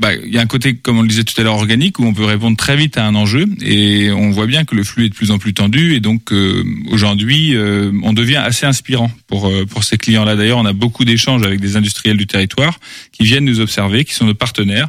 bah, 0.00 0.14
y 0.14 0.38
a 0.38 0.40
un 0.40 0.46
côté, 0.46 0.74
comme 0.76 0.98
on 0.98 1.02
le 1.02 1.08
disait 1.08 1.24
tout 1.24 1.38
à 1.38 1.44
l'heure, 1.44 1.56
organique 1.56 1.98
où 1.98 2.04
on 2.04 2.14
peut 2.14 2.24
répondre 2.24 2.56
très 2.56 2.74
vite 2.74 2.96
à 2.96 3.04
un 3.06 3.14
enjeu. 3.14 3.44
Et 3.60 4.10
on 4.10 4.30
voit 4.30 4.46
bien 4.46 4.64
que 4.64 4.74
le 4.74 4.82
flux 4.82 5.04
est 5.04 5.08
de 5.10 5.14
plus 5.14 5.30
en 5.30 5.38
plus 5.38 5.52
tendu. 5.52 5.94
Et 5.94 6.00
donc, 6.00 6.32
euh, 6.32 6.64
aujourd'hui, 6.90 7.54
euh, 7.54 7.92
on 8.02 8.14
devient 8.14 8.36
assez 8.36 8.64
inspirant 8.64 9.10
pour 9.26 9.48
euh, 9.48 9.66
pour 9.66 9.84
ces 9.84 9.98
clients-là. 9.98 10.36
D'ailleurs, 10.36 10.56
on 10.56 10.64
a 10.64 10.72
beaucoup 10.72 11.04
d'échanges 11.04 11.42
avec 11.42 11.60
des 11.60 11.76
industriels 11.76 12.16
du 12.16 12.26
territoire 12.26 12.80
qui 13.12 13.24
viennent 13.24 13.44
nous 13.44 13.60
observer, 13.60 14.06
qui 14.06 14.14
sont 14.14 14.24
nos 14.24 14.34
partenaires, 14.34 14.88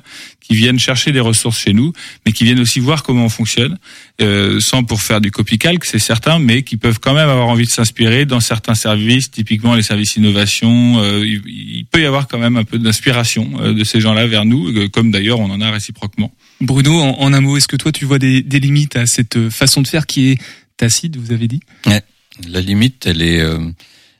qui 0.52 0.58
viennent 0.58 0.80
chercher 0.80 1.14
des 1.14 1.22
ressources 1.22 1.60
chez 1.60 1.72
nous, 1.72 1.94
mais 2.26 2.34
qui 2.34 2.44
viennent 2.44 2.60
aussi 2.60 2.82
voir 2.82 3.04
comment 3.04 3.26
on 3.26 3.30
fonctionne, 3.30 3.78
euh, 4.22 4.60
sans 4.60 4.84
pour 4.84 5.02
faire 5.02 5.22
du 5.22 5.32
copy-calque, 5.32 5.86
c'est 5.86 5.98
certain, 5.98 6.40
mais 6.40 6.64
qui 6.64 6.76
peuvent 6.76 7.00
quand 7.00 7.14
même 7.14 7.30
avoir 7.30 7.48
envie 7.48 7.66
de 7.66 7.72
s'inspirer 7.72 8.26
dans 8.26 8.42
certains 8.42 8.76
services, 8.76 9.32
typiquement 9.32 9.76
les 9.76 9.82
services 9.82 10.18
innovation. 10.18 11.02
euh, 11.02 11.26
il, 11.26 11.86
peut 11.90 12.02
y 12.02 12.06
avoir 12.06 12.28
quand 12.28 12.38
même 12.38 12.58
un 12.58 12.66
peu 12.66 12.80
d'inspiration 12.80 13.50
euh, 13.62 13.74
de 13.74 13.84
ces 13.86 14.02
gens-là 14.02 14.28
vers 14.28 14.44
nous, 14.44 14.90
comme 15.02 15.10
d'ailleurs 15.12 15.40
on 15.40 15.50
en 15.50 15.62
a 15.62 15.72
réciproquement. 15.72 16.32
Bruno, 16.60 17.00
en, 17.02 17.18
en 17.20 17.34
un 17.34 17.42
mot, 17.42 17.58
est-ce 17.58 17.68
que 17.68 17.76
toi 17.76 17.92
tu 17.92 18.06
vois 18.06 18.20
des, 18.20 18.44
des 18.44 18.60
limites 18.60 18.96
à 18.96 19.08
cette 19.08 19.36
euh, 19.36 19.50
façon 19.50 19.82
de 19.82 19.88
faire 19.88 20.06
qui 20.06 20.30
est 20.30 20.38
tacite, 20.78 21.16
vous 21.16 21.32
avez 21.32 21.48
dit? 21.48 21.60
Ouais. 21.88 22.04
La 22.48 22.62
limite, 22.62 23.08
elle 23.08 23.24
est. 23.24 23.40
euh, 23.42 23.58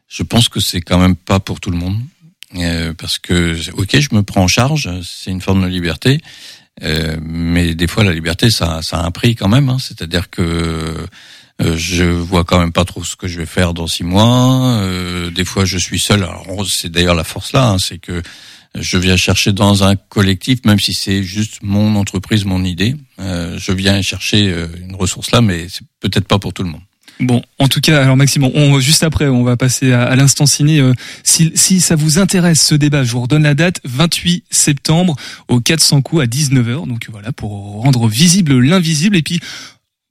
je 0.08 0.24
pense 0.24 0.50
que 0.50 0.60
c'est 0.60 0.82
quand 0.82 0.98
même 0.98 1.16
pas 1.16 1.40
pour 1.40 1.60
tout 1.60 1.70
le 1.70 1.78
monde, 1.78 2.00
Euh, 2.56 2.94
parce 2.98 3.20
que 3.20 3.56
ok, 3.78 4.00
je 4.00 4.10
me 4.16 4.24
prends 4.24 4.44
en 4.44 4.48
charge, 4.50 4.90
c'est 5.04 5.30
une 5.32 5.40
forme 5.40 5.62
de 5.64 5.68
liberté, 5.68 6.20
euh, 6.82 7.16
mais 7.22 7.76
des 7.76 7.88
fois 7.88 8.04
la 8.04 8.12
liberté, 8.14 8.50
ça, 8.50 8.82
ça 8.82 9.00
a 9.02 9.06
un 9.06 9.12
prix 9.12 9.36
quand 9.36 9.48
même. 9.48 9.70
hein. 9.70 9.78
C'est-à-dire 9.80 10.30
que 10.32 11.06
je 11.60 12.04
vois 12.06 12.44
quand 12.44 12.60
même 12.60 12.74
pas 12.74 12.86
trop 12.86 13.04
ce 13.06 13.16
que 13.16 13.28
je 13.28 13.38
vais 13.38 13.46
faire 13.46 13.74
dans 13.76 13.86
six 13.88 14.04
mois. 14.04 14.80
euh, 14.82 15.30
des 15.30 15.46
fois, 15.46 15.64
je 15.64 15.78
suis 15.78 16.00
seul. 16.00 16.24
Alors 16.24 16.66
c'est 16.68 16.90
d'ailleurs 16.92 17.14
la 17.16 17.24
force 17.24 17.54
là, 17.54 17.70
hein, 17.70 17.78
c'est 17.80 18.00
que 18.00 18.22
je 18.80 18.98
viens 18.98 19.18
chercher 19.18 19.52
dans 19.52 19.84
un 19.84 19.96
collectif, 19.96 20.60
même 20.66 20.80
si 20.80 20.94
c'est 20.94 21.24
juste 21.24 21.60
mon 21.62 21.96
entreprise, 21.96 22.46
mon 22.46 22.64
idée. 22.64 22.96
euh, 23.20 23.58
je 23.60 23.72
viens 23.72 24.02
chercher 24.02 24.50
euh, 24.50 24.68
une 24.82 24.96
ressource 24.96 25.32
là, 25.32 25.42
mais 25.42 25.68
c'est 25.70 25.84
peut-être 26.00 26.28
pas 26.28 26.40
pour 26.40 26.54
tout 26.54 26.64
le 26.64 26.70
monde. 26.70 26.82
Bon, 27.20 27.44
en 27.60 27.68
tout 27.68 27.82
cas, 27.82 28.02
alors 28.02 28.18
Maxime, 28.18 28.46
on, 28.46 28.80
juste 28.80 29.04
après, 29.04 29.28
on 29.28 29.44
va 29.44 29.56
passer 29.56 29.92
à, 29.92 30.04
à 30.04 30.16
l'instant 30.16 30.48
ciné. 30.48 30.80
Euh, 30.80 30.94
si, 31.24 31.52
si 31.54 31.80
ça 31.80 31.96
vous 31.96 32.18
intéresse 32.18 32.62
ce 32.66 32.74
débat, 32.74 33.04
je 33.04 33.12
vous 33.12 33.22
redonne 33.22 33.44
la 33.44 33.54
date, 33.54 33.80
28 33.84 34.46
septembre 34.50 35.16
au 35.48 35.60
400 35.60 36.02
coups 36.02 36.24
à 36.24 36.26
19h. 36.26 36.88
Donc 36.88 37.08
voilà, 37.12 37.32
pour 37.32 37.52
rendre 37.84 38.08
visible 38.08 38.58
l'invisible 38.60 39.18
et 39.18 39.22
puis 39.22 39.40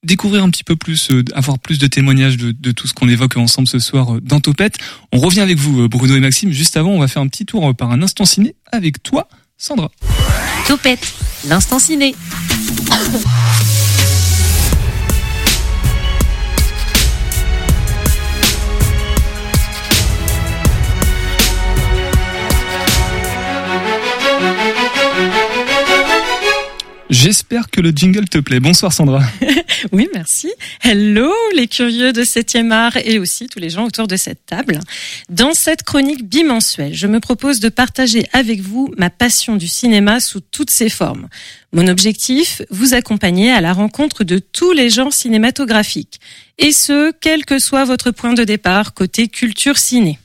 découvrir 0.02 0.42
un 0.42 0.50
petit 0.50 0.64
peu 0.64 0.76
plus, 0.76 1.10
euh, 1.10 1.24
avoir 1.34 1.58
plus 1.58 1.78
de 1.78 1.86
témoignages 1.86 2.36
de, 2.36 2.72
tout 2.72 2.86
ce 2.86 2.92
qu'on 2.92 3.08
évoque 3.08 3.36
ensemble 3.36 3.68
ce 3.68 3.78
soir 3.78 4.16
euh, 4.16 4.20
dans 4.20 4.40
Topette. 4.40 4.76
On 5.12 5.18
revient 5.18 5.40
avec 5.40 5.58
vous, 5.58 5.82
euh, 5.82 5.88
Bruno 5.88 6.16
et 6.16 6.20
Maxime. 6.20 6.52
Juste 6.52 6.76
avant, 6.76 6.90
on 6.90 7.00
va 7.00 7.08
faire 7.08 7.22
un 7.22 7.28
petit 7.28 7.46
tour 7.46 7.74
par 7.74 7.90
un 7.90 8.02
instant 8.02 8.24
ciné 8.24 8.54
avec 8.72 9.02
toi, 9.02 9.28
Sandra. 9.58 9.90
Topette, 10.66 11.14
l'instant 11.46 11.78
ciné. 11.78 12.14
J'espère 27.22 27.68
que 27.68 27.82
le 27.82 27.90
jingle 27.90 28.30
te 28.30 28.38
plaît. 28.38 28.60
Bonsoir 28.60 28.94
Sandra. 28.94 29.22
Oui, 29.92 30.08
merci. 30.14 30.50
Hello 30.82 31.30
les 31.54 31.66
curieux 31.66 32.12
de 32.12 32.22
7e 32.22 32.70
art 32.70 32.96
et 32.96 33.18
aussi 33.18 33.46
tous 33.46 33.58
les 33.58 33.68
gens 33.68 33.84
autour 33.84 34.06
de 34.06 34.16
cette 34.16 34.46
table. 34.46 34.80
Dans 35.28 35.52
cette 35.52 35.82
chronique 35.82 36.26
bimensuelle, 36.26 36.94
je 36.94 37.06
me 37.06 37.20
propose 37.20 37.60
de 37.60 37.68
partager 37.68 38.26
avec 38.32 38.60
vous 38.60 38.92
ma 38.96 39.10
passion 39.10 39.56
du 39.56 39.68
cinéma 39.68 40.20
sous 40.20 40.40
toutes 40.40 40.70
ses 40.70 40.88
formes. 40.88 41.28
Mon 41.72 41.88
objectif, 41.88 42.62
vous 42.70 42.94
accompagner 42.94 43.52
à 43.52 43.60
la 43.60 43.74
rencontre 43.74 44.24
de 44.24 44.38
tous 44.38 44.72
les 44.72 44.88
genres 44.88 45.12
cinématographiques. 45.12 46.20
Et 46.58 46.72
ce, 46.72 47.12
quel 47.20 47.44
que 47.44 47.58
soit 47.58 47.84
votre 47.84 48.12
point 48.12 48.32
de 48.32 48.44
départ 48.44 48.94
côté 48.94 49.28
culture 49.28 49.76
ciné. 49.76 50.18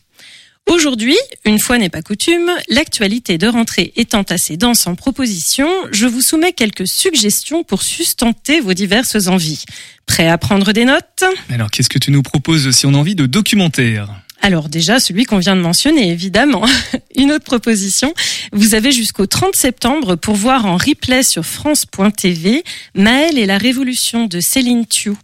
Aujourd'hui, 0.70 1.18
une 1.46 1.60
fois 1.60 1.78
n'est 1.78 1.90
pas 1.90 2.02
coutume, 2.02 2.52
l'actualité 2.70 3.38
de 3.38 3.48
rentrée 3.48 3.94
étant 3.96 4.24
assez 4.24 4.58
dense 4.58 4.88
en 4.88 4.96
propositions, 4.96 5.70
je 5.92 6.08
vous 6.08 6.22
soumets 6.22 6.54
quelques 6.54 6.88
suggestions 6.88 7.64
pour 7.64 7.84
sustenter 7.84 8.62
vos 8.62 8.74
diverses 8.74 9.28
envies. 9.28 9.64
Prêt 10.08 10.28
à 10.28 10.38
prendre 10.38 10.74
des 10.74 10.86
notes? 10.86 11.24
Alors, 11.50 11.70
qu'est-ce 11.70 11.90
que 11.90 12.00
tu 12.00 12.12
nous 12.12 12.24
proposes 12.24 12.72
si 12.72 12.86
on 12.88 12.94
a 12.96 12.98
envie 12.98 13.16
de 13.16 13.26
documentaire 13.26 14.22
alors 14.42 14.70
déjà, 14.70 15.00
celui 15.00 15.24
qu'on 15.24 15.40
vient 15.40 15.56
de 15.56 15.62
mentionner, 15.62 16.12
évidemment. 16.12 16.66
Une 17.16 17.32
autre 17.32 17.46
proposition, 17.46 18.14
vous 18.52 18.76
avez 18.76 18.92
jusqu'au 18.92 19.26
30 19.26 19.56
septembre 19.56 20.18
pour 20.18 20.36
voir 20.36 20.68
en 20.68 20.78
replay 20.78 21.24
sur 21.24 21.44
France.tv 21.44 22.64
Maël 22.94 23.40
et 23.40 23.48
la 23.48 23.58
révolution 23.58 24.28
de 24.28 24.40
Céline 24.40 24.86
Thiou. 24.86 25.18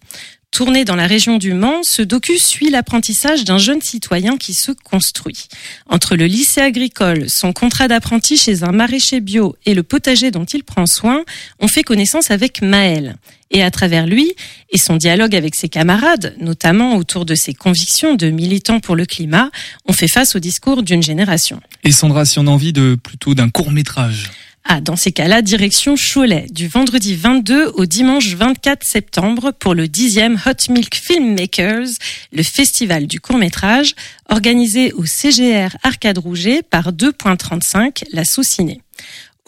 Tourné 0.51 0.83
dans 0.83 0.97
la 0.97 1.07
région 1.07 1.37
du 1.37 1.53
Mans, 1.53 1.81
ce 1.81 2.01
docu 2.01 2.37
suit 2.37 2.69
l'apprentissage 2.69 3.45
d'un 3.45 3.57
jeune 3.57 3.79
citoyen 3.81 4.35
qui 4.35 4.53
se 4.53 4.73
construit. 4.73 5.47
Entre 5.87 6.17
le 6.17 6.25
lycée 6.25 6.59
agricole, 6.59 7.29
son 7.29 7.53
contrat 7.53 7.87
d'apprenti 7.87 8.35
chez 8.35 8.63
un 8.63 8.73
maraîcher 8.73 9.21
bio 9.21 9.55
et 9.65 9.73
le 9.73 9.81
potager 9.81 10.29
dont 10.29 10.43
il 10.43 10.65
prend 10.65 10.87
soin, 10.87 11.23
on 11.61 11.69
fait 11.69 11.83
connaissance 11.83 12.31
avec 12.31 12.61
Maël. 12.61 13.15
Et 13.49 13.63
à 13.63 13.71
travers 13.71 14.05
lui 14.05 14.33
et 14.69 14.77
son 14.77 14.97
dialogue 14.97 15.37
avec 15.37 15.55
ses 15.55 15.69
camarades, 15.69 16.35
notamment 16.37 16.97
autour 16.97 17.25
de 17.25 17.33
ses 17.33 17.53
convictions 17.53 18.15
de 18.15 18.29
militant 18.29 18.81
pour 18.81 18.97
le 18.97 19.05
climat, 19.05 19.51
on 19.85 19.93
fait 19.93 20.09
face 20.09 20.35
au 20.35 20.39
discours 20.39 20.83
d'une 20.83 21.01
génération. 21.01 21.61
Et 21.85 21.93
Sandra, 21.93 22.25
si 22.25 22.39
on 22.39 22.47
a 22.47 22.51
envie 22.51 22.73
de 22.73 22.97
plutôt 23.01 23.35
d'un 23.35 23.49
court 23.49 23.71
métrage 23.71 24.31
ah, 24.63 24.79
dans 24.79 24.95
ces 24.95 25.11
cas-là, 25.11 25.41
direction 25.41 25.95
Cholet, 25.95 26.45
du 26.51 26.67
vendredi 26.67 27.15
22 27.15 27.71
au 27.75 27.85
dimanche 27.85 28.35
24 28.35 28.83
septembre 28.83 29.51
pour 29.51 29.73
le 29.73 29.87
10e 29.87 30.37
Hot 30.45 30.71
Milk 30.71 30.95
Filmmakers, 30.95 31.87
le 32.31 32.43
festival 32.43 33.07
du 33.07 33.19
court-métrage, 33.19 33.95
organisé 34.29 34.93
au 34.93 35.05
CGR 35.05 35.75
Arcade 35.83 36.19
Rouget 36.19 36.61
par 36.61 36.91
2.35, 36.91 38.03
la 38.13 38.23
Saucinée. 38.23 38.81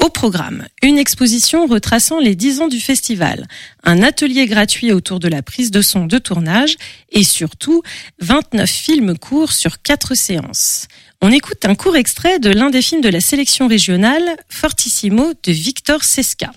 Au 0.03 0.09
programme, 0.09 0.67
une 0.81 0.97
exposition 0.97 1.67
retraçant 1.67 2.19
les 2.19 2.35
10 2.35 2.61
ans 2.61 2.67
du 2.67 2.81
festival, 2.81 3.47
un 3.83 4.01
atelier 4.01 4.47
gratuit 4.47 4.91
autour 4.91 5.19
de 5.19 5.27
la 5.27 5.43
prise 5.43 5.71
de 5.71 5.81
son 5.81 6.07
de 6.07 6.17
tournage 6.17 6.75
et 7.11 7.23
surtout 7.23 7.83
29 8.19 8.69
films 8.69 9.17
courts 9.17 9.53
sur 9.53 9.81
4 9.81 10.15
séances. 10.15 10.87
On 11.25 11.31
écoute 11.31 11.63
un 11.63 11.73
court 11.73 11.95
extrait 11.95 12.37
de 12.37 12.49
l'un 12.49 12.69
des 12.69 12.81
films 12.81 12.99
de 12.99 13.07
la 13.07 13.21
sélection 13.21 13.69
régionale, 13.69 14.23
Fortissimo 14.49 15.31
de 15.41 15.53
Victor 15.53 16.03
Sesca. 16.03 16.51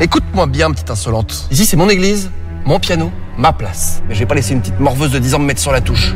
Écoute-moi 0.00 0.48
bien, 0.48 0.72
petite 0.72 0.90
insolente. 0.90 1.46
Ici, 1.52 1.66
c'est 1.66 1.76
mon 1.76 1.88
église, 1.88 2.32
mon 2.64 2.80
piano, 2.80 3.12
ma 3.38 3.52
place. 3.52 4.02
Mais 4.08 4.16
je 4.16 4.18
vais 4.18 4.26
pas 4.26 4.34
laisser 4.34 4.54
une 4.54 4.60
petite 4.60 4.80
morveuse 4.80 5.12
de 5.12 5.20
10 5.20 5.34
ans 5.34 5.38
me 5.38 5.44
mettre 5.44 5.60
sur 5.60 5.70
la 5.70 5.80
touche. 5.80 6.14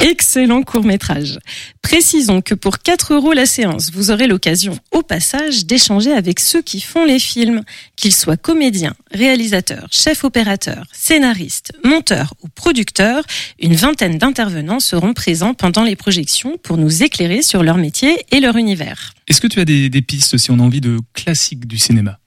Excellent 0.00 0.62
court 0.62 0.84
métrage. 0.84 1.38
Précisons 1.82 2.40
que 2.40 2.54
pour 2.54 2.78
4 2.78 3.12
euros 3.12 3.34
la 3.34 3.44
séance, 3.44 3.90
vous 3.92 4.10
aurez 4.10 4.26
l'occasion 4.26 4.78
au 4.92 5.02
passage 5.02 5.66
d'échanger 5.66 6.10
avec 6.10 6.40
ceux 6.40 6.62
qui 6.62 6.80
font 6.80 7.04
les 7.04 7.18
films, 7.18 7.62
qu'ils 7.96 8.14
soient 8.14 8.38
comédiens, 8.38 8.94
réalisateurs, 9.12 9.88
chefs 9.90 10.24
opérateurs, 10.24 10.86
scénaristes, 10.92 11.72
monteurs 11.84 12.32
ou 12.42 12.48
producteurs. 12.48 13.24
Une 13.60 13.74
vingtaine 13.74 14.16
d'intervenants 14.16 14.80
seront 14.80 15.12
présents 15.12 15.52
pendant 15.52 15.84
les 15.84 15.96
projections 15.96 16.56
pour 16.56 16.78
nous 16.78 17.02
éclairer 17.02 17.42
sur 17.42 17.62
leur 17.62 17.76
métier 17.76 18.24
et 18.32 18.40
leur 18.40 18.56
univers. 18.56 19.12
Est-ce 19.28 19.42
que 19.42 19.48
tu 19.48 19.60
as 19.60 19.66
des, 19.66 19.90
des 19.90 20.02
pistes 20.02 20.38
si 20.38 20.50
on 20.50 20.60
a 20.60 20.62
envie 20.62 20.80
de 20.80 20.98
classiques 21.12 21.66
du 21.66 21.78
cinéma? 21.78 22.18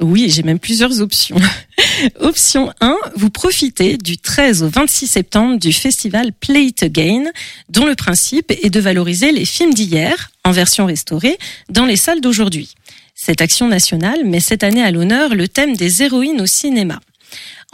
Oui, 0.00 0.30
j'ai 0.30 0.44
même 0.44 0.60
plusieurs 0.60 1.00
options. 1.00 1.36
Option 2.20 2.72
1, 2.80 2.96
vous 3.16 3.30
profitez 3.30 3.96
du 3.96 4.16
13 4.16 4.62
au 4.62 4.68
26 4.68 5.08
septembre 5.08 5.58
du 5.58 5.72
festival 5.72 6.32
Play 6.32 6.66
It 6.66 6.84
Again, 6.84 7.24
dont 7.68 7.84
le 7.84 7.96
principe 7.96 8.52
est 8.52 8.70
de 8.70 8.78
valoriser 8.78 9.32
les 9.32 9.44
films 9.44 9.74
d'hier, 9.74 10.30
en 10.44 10.52
version 10.52 10.86
restaurée, 10.86 11.36
dans 11.68 11.84
les 11.84 11.96
salles 11.96 12.20
d'aujourd'hui. 12.20 12.74
Cette 13.16 13.40
action 13.40 13.66
nationale 13.66 14.24
met 14.24 14.38
cette 14.38 14.62
année 14.62 14.82
à 14.82 14.92
l'honneur 14.92 15.34
le 15.34 15.48
thème 15.48 15.76
des 15.76 16.04
héroïnes 16.04 16.40
au 16.40 16.46
cinéma. 16.46 17.00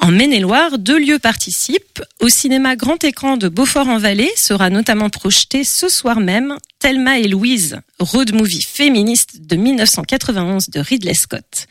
En 0.00 0.10
Maine-et-Loire, 0.10 0.78
deux 0.78 0.98
lieux 0.98 1.18
participent. 1.18 2.02
Au 2.20 2.28
cinéma 2.28 2.76
grand 2.76 3.02
écran 3.04 3.36
de 3.36 3.48
Beaufort-en-Vallée 3.48 4.30
sera 4.36 4.68
notamment 4.68 5.08
projeté 5.08 5.64
ce 5.64 5.88
soir 5.88 6.20
même 6.20 6.58
Thelma 6.78 7.18
et 7.18 7.28
Louise, 7.28 7.80
road 8.00 8.34
movie 8.34 8.62
féministe 8.62 9.46
de 9.46 9.56
1991 9.56 10.68
de 10.68 10.80
Ridley 10.80 11.14
Scott. 11.14 11.66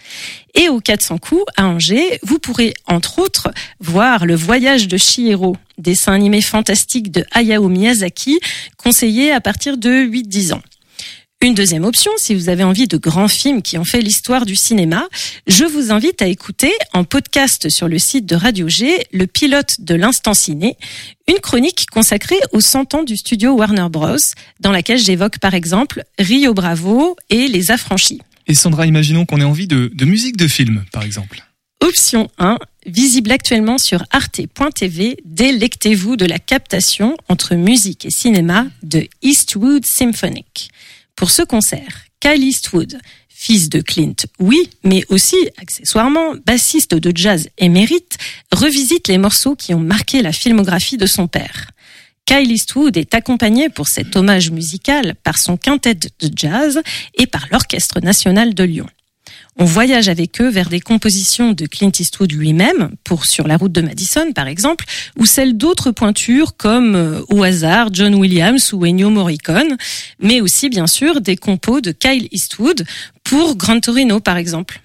Et 0.55 0.69
au 0.69 0.79
400 0.79 1.17
coups, 1.19 1.43
à 1.57 1.67
Angers, 1.67 2.19
vous 2.23 2.39
pourrez 2.39 2.73
entre 2.87 3.19
autres 3.19 3.51
voir 3.79 4.25
Le 4.25 4.35
voyage 4.35 4.87
de 4.87 4.97
Chihiro, 4.97 5.55
dessin 5.77 6.13
animé 6.13 6.41
fantastique 6.41 7.11
de 7.11 7.25
Hayao 7.31 7.67
Miyazaki, 7.67 8.39
conseillé 8.77 9.31
à 9.31 9.41
partir 9.41 9.77
de 9.77 9.89
8-10 9.89 10.53
ans. 10.53 10.61
Une 11.43 11.55
deuxième 11.55 11.83
option, 11.83 12.09
si 12.15 12.33
vous 12.33 12.47
avez 12.47 12.63
envie 12.63 12.87
de 12.87 12.95
grands 12.95 13.27
films 13.27 13.61
qui 13.61 13.77
ont 13.77 13.83
fait 13.83 13.99
l'histoire 13.99 14.45
du 14.45 14.55
cinéma, 14.55 15.03
je 15.45 15.65
vous 15.65 15.91
invite 15.91 16.21
à 16.21 16.27
écouter 16.27 16.71
en 16.93 17.03
podcast 17.03 17.67
sur 17.67 17.89
le 17.89 17.99
site 17.99 18.25
de 18.25 18.37
Radio 18.37 18.69
G 18.69 19.05
le 19.11 19.27
pilote 19.27 19.81
de 19.81 19.93
l'instant 19.93 20.33
ciné, 20.33 20.77
une 21.27 21.39
chronique 21.41 21.87
consacrée 21.91 22.39
aux 22.53 22.61
100 22.61 22.93
ans 22.93 23.03
du 23.03 23.17
studio 23.17 23.51
Warner 23.51 23.87
Bros, 23.91 24.15
dans 24.61 24.71
laquelle 24.71 24.99
j'évoque 24.99 25.39
par 25.39 25.53
exemple 25.53 26.05
Rio 26.17 26.53
Bravo 26.53 27.17
et 27.29 27.49
Les 27.49 27.71
Affranchis. 27.71 28.21
Et 28.47 28.53
Sandra, 28.53 28.85
imaginons 28.85 29.25
qu'on 29.25 29.41
ait 29.41 29.43
envie 29.43 29.67
de, 29.67 29.91
de 29.93 30.05
musique 30.05 30.37
de 30.37 30.47
film, 30.47 30.85
par 30.93 31.03
exemple. 31.03 31.43
Option 31.81 32.29
1, 32.37 32.57
visible 32.85 33.33
actuellement 33.33 33.77
sur 33.77 34.05
arte.tv, 34.11 35.17
délectez-vous 35.25 36.15
de 36.15 36.25
la 36.25 36.39
captation 36.39 37.17
entre 37.27 37.55
musique 37.55 38.05
et 38.05 38.11
cinéma 38.11 38.67
de 38.81 39.05
Eastwood 39.21 39.85
Symphonic. 39.85 40.69
Pour 41.15 41.31
ce 41.31 41.43
concert, 41.43 42.05
Kyle 42.19 42.43
Eastwood, 42.43 42.97
fils 43.29 43.69
de 43.69 43.81
Clint, 43.81 44.15
oui, 44.39 44.69
mais 44.83 45.03
aussi, 45.09 45.37
accessoirement, 45.57 46.33
bassiste 46.45 46.95
de 46.95 47.11
jazz 47.15 47.49
émérite, 47.57 48.17
revisite 48.51 49.07
les 49.07 49.17
morceaux 49.17 49.55
qui 49.55 49.73
ont 49.73 49.79
marqué 49.79 50.21
la 50.21 50.31
filmographie 50.31 50.97
de 50.97 51.05
son 51.05 51.27
père. 51.27 51.71
Kyle 52.25 52.51
Eastwood 52.51 52.95
est 52.95 53.13
accompagné 53.13 53.69
pour 53.69 53.87
cet 53.87 54.15
hommage 54.15 54.49
musical 54.49 55.15
par 55.23 55.37
son 55.37 55.57
quintet 55.57 55.95
de 55.95 56.09
jazz 56.35 56.81
et 57.15 57.27
par 57.27 57.47
l'Orchestre 57.51 57.99
national 57.99 58.53
de 58.53 58.63
Lyon. 58.63 58.87
On 59.59 59.65
voyage 59.65 60.09
avec 60.09 60.41
eux 60.41 60.49
vers 60.49 60.69
des 60.69 60.79
compositions 60.79 61.51
de 61.51 61.67
Clint 61.67 61.91
Eastwood 61.97 62.31
lui-même, 62.31 62.89
pour 63.03 63.25
Sur 63.25 63.47
la 63.47 63.57
route 63.57 63.71
de 63.71 63.81
Madison 63.81 64.31
par 64.33 64.47
exemple, 64.47 64.85
ou 65.17 65.25
celles 65.25 65.55
d'autres 65.55 65.91
pointures 65.91 66.57
comme 66.57 66.95
euh, 66.95 67.21
au 67.29 67.43
hasard 67.43 67.89
John 67.91 68.15
Williams 68.15 68.73
ou 68.73 68.85
Ennio 68.85 69.09
Morricone, 69.09 69.77
mais 70.19 70.41
aussi 70.41 70.69
bien 70.69 70.87
sûr 70.87 71.21
des 71.21 71.35
compos 71.35 71.81
de 71.81 71.91
Kyle 71.91 72.27
Eastwood 72.31 72.85
pour 73.23 73.55
Gran 73.55 73.79
Torino 73.79 74.19
par 74.19 74.37
exemple. 74.37 74.81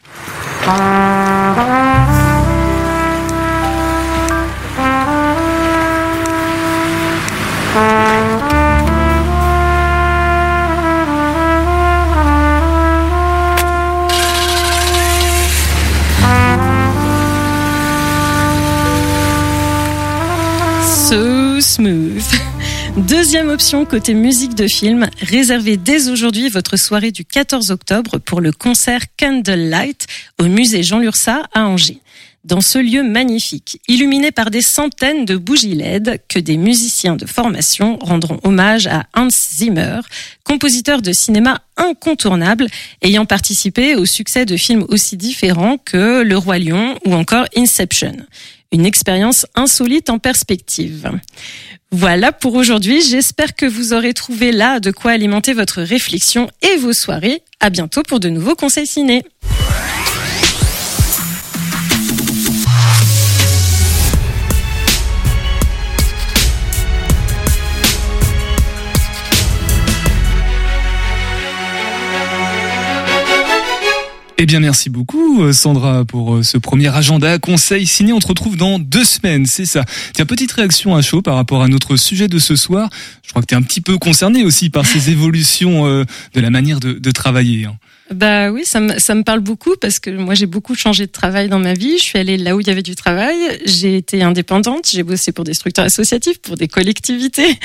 Deuxième 23.29 23.51
option 23.51 23.85
côté 23.85 24.15
musique 24.15 24.55
de 24.55 24.67
film, 24.67 25.07
réservez 25.21 25.77
dès 25.77 26.09
aujourd'hui 26.09 26.49
votre 26.49 26.79
soirée 26.79 27.13
du 27.13 27.27
14 27.27 27.71
octobre 27.71 28.17
pour 28.17 28.41
le 28.41 28.53
concert 28.53 29.03
Candlelight 29.19 30.07
au 30.41 30.45
musée 30.45 30.83
Jean 30.83 30.99
Lursa 30.99 31.43
à 31.53 31.67
Angers. 31.67 32.01
dans 32.45 32.63
ce 32.63 32.79
lieu 32.79 33.03
magnifique, 33.03 33.83
illuminé 33.87 34.31
par 34.31 34.51
des 34.51 34.63
centaines 34.63 35.27
de 35.27 35.37
bougies 35.37 35.75
LED 35.75 36.23
que 36.27 36.39
des 36.39 36.57
musiciens 36.57 37.17
de 37.17 37.27
formation 37.27 37.99
rendront 38.01 38.41
hommage 38.45 38.87
à 38.87 39.05
Hans 39.15 39.29
Zimmer, 39.29 40.01
compositeur 40.45 41.03
de 41.03 41.13
cinéma 41.13 41.61
incontournable, 41.77 42.67
ayant 43.03 43.27
participé 43.27 43.95
au 43.95 44.07
succès 44.07 44.47
de 44.47 44.57
films 44.57 44.87
aussi 44.89 45.19
différents 45.19 45.77
que 45.77 46.23
Le 46.23 46.39
Roi 46.39 46.59
Lion 46.59 46.99
ou 47.05 47.13
encore 47.13 47.45
Inception. 47.55 48.17
Une 48.73 48.87
expérience 48.87 49.47
insolite 49.55 50.09
en 50.09 50.19
perspective. 50.19 51.11
Voilà 51.91 52.33
pour 52.33 52.55
aujourd'hui. 52.55 53.01
J'espère 53.01 53.55
que 53.55 53.65
vous 53.65 53.95
aurez 53.95 54.13
trouvé 54.13 54.53
là 54.53 54.79
de 54.79 54.91
quoi 54.91 55.13
alimenter 55.13 55.55
votre 55.55 55.81
réflexion 55.81 56.49
et 56.61 56.77
vos 56.77 56.93
soirées. 56.93 57.43
À 57.61 57.71
bientôt 57.71 58.03
pour 58.03 58.21
de 58.21 58.29
nouveaux 58.29 58.55
conseils 58.55 58.87
ciné. 58.87 59.25
Eh 74.41 74.47
bien, 74.47 74.61
merci 74.61 74.89
beaucoup, 74.89 75.43
euh, 75.43 75.53
Sandra, 75.53 76.05
pour 76.05 76.37
euh, 76.37 76.43
ce 76.45 76.59
premier 76.59 76.95
agenda 76.95 77.41
conseil 77.41 77.89
signé. 77.89 78.13
On 78.13 78.21
te 78.21 78.29
retrouve 78.29 78.57
dans 78.57 78.79
deux 78.79 79.03
semaines, 79.03 79.47
c'est 79.47 79.65
ça. 79.65 79.85
Tiens, 80.15 80.27
petite 80.27 80.53
réaction 80.53 80.95
à 80.95 81.03
chaud 81.03 81.23
par 81.23 81.35
rapport 81.35 81.61
à 81.61 81.67
notre 81.67 81.97
sujet 81.97 82.29
de 82.29 82.39
ce 82.39 82.55
soir. 82.55 82.89
Je 83.25 83.31
crois 83.31 83.43
que 83.43 83.49
tu 83.49 83.55
es 83.55 83.57
un 83.57 83.63
petit 83.63 83.81
peu 83.81 83.99
concerné 83.99 84.45
aussi 84.45 84.71
par 84.71 84.87
ces 84.87 85.11
évolutions 85.11 85.89
euh, 85.89 86.05
de 86.35 86.41
la 86.41 86.51
manière 86.51 86.79
de, 86.79 86.93
de 86.93 87.11
travailler. 87.11 87.67
Bah 88.11 88.51
oui, 88.51 88.65
ça 88.65 88.81
me, 88.81 88.99
ça 88.99 89.15
me 89.15 89.23
parle 89.23 89.41
beaucoup 89.41 89.75
parce 89.81 89.99
que 89.99 90.09
moi 90.09 90.35
j'ai 90.35 90.47
beaucoup 90.47 90.75
changé 90.75 91.07
de 91.07 91.13
travail 91.13 91.49
dans 91.49 91.59
ma 91.59 91.75
vie. 91.75 91.99
Je 91.99 92.03
suis 92.03 92.19
allée 92.19 92.39
là 92.39 92.57
où 92.57 92.61
il 92.61 92.67
y 92.67 92.71
avait 92.71 92.83
du 92.83 92.95
travail. 92.95 93.37
J'ai 93.67 93.97
été 93.97 94.23
indépendante. 94.23 94.89
J'ai 94.91 95.03
bossé 95.03 95.33
pour 95.33 95.45
des 95.45 95.53
structures 95.53 95.85
associatives, 95.85 96.41
pour 96.41 96.57
des 96.57 96.69
collectivités, 96.69 97.59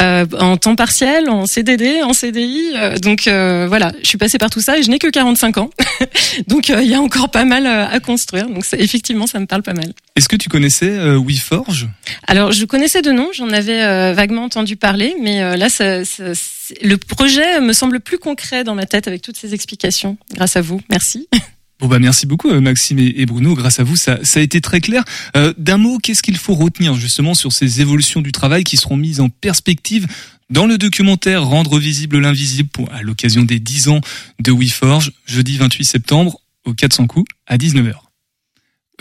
euh, 0.00 0.24
en 0.38 0.56
temps 0.56 0.74
partiel, 0.74 1.28
en 1.28 1.46
CDD, 1.46 2.02
en 2.02 2.14
CDI. 2.14 2.72
Euh, 2.76 2.96
donc 2.98 3.26
euh, 3.26 3.66
voilà, 3.68 3.92
je 4.02 4.08
suis 4.08 4.18
passée 4.18 4.38
par 4.38 4.48
tout 4.48 4.60
ça 4.60 4.78
et 4.78 4.82
je 4.82 4.90
n'ai 4.90 4.98
que 4.98 5.08
45 5.08 5.58
ans. 5.58 5.70
donc 6.48 6.70
euh, 6.70 6.82
il 6.82 6.88
y 6.90 6.94
a 6.94 7.00
encore 7.00 7.30
pas 7.30 7.44
mal 7.44 7.66
euh, 7.66 7.86
à 7.86 8.00
construire. 8.00 8.48
Donc 8.48 8.64
effectivement, 8.72 9.26
ça 9.26 9.38
me 9.38 9.46
parle 9.46 9.62
pas 9.62 9.74
mal. 9.74 9.92
Est-ce 10.20 10.28
que 10.28 10.36
tu 10.36 10.50
connaissais 10.50 10.90
euh, 10.90 11.18
WeForge? 11.18 11.88
Alors, 12.26 12.52
je 12.52 12.66
connaissais 12.66 13.00
de 13.00 13.10
nom, 13.10 13.30
j'en 13.32 13.48
avais 13.48 13.82
euh, 13.82 14.12
vaguement 14.12 14.44
entendu 14.44 14.76
parler, 14.76 15.14
mais 15.22 15.40
euh, 15.40 15.56
là, 15.56 15.70
ça, 15.70 16.04
ça- 16.04 16.34
c'est- 16.34 16.82
le 16.84 16.98
projet 16.98 17.58
me 17.62 17.72
semble 17.72 18.00
plus 18.00 18.18
concret 18.18 18.62
dans 18.62 18.74
ma 18.74 18.84
tête 18.84 19.08
avec 19.08 19.22
toutes 19.22 19.38
ces 19.38 19.54
explications. 19.54 20.18
Grâce 20.34 20.56
à 20.56 20.60
vous, 20.60 20.82
merci. 20.90 21.26
Bon 21.80 21.86
bah 21.88 21.98
merci 21.98 22.26
beaucoup 22.26 22.52
Maxime 22.60 22.98
et 22.98 23.24
Bruno, 23.24 23.54
grâce 23.54 23.80
à 23.80 23.84
vous 23.84 23.96
ça, 23.96 24.18
ça 24.22 24.40
a 24.40 24.42
été 24.42 24.60
très 24.60 24.82
clair. 24.82 25.02
Euh, 25.34 25.54
D'un 25.56 25.78
mot, 25.78 25.96
qu'est-ce 25.96 26.22
qu'il 26.22 26.36
faut 26.36 26.54
retenir 26.54 26.92
justement 26.96 27.32
sur 27.32 27.52
ces 27.54 27.80
évolutions 27.80 28.20
du 28.20 28.32
travail 28.32 28.64
qui 28.64 28.76
seront 28.76 28.98
mises 28.98 29.20
en 29.20 29.30
perspective 29.30 30.06
dans 30.50 30.66
le 30.66 30.76
documentaire 30.76 31.42
Rendre 31.46 31.78
visible 31.78 32.18
l'invisible 32.18 32.68
à 32.92 33.00
l'occasion 33.00 33.44
des 33.44 33.58
10 33.60 33.88
ans 33.88 34.02
de 34.40 34.52
WeForge, 34.52 35.12
jeudi 35.24 35.56
28 35.56 35.86
septembre 35.86 36.42
au 36.66 36.74
400 36.74 37.06
coups 37.06 37.30
à 37.46 37.56
19h. 37.56 37.94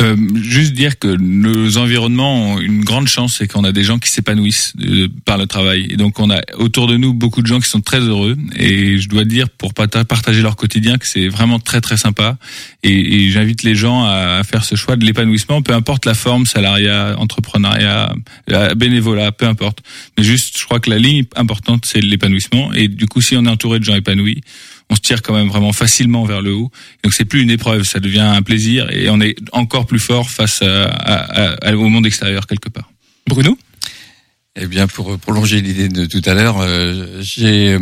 Euh, 0.01 0.15
juste 0.35 0.73
dire 0.73 0.97
que 0.97 1.07
nos 1.07 1.77
environnements 1.77 2.53
ont 2.53 2.59
une 2.59 2.85
grande 2.85 3.07
chance, 3.07 3.35
c'est 3.37 3.47
qu'on 3.47 3.65
a 3.65 3.73
des 3.73 3.83
gens 3.83 3.99
qui 3.99 4.09
s'épanouissent 4.09 4.73
euh, 4.81 5.09
par 5.25 5.37
le 5.37 5.45
travail. 5.45 5.87
Et 5.89 5.97
donc 5.97 6.19
on 6.19 6.29
a 6.29 6.39
autour 6.57 6.87
de 6.87 6.95
nous 6.95 7.13
beaucoup 7.13 7.41
de 7.41 7.47
gens 7.47 7.59
qui 7.59 7.69
sont 7.69 7.81
très 7.81 7.99
heureux. 7.99 8.37
Et 8.55 8.97
je 8.97 9.09
dois 9.09 9.25
dire, 9.25 9.49
pour 9.49 9.73
partager 9.73 10.41
leur 10.41 10.55
quotidien, 10.55 10.97
que 10.97 11.07
c'est 11.07 11.27
vraiment 11.27 11.59
très 11.59 11.81
très 11.81 11.97
sympa. 11.97 12.37
Et, 12.83 13.29
j'invite 13.29 13.63
les 13.63 13.75
gens 13.75 14.05
à, 14.05 14.37
à 14.39 14.43
faire 14.43 14.63
ce 14.63 14.75
choix 14.75 14.95
de 14.95 15.05
l'épanouissement, 15.05 15.61
peu 15.61 15.73
importe 15.73 16.05
la 16.05 16.13
forme, 16.13 16.45
salariat, 16.45 17.15
entrepreneuriat, 17.19 18.13
bénévolat, 18.75 19.31
peu 19.31 19.45
importe. 19.45 19.79
Mais 20.17 20.23
juste, 20.23 20.57
je 20.57 20.65
crois 20.65 20.79
que 20.79 20.89
la 20.89 20.97
ligne 20.97 21.25
importante, 21.35 21.83
c'est 21.85 22.01
l'épanouissement. 22.01 22.73
Et 22.73 22.87
du 22.87 23.05
coup, 23.05 23.21
si 23.21 23.35
on 23.35 23.45
est 23.45 23.49
entouré 23.49 23.79
de 23.79 23.83
gens 23.83 23.95
épanouis, 23.95 24.41
on 24.89 24.95
se 24.95 25.01
tire 25.01 25.21
quand 25.21 25.33
même 25.33 25.47
vraiment 25.47 25.73
facilement 25.73 26.23
vers 26.25 26.41
le 26.41 26.53
haut. 26.53 26.71
Donc 27.03 27.13
c'est 27.13 27.25
plus 27.25 27.41
une 27.41 27.51
épreuve, 27.51 27.83
ça 27.83 27.99
devient 27.99 28.19
un 28.19 28.41
plaisir 28.41 28.89
et 28.91 29.09
on 29.09 29.21
est 29.21 29.35
encore 29.51 29.85
plus 29.85 29.99
fort 29.99 30.29
face 30.29 30.61
à- 30.61 31.55
à- 31.61 31.75
au 31.75 31.87
monde 31.89 32.05
extérieur 32.05 32.47
quelque 32.47 32.69
part. 32.69 32.89
Bruno? 33.27 33.57
Eh 34.55 34.65
bien, 34.65 34.87
pour 34.87 35.17
prolonger 35.19 35.61
l'idée 35.61 35.89
de 35.89 36.05
tout 36.05 36.21
à 36.25 36.33
l'heure, 36.33 36.57
euh, 36.59 37.21
j'ai 37.21 37.77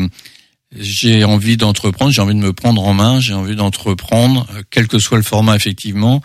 j'ai 0.77 1.23
envie 1.23 1.55
d'entreprendre, 1.55 2.11
j'ai 2.11 2.21
envie 2.21 2.35
de 2.35 2.41
me 2.41 2.51
prendre 2.51 2.83
en 2.83 2.93
main, 2.93 3.21
j'ai 3.21 3.33
envie 3.33 3.55
d'entreprendre, 3.55 4.45
euh, 4.53 4.63
quel 4.69 4.87
que 4.89 4.99
soit 4.99 5.17
le 5.17 5.23
format 5.23 5.55
effectivement. 5.55 6.21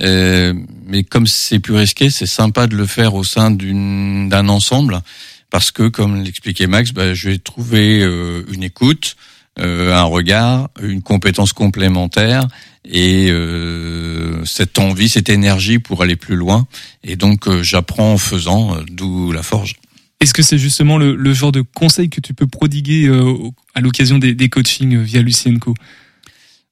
Euh, 0.00 0.54
mais 0.86 1.04
comme 1.04 1.26
c'est 1.26 1.58
plus 1.58 1.74
risqué, 1.74 2.08
c'est 2.08 2.26
sympa 2.26 2.66
de 2.66 2.74
le 2.74 2.86
faire 2.86 3.14
au 3.14 3.22
sein 3.22 3.50
d'un 3.50 4.48
ensemble, 4.48 5.02
parce 5.50 5.70
que 5.70 5.88
comme 5.88 6.22
l'expliquait 6.24 6.66
Max, 6.66 6.92
bah, 6.92 7.12
je 7.12 7.28
vais 7.28 7.38
trouver 7.38 8.00
euh, 8.02 8.42
une 8.50 8.62
écoute, 8.62 9.14
euh, 9.58 9.94
un 9.94 10.04
regard, 10.04 10.68
une 10.82 11.02
compétence 11.02 11.52
complémentaire 11.52 12.46
et 12.84 13.30
euh, 13.30 14.44
cette 14.44 14.78
envie, 14.78 15.08
cette 15.08 15.28
énergie 15.28 15.78
pour 15.78 16.02
aller 16.02 16.16
plus 16.16 16.36
loin. 16.36 16.66
Et 17.04 17.16
donc 17.16 17.46
euh, 17.46 17.62
j'apprends 17.62 18.14
en 18.14 18.18
faisant, 18.18 18.76
euh, 18.76 18.82
d'où 18.90 19.30
la 19.32 19.42
forge. 19.42 19.74
Est-ce 20.20 20.34
que 20.34 20.42
c'est 20.42 20.58
justement 20.58 20.98
le, 20.98 21.16
le 21.16 21.34
genre 21.34 21.52
de 21.52 21.62
conseil 21.62 22.08
que 22.08 22.20
tu 22.20 22.32
peux 22.32 22.46
prodiguer 22.46 23.08
euh, 23.08 23.34
à 23.74 23.80
l'occasion 23.80 24.18
des, 24.18 24.34
des 24.34 24.48
coachings 24.48 25.02
via 25.02 25.20
Lucien 25.20 25.58
Co 25.58 25.74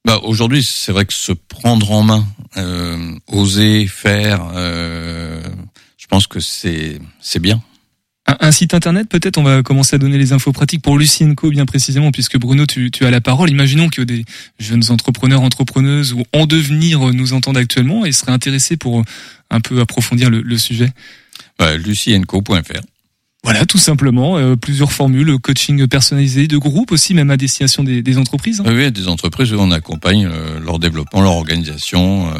Bah, 0.05 0.19
aujourd'hui, 0.23 0.63
c'est 0.63 0.91
vrai 0.91 1.05
que 1.05 1.13
se 1.13 1.33
prendre 1.33 1.91
en 1.91 2.03
main, 2.03 2.25
euh, 2.57 3.13
oser 3.27 3.87
faire, 3.87 4.51
euh, 4.55 5.43
je 5.97 6.07
pense 6.07 6.27
que 6.27 6.39
c'est 6.39 6.99
c'est 7.19 7.39
bien. 7.39 7.61
Un, 8.31 8.47
un 8.47 8.51
site 8.51 8.73
internet, 8.73 9.09
peut-être, 9.09 9.37
on 9.37 9.43
va 9.43 9.61
commencer 9.61 9.95
à 9.95 9.99
donner 9.99 10.17
les 10.17 10.31
infos 10.31 10.51
pratiques 10.53 10.81
pour 10.81 10.97
Lucien 10.97 11.33
Co, 11.35 11.49
bien 11.49 11.65
précisément, 11.65 12.11
puisque 12.11 12.37
Bruno, 12.37 12.65
tu, 12.65 12.89
tu 12.91 13.05
as 13.05 13.11
la 13.11 13.19
parole. 13.19 13.49
Imaginons 13.49 13.89
que 13.89 14.01
des 14.01 14.23
jeunes 14.59 14.83
entrepreneurs, 14.89 15.41
entrepreneuses 15.41 16.13
ou 16.13 16.23
en 16.33 16.45
devenir 16.45 17.09
euh, 17.09 17.11
nous 17.11 17.33
entendent 17.33 17.57
actuellement 17.57 18.05
et 18.05 18.11
seraient 18.11 18.31
intéressés 18.31 18.77
pour 18.77 18.99
euh, 18.99 19.03
un 19.49 19.59
peu 19.59 19.81
approfondir 19.81 20.29
le, 20.29 20.41
le 20.41 20.57
sujet. 20.57 20.89
Bah, 21.59 21.75
lucienco.fr. 21.75 22.81
Voilà, 23.43 23.65
tout 23.65 23.79
simplement, 23.79 24.37
euh, 24.37 24.55
plusieurs 24.55 24.91
formules, 24.91 25.37
coaching 25.39 25.87
personnalisé, 25.87 26.47
de 26.47 26.57
groupe 26.57 26.91
aussi, 26.91 27.13
même 27.15 27.31
à 27.31 27.37
destination 27.37 27.83
des, 27.83 28.03
des 28.03 28.17
entreprises. 28.19 28.61
hein. 28.61 28.65
Oui, 28.67 28.75
oui, 28.75 28.91
des 28.91 29.07
entreprises 29.07 29.51
où 29.51 29.57
on 29.59 29.71
accompagne 29.71 30.27
euh, 30.31 30.59
leur 30.59 30.77
développement, 30.77 31.21
leur 31.21 31.33
organisation, 31.33 32.29
euh, 32.29 32.33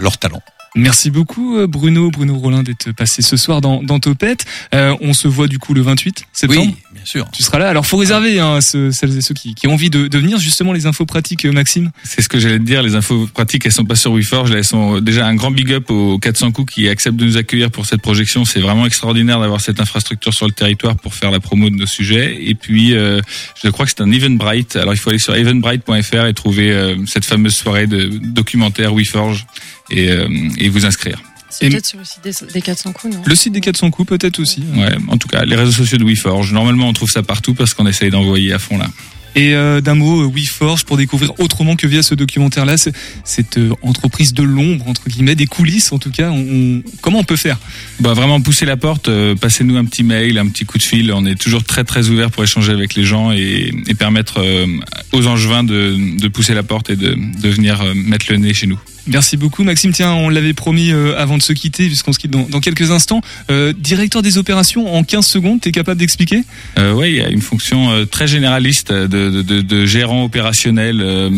leur 0.00 0.16
talent. 0.18 0.40
Merci 0.76 1.10
beaucoup 1.10 1.56
euh, 1.56 1.66
Bruno, 1.66 2.10
Bruno 2.10 2.36
Rollin 2.36 2.62
d'être 2.62 2.92
passé 2.92 3.22
ce 3.22 3.36
soir 3.36 3.60
dans, 3.60 3.82
dans 3.82 3.98
Topette. 3.98 4.44
Euh, 4.74 4.94
on 5.00 5.12
se 5.14 5.26
voit 5.26 5.48
du 5.48 5.58
coup 5.58 5.74
le 5.74 5.80
28 5.80 6.24
septembre. 6.32 6.60
Oui, 6.66 6.74
bien 6.94 7.04
sûr. 7.04 7.26
Tu 7.32 7.42
seras 7.42 7.58
là. 7.58 7.68
Alors 7.68 7.86
faut 7.86 7.96
réserver 7.96 8.38
hein, 8.38 8.60
ceux- 8.60 8.92
celles 8.92 9.16
et 9.16 9.20
ceux 9.22 9.34
qui, 9.34 9.54
qui 9.54 9.66
ont 9.66 9.72
envie 9.72 9.90
de, 9.90 10.06
de 10.06 10.18
venir. 10.18 10.38
Justement 10.38 10.72
les 10.72 10.86
infos 10.86 11.06
pratiques, 11.06 11.44
euh, 11.46 11.52
Maxime. 11.52 11.90
C'est 12.04 12.20
ce 12.22 12.28
que 12.28 12.38
j'allais 12.38 12.58
te 12.58 12.64
dire, 12.64 12.82
les 12.82 12.94
infos 12.94 13.26
pratiques, 13.32 13.64
elles 13.66 13.72
sont 13.72 13.84
pas 13.84 13.94
sur 13.96 14.12
WeForge, 14.12 14.50
elles 14.52 14.64
sont 14.64 15.00
déjà 15.00 15.26
un 15.26 15.34
grand 15.34 15.50
big 15.50 15.72
up 15.72 15.90
aux 15.90 16.18
400 16.18 16.52
coups 16.52 16.74
qui 16.74 16.88
acceptent 16.88 17.16
de 17.16 17.24
nous 17.24 17.36
accueillir 17.38 17.70
pour 17.70 17.86
cette 17.86 18.02
projection. 18.02 18.44
C'est 18.44 18.60
vraiment 18.60 18.84
extraordinaire 18.86 19.40
d'avoir 19.40 19.60
cette 19.60 19.80
infrastructure 19.80 20.34
sur 20.34 20.46
le 20.46 20.52
territoire 20.52 20.96
pour 20.96 21.14
faire 21.14 21.30
la 21.30 21.40
promo 21.40 21.70
de 21.70 21.76
nos 21.76 21.86
sujets. 21.86 22.36
Et 22.46 22.54
puis, 22.54 22.94
euh, 22.94 23.20
je 23.64 23.70
crois 23.70 23.86
que 23.86 23.92
c'est 23.96 24.02
un 24.02 24.12
Eventbrite. 24.12 24.76
Alors, 24.76 24.92
il 24.92 24.98
faut 24.98 25.10
aller 25.10 25.18
sur 25.18 25.34
eventbrite.fr 25.34 26.26
et 26.26 26.34
trouver 26.34 26.70
euh, 26.72 26.96
cette 27.06 27.24
fameuse 27.24 27.54
soirée 27.54 27.86
de 27.86 28.10
documentaire 28.22 28.94
WeForge 28.94 29.46
et, 29.88 30.65
et 30.66 30.68
vous 30.68 30.84
inscrire. 30.86 31.22
C'est 31.48 31.68
peut-être 31.70 31.86
sur 31.86 31.98
le 31.98 32.04
site 32.04 32.20
des, 32.24 32.52
des 32.52 32.60
400 32.60 32.92
coups, 32.92 33.14
non 33.14 33.22
Le 33.24 33.34
site 33.34 33.52
des 33.52 33.60
400 33.60 33.90
coups 33.90 34.08
peut-être 34.08 34.40
aussi. 34.40 34.62
Ouais, 34.76 34.94
en 35.08 35.16
tout 35.16 35.28
cas, 35.28 35.44
les 35.44 35.56
réseaux 35.56 35.72
sociaux 35.72 35.96
de 35.96 36.04
WeForge. 36.04 36.52
Normalement, 36.52 36.88
on 36.88 36.92
trouve 36.92 37.10
ça 37.10 37.22
partout 37.22 37.54
parce 37.54 37.72
qu'on 37.72 37.86
essaye 37.86 38.10
d'envoyer 38.10 38.52
à 38.52 38.58
fond 38.58 38.76
là. 38.78 38.88
Et 39.36 39.54
euh, 39.54 39.82
d'un 39.82 39.94
mot, 39.94 40.22
euh, 40.22 40.32
WeForge 40.34 40.84
pour 40.84 40.96
découvrir 40.96 41.38
autrement 41.38 41.76
que 41.76 41.86
via 41.86 42.02
ce 42.02 42.14
documentaire-là, 42.14 42.78
c'est- 42.78 42.92
cette 43.22 43.58
euh, 43.58 43.70
entreprise 43.82 44.32
de 44.34 44.42
l'ombre 44.42 44.88
entre 44.88 45.08
guillemets, 45.08 45.34
des 45.34 45.46
coulisses 45.46 45.92
en 45.92 45.98
tout 45.98 46.10
cas. 46.10 46.30
On, 46.30 46.38
on- 46.38 46.82
comment 47.02 47.18
on 47.20 47.24
peut 47.24 47.36
faire? 47.36 47.58
Bah 48.00 48.12
vraiment 48.14 48.40
pousser 48.40 48.64
la 48.66 48.76
porte, 48.78 49.08
euh, 49.08 49.34
passez-nous 49.34 49.76
un 49.76 49.84
petit 49.84 50.02
mail, 50.04 50.38
un 50.38 50.48
petit 50.48 50.64
coup 50.64 50.78
de 50.78 50.82
fil. 50.82 51.12
On 51.12 51.24
est 51.26 51.36
toujours 51.40 51.64
très 51.64 51.84
très 51.84 52.08
ouvert 52.08 52.30
pour 52.30 52.42
échanger 52.44 52.72
avec 52.72 52.94
les 52.94 53.04
gens 53.04 53.30
et, 53.30 53.72
et 53.86 53.94
permettre 53.94 54.40
euh, 54.40 54.66
aux 55.12 55.26
angevins 55.26 55.64
de, 55.64 55.96
de 56.18 56.28
pousser 56.28 56.54
la 56.54 56.62
porte 56.64 56.88
et 56.90 56.96
de, 56.96 57.14
de 57.40 57.48
venir 57.50 57.82
euh, 57.82 57.92
mettre 57.94 58.26
le 58.30 58.38
nez 58.38 58.52
chez 58.54 58.66
nous. 58.66 58.80
Merci 59.06 59.36
beaucoup 59.36 59.62
Maxime. 59.62 59.92
Tiens, 59.92 60.12
on 60.14 60.28
l'avait 60.28 60.52
promis 60.52 60.90
euh, 60.90 61.16
avant 61.16 61.38
de 61.38 61.42
se 61.42 61.52
quitter, 61.52 61.86
puisqu'on 61.86 62.12
se 62.12 62.18
quitte 62.18 62.30
dans, 62.32 62.42
dans 62.48 62.60
quelques 62.60 62.90
instants. 62.90 63.20
Euh, 63.50 63.72
directeur 63.72 64.22
des 64.22 64.36
opérations, 64.38 64.92
en 64.94 65.04
15 65.04 65.24
secondes, 65.26 65.60
t'es 65.60 65.72
capable 65.72 66.00
d'expliquer? 66.00 66.42
Euh, 66.78 66.92
oui, 66.92 67.10
il 67.10 67.16
y 67.16 67.20
a 67.20 67.28
une 67.28 67.40
fonction 67.42 67.90
euh, 67.90 68.04
très 68.04 68.26
généraliste 68.26 68.92
de, 68.92 69.06
de, 69.06 69.42
de, 69.42 69.60
de 69.60 69.86
gérant 69.86 70.24
opérationnel. 70.24 71.00
euh, 71.00 71.30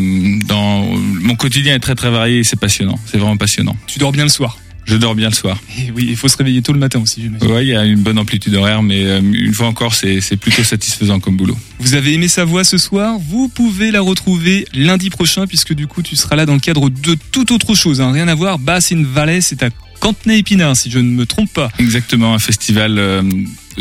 dans 0.47 0.83
mon 0.83 1.37
quotidien 1.37 1.75
est 1.75 1.81
très 1.81 1.95
très 1.95 2.11
varié 2.11 2.39
et 2.39 2.45
c'est 2.45 2.59
passionnant. 2.59 2.99
C'est 3.07 3.19
vraiment 3.19 3.37
passionnant. 3.37 3.77
Tu 3.87 3.99
dors 3.99 4.13
bien 4.13 4.25
le 4.25 4.31
soir? 4.31 4.59
Je 4.89 4.97
dors 4.97 5.15
bien 5.15 5.29
le 5.29 5.35
soir. 5.35 5.63
Et 5.79 5.91
oui, 5.91 6.07
il 6.09 6.17
faut 6.17 6.29
se 6.29 6.37
réveiller 6.39 6.63
tôt 6.63 6.73
le 6.73 6.79
matin 6.79 7.01
aussi, 7.01 7.21
j'imagine. 7.21 7.47
Ouais, 7.53 7.65
il 7.67 7.69
y 7.69 7.77
a 7.77 7.85
une 7.85 8.01
bonne 8.01 8.19
amplitude 8.19 8.55
horaire, 8.55 8.83
mais 8.83 9.05
euh, 9.05 9.21
une 9.21 9.53
fois 9.53 9.67
encore, 9.67 9.95
c'est 9.95 10.37
plutôt 10.37 10.65
satisfaisant 10.65 11.21
comme 11.21 11.37
boulot. 11.37 11.59
Vous 11.79 11.95
avez 11.95 12.15
aimé 12.15 12.27
sa 12.27 12.47
voix 12.47 12.65
ce 12.65 12.79
soir? 12.79 13.19
Vous 13.19 13.49
pouvez 13.49 13.91
la 13.91 14.01
retrouver 14.01 14.67
lundi 14.73 15.11
prochain, 15.11 15.47
puisque 15.47 15.75
du 15.75 15.87
coup, 15.87 16.03
tu 16.03 16.17
seras 16.17 16.37
là 16.37 16.47
dans 16.47 16.55
le 16.55 16.61
cadre 16.61 16.89
de 16.89 17.17
toute 17.33 17.51
autre 17.51 17.75
chose. 17.75 18.01
Hein. 18.01 18.13
Rien 18.13 18.29
à 18.29 18.35
voir, 18.35 18.59
Bass 18.59 18.91
in 18.91 19.03
Valais, 19.05 19.43
c'est 19.43 19.63
à 19.63 19.69
Cantenay-Épinard, 20.01 20.75
si 20.75 20.91
je 20.91 20.99
ne 20.99 21.11
me 21.11 21.27
trompe 21.27 21.53
pas. 21.53 21.71
Exactement, 21.79 22.33
un 22.33 22.39
festival 22.39 22.99
euh, 22.99 23.23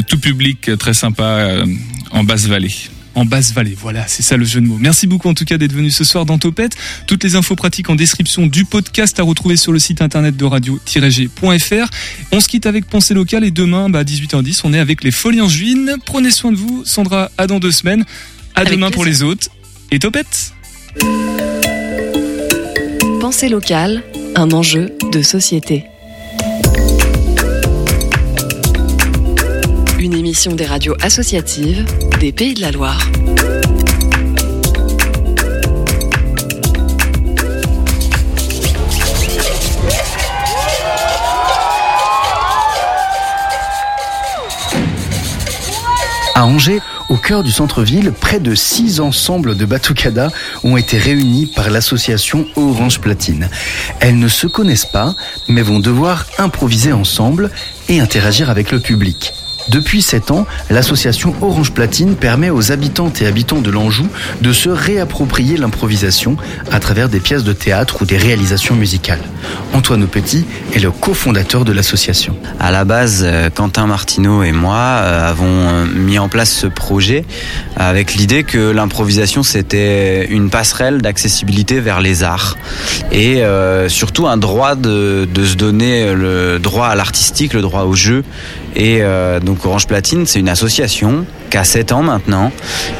tout 0.09 0.19
public 0.19 0.71
très 0.77 0.93
sympa 0.93 1.23
euh, 1.23 1.65
en 2.11 2.25
Basse-Vallée. 2.25 2.73
En 3.17 3.25
Basse-Vallée, 3.25 3.75
voilà, 3.75 4.05
c'est 4.07 4.21
ça 4.21 4.37
le 4.37 4.45
jeu 4.45 4.61
de 4.61 4.67
mots. 4.67 4.77
Merci 4.79 5.07
beaucoup 5.07 5.27
en 5.27 5.33
tout 5.33 5.43
cas 5.43 5.57
d'être 5.57 5.73
venu 5.73 5.89
ce 5.89 6.03
soir 6.03 6.23
dans 6.23 6.37
Topette. 6.37 6.73
Toutes 7.07 7.23
les 7.23 7.35
infos 7.35 7.55
pratiques 7.55 7.89
en 7.89 7.95
description 7.95 8.45
du 8.45 8.63
podcast 8.63 9.19
à 9.19 9.23
retrouver 9.23 9.57
sur 9.57 9.71
le 9.71 9.79
site 9.79 10.03
internet 10.03 10.37
de 10.37 10.45
radio-g.fr. 10.45 11.89
On 12.31 12.39
se 12.39 12.47
quitte 12.47 12.67
avec 12.67 12.85
Pensée 12.85 13.15
locale 13.15 13.43
et 13.43 13.49
demain, 13.49 13.89
bah, 13.89 14.01
à 14.01 14.03
18h10, 14.03 14.61
on 14.65 14.71
est 14.71 14.77
avec 14.77 15.03
les 15.03 15.09
Folies 15.09 15.41
en 15.41 15.49
Juin. 15.49 15.97
Prenez 16.05 16.29
soin 16.29 16.51
de 16.51 16.57
vous. 16.57 16.83
Sandra, 16.85 17.31
à 17.39 17.47
dans 17.47 17.57
deux 17.57 17.71
semaines. 17.71 18.05
À 18.53 18.59
Avec 18.59 18.73
demain 18.73 18.91
pour 18.91 19.03
les 19.03 19.23
autres. 19.23 19.47
Et 19.89 19.97
Topette 19.97 20.53
Pensée 23.19 23.49
locale, 23.49 24.03
un 24.35 24.51
enjeu 24.51 24.95
de 25.11 25.23
société. 25.23 25.85
Une 30.07 30.15
émission 30.15 30.55
des 30.55 30.65
radios 30.65 30.95
associatives 31.01 31.83
des 32.21 32.31
Pays 32.31 32.53
de 32.53 32.61
la 32.61 32.71
Loire. 32.71 33.05
À 46.35 46.45
Angers, 46.45 46.79
au 47.09 47.17
cœur 47.17 47.43
du 47.43 47.51
centre-ville, 47.51 48.13
près 48.13 48.39
de 48.39 48.55
six 48.55 49.01
ensembles 49.01 49.57
de 49.57 49.65
batucada 49.65 50.31
ont 50.63 50.77
été 50.77 50.97
réunis 50.97 51.47
par 51.47 51.69
l'association 51.69 52.47
Orange 52.55 53.01
Platine. 53.01 53.49
Elles 53.99 54.17
ne 54.17 54.29
se 54.29 54.47
connaissent 54.47 54.85
pas, 54.85 55.15
mais 55.49 55.63
vont 55.63 55.79
devoir 55.79 56.25
improviser 56.37 56.93
ensemble 56.93 57.51
et 57.89 57.99
interagir 57.99 58.49
avec 58.49 58.71
le 58.71 58.79
public. 58.79 59.33
Depuis 59.69 60.01
sept 60.01 60.31
ans, 60.31 60.47
l'association 60.69 61.35
Orange 61.41 61.71
Platine 61.71 62.15
permet 62.15 62.49
aux 62.49 62.71
habitantes 62.71 63.21
et 63.21 63.27
habitants 63.27 63.59
de 63.59 63.69
l'Anjou 63.69 64.07
de 64.41 64.53
se 64.53 64.69
réapproprier 64.69 65.57
l'improvisation 65.57 66.37
à 66.71 66.79
travers 66.79 67.09
des 67.09 67.19
pièces 67.19 67.43
de 67.43 67.53
théâtre 67.53 68.01
ou 68.01 68.05
des 68.05 68.17
réalisations 68.17 68.75
musicales. 68.75 69.19
Antoine 69.73 70.07
Petit 70.07 70.45
est 70.73 70.79
le 70.79 70.91
cofondateur 70.91 71.65
de 71.65 71.71
l'association. 71.71 72.35
À 72.59 72.71
la 72.71 72.85
base, 72.85 73.23
euh, 73.25 73.49
Quentin 73.53 73.87
Martineau 73.87 74.43
et 74.43 74.51
moi 74.51 74.75
euh, 74.75 75.29
avons 75.29 75.45
euh, 75.45 75.85
mis 75.85 76.17
en 76.17 76.29
place 76.29 76.51
ce 76.51 76.67
projet 76.67 77.25
avec 77.75 78.15
l'idée 78.15 78.43
que 78.43 78.71
l'improvisation 78.71 79.43
c'était 79.43 80.25
une 80.27 80.49
passerelle 80.49 81.01
d'accessibilité 81.01 81.79
vers 81.79 82.01
les 82.01 82.23
arts 82.23 82.55
et 83.11 83.41
surtout 83.87 84.27
un 84.27 84.37
droit 84.37 84.75
de 84.75 85.27
se 85.35 85.55
donner 85.55 86.13
le 86.13 86.59
droit 86.59 86.87
à 86.87 86.95
l'artistique, 86.95 87.53
le 87.53 87.61
droit 87.61 87.83
au 87.83 87.93
jeu. 87.93 88.23
Et 88.77 88.99
euh, 89.01 89.39
donc 89.39 89.65
Orange 89.65 89.87
Platine, 89.87 90.27
c'est 90.27 90.39
une 90.39 90.49
association 90.49 91.25
qui 91.49 91.57
a 91.57 91.63
7 91.63 91.91
ans 91.93 92.03
maintenant 92.03 92.51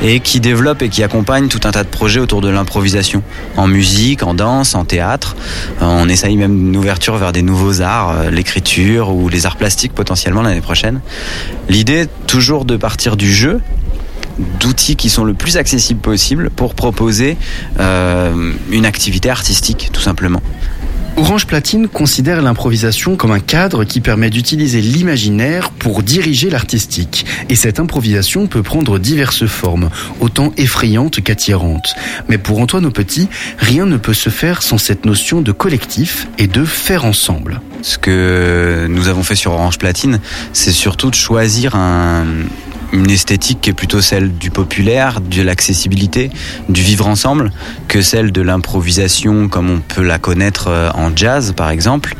et 0.03 0.19
qui 0.21 0.39
développe 0.39 0.82
et 0.82 0.89
qui 0.89 1.03
accompagne 1.03 1.49
tout 1.49 1.59
un 1.65 1.71
tas 1.71 1.84
de 1.84 1.88
projets 1.88 2.19
autour 2.19 2.41
de 2.41 2.49
l'improvisation 2.49 3.21
en 3.57 3.67
musique, 3.67 4.23
en 4.23 4.34
danse, 4.34 4.73
en 4.73 4.86
théâtre. 4.86 5.36
Euh, 5.84 5.86
on 5.86 6.09
essaye 6.09 6.36
même 6.36 6.69
une 6.69 6.75
ouverture 6.75 7.15
vers 7.17 7.32
des 7.32 7.43
nouveaux 7.43 7.82
arts, 7.82 8.09
euh, 8.09 8.32
l'écriture 8.32 9.13
ou 9.13 9.30
les 9.30 9.45
arts 9.45 9.55
plastiques 9.55 9.93
potentiellement 9.93 10.41
l'année 10.41 10.61
prochaine. 10.61 10.99
L'idée 11.69 12.07
toujours 12.25 12.65
de 12.65 12.75
partir 12.75 13.15
du 13.15 13.32
jeu 13.32 13.61
d'outils 14.59 14.95
qui 14.95 15.09
sont 15.09 15.25
le 15.25 15.36
plus 15.36 15.57
accessibles 15.57 15.99
possible 15.99 16.49
pour 16.49 16.73
proposer 16.75 17.38
une 17.80 18.86
activité 18.86 19.32
artistique 19.32 19.89
tout 19.91 20.01
simplement. 20.01 20.41
Orange 21.18 21.47
Platine 21.47 21.88
considère 21.88 22.43
l'improvisation 22.43 23.15
comme 23.15 23.32
un 23.32 23.39
cadre 23.39 23.84
qui 23.84 24.01
permet 24.01 24.30
d'utiliser 24.30 24.82
l'imaginaire 24.82 25.72
pour 25.72 26.03
diriger 26.03 26.51
l'artistique. 26.51 27.26
Et 27.49 27.55
cette 27.55 27.80
improvisation 27.80 28.45
peut 28.45 28.61
prendre 28.61 28.99
diverses 28.99 29.47
formes, 29.47 29.89
autant 30.20 30.53
effrayantes 30.57 31.22
qu'attirantes. 31.22 31.95
Mais 32.30 32.38
pour 32.38 32.59
Antoine 32.59 32.91
Petit, 32.91 33.30
rien 33.57 33.88
ne 33.88 33.97
peut 33.97 34.13
se 34.13 34.30
faire 34.30 34.61
sans 34.61 34.78
cette 34.78 35.05
notion 35.05 35.41
de 35.41 35.51
collectif 35.51 36.28
et 36.38 36.45
de 36.45 36.63
faire 36.63 37.03
ensemble. 37.03 37.61
Ce 37.82 37.97
que 37.97 38.86
nous 38.88 39.07
avons 39.07 39.24
fait 39.24 39.36
sur 39.36 39.53
Orange 39.53 39.80
Platine, 39.80 40.20
c'est 40.53 40.72
surtout 40.72 41.09
de 41.09 41.15
choisir 41.15 41.76
un, 41.76 42.26
une 42.94 43.10
esthétique 43.10 43.60
qui 43.62 43.70
est 43.70 43.74
plutôt 43.74 44.02
celle 44.02 44.38
du 44.38 44.50
populaire, 44.50 45.22
de 45.22 45.42
l'accessibilité, 45.42 46.30
du 46.70 46.82
vivre 46.82 47.08
ensemble, 47.08 47.52
que 47.88 48.02
celle 48.02 48.32
de 48.32 48.42
l'improvisation 48.42 49.48
comme 49.48 49.70
on 49.70 49.80
peut 49.80 50.04
la 50.04 50.20
connaître 50.20 50.68
euh, 50.70 50.90
en 50.94 51.16
jazz 51.16 51.54
par 51.56 51.70
exemple. 51.70 52.16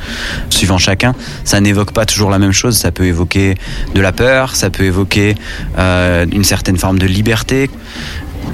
Suivant 0.49 0.78
chacun, 0.78 1.13
ça 1.43 1.59
n'évoque 1.61 1.91
pas 1.91 2.05
toujours 2.05 2.30
la 2.30 2.39
même 2.39 2.51
chose, 2.51 2.78
ça 2.78 2.91
peut 2.91 3.05
évoquer 3.05 3.55
de 3.93 4.01
la 4.01 4.11
peur, 4.11 4.55
ça 4.55 4.70
peut 4.70 4.84
évoquer 4.84 5.36
euh, 5.78 6.26
une 6.32 6.43
certaine 6.43 6.78
forme 6.78 6.99
de 6.99 7.07
liberté. 7.07 7.70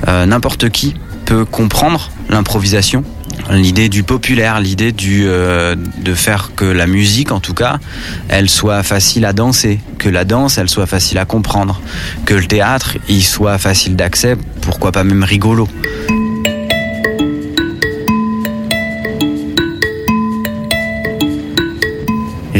Euh, 0.08 0.26
N'importe 0.26 0.70
qui 0.70 0.96
peut 1.26 1.46
comprendre 1.46 2.10
l'improvisation 2.30 3.04
l'idée 3.50 3.90
du 3.90 4.04
populaire, 4.04 4.60
l'idée 4.60 4.94
euh, 5.04 5.76
de 5.76 6.14
faire 6.14 6.52
que 6.56 6.66
la 6.66 6.88
musique 6.88 7.32
en 7.32 7.40
tout 7.40 7.54
cas, 7.54 7.80
elle 8.30 8.50
soit 8.50 8.84
facile 8.84 9.26
à 9.26 9.34
danser, 9.34 9.80
que 9.98 10.10
la 10.10 10.26
danse 10.26 10.58
elle 10.58 10.70
soit 10.70 10.86
facile 10.86 11.18
à 11.18 11.26
comprendre, 11.26 11.82
que 12.26 12.34
le 12.34 12.46
théâtre 12.46 12.98
il 13.10 13.24
soit 13.24 13.58
facile 13.58 13.96
d'accès, 13.96 14.38
pourquoi 14.62 14.92
pas 14.92 15.04
même 15.04 15.24
rigolo. 15.24 15.68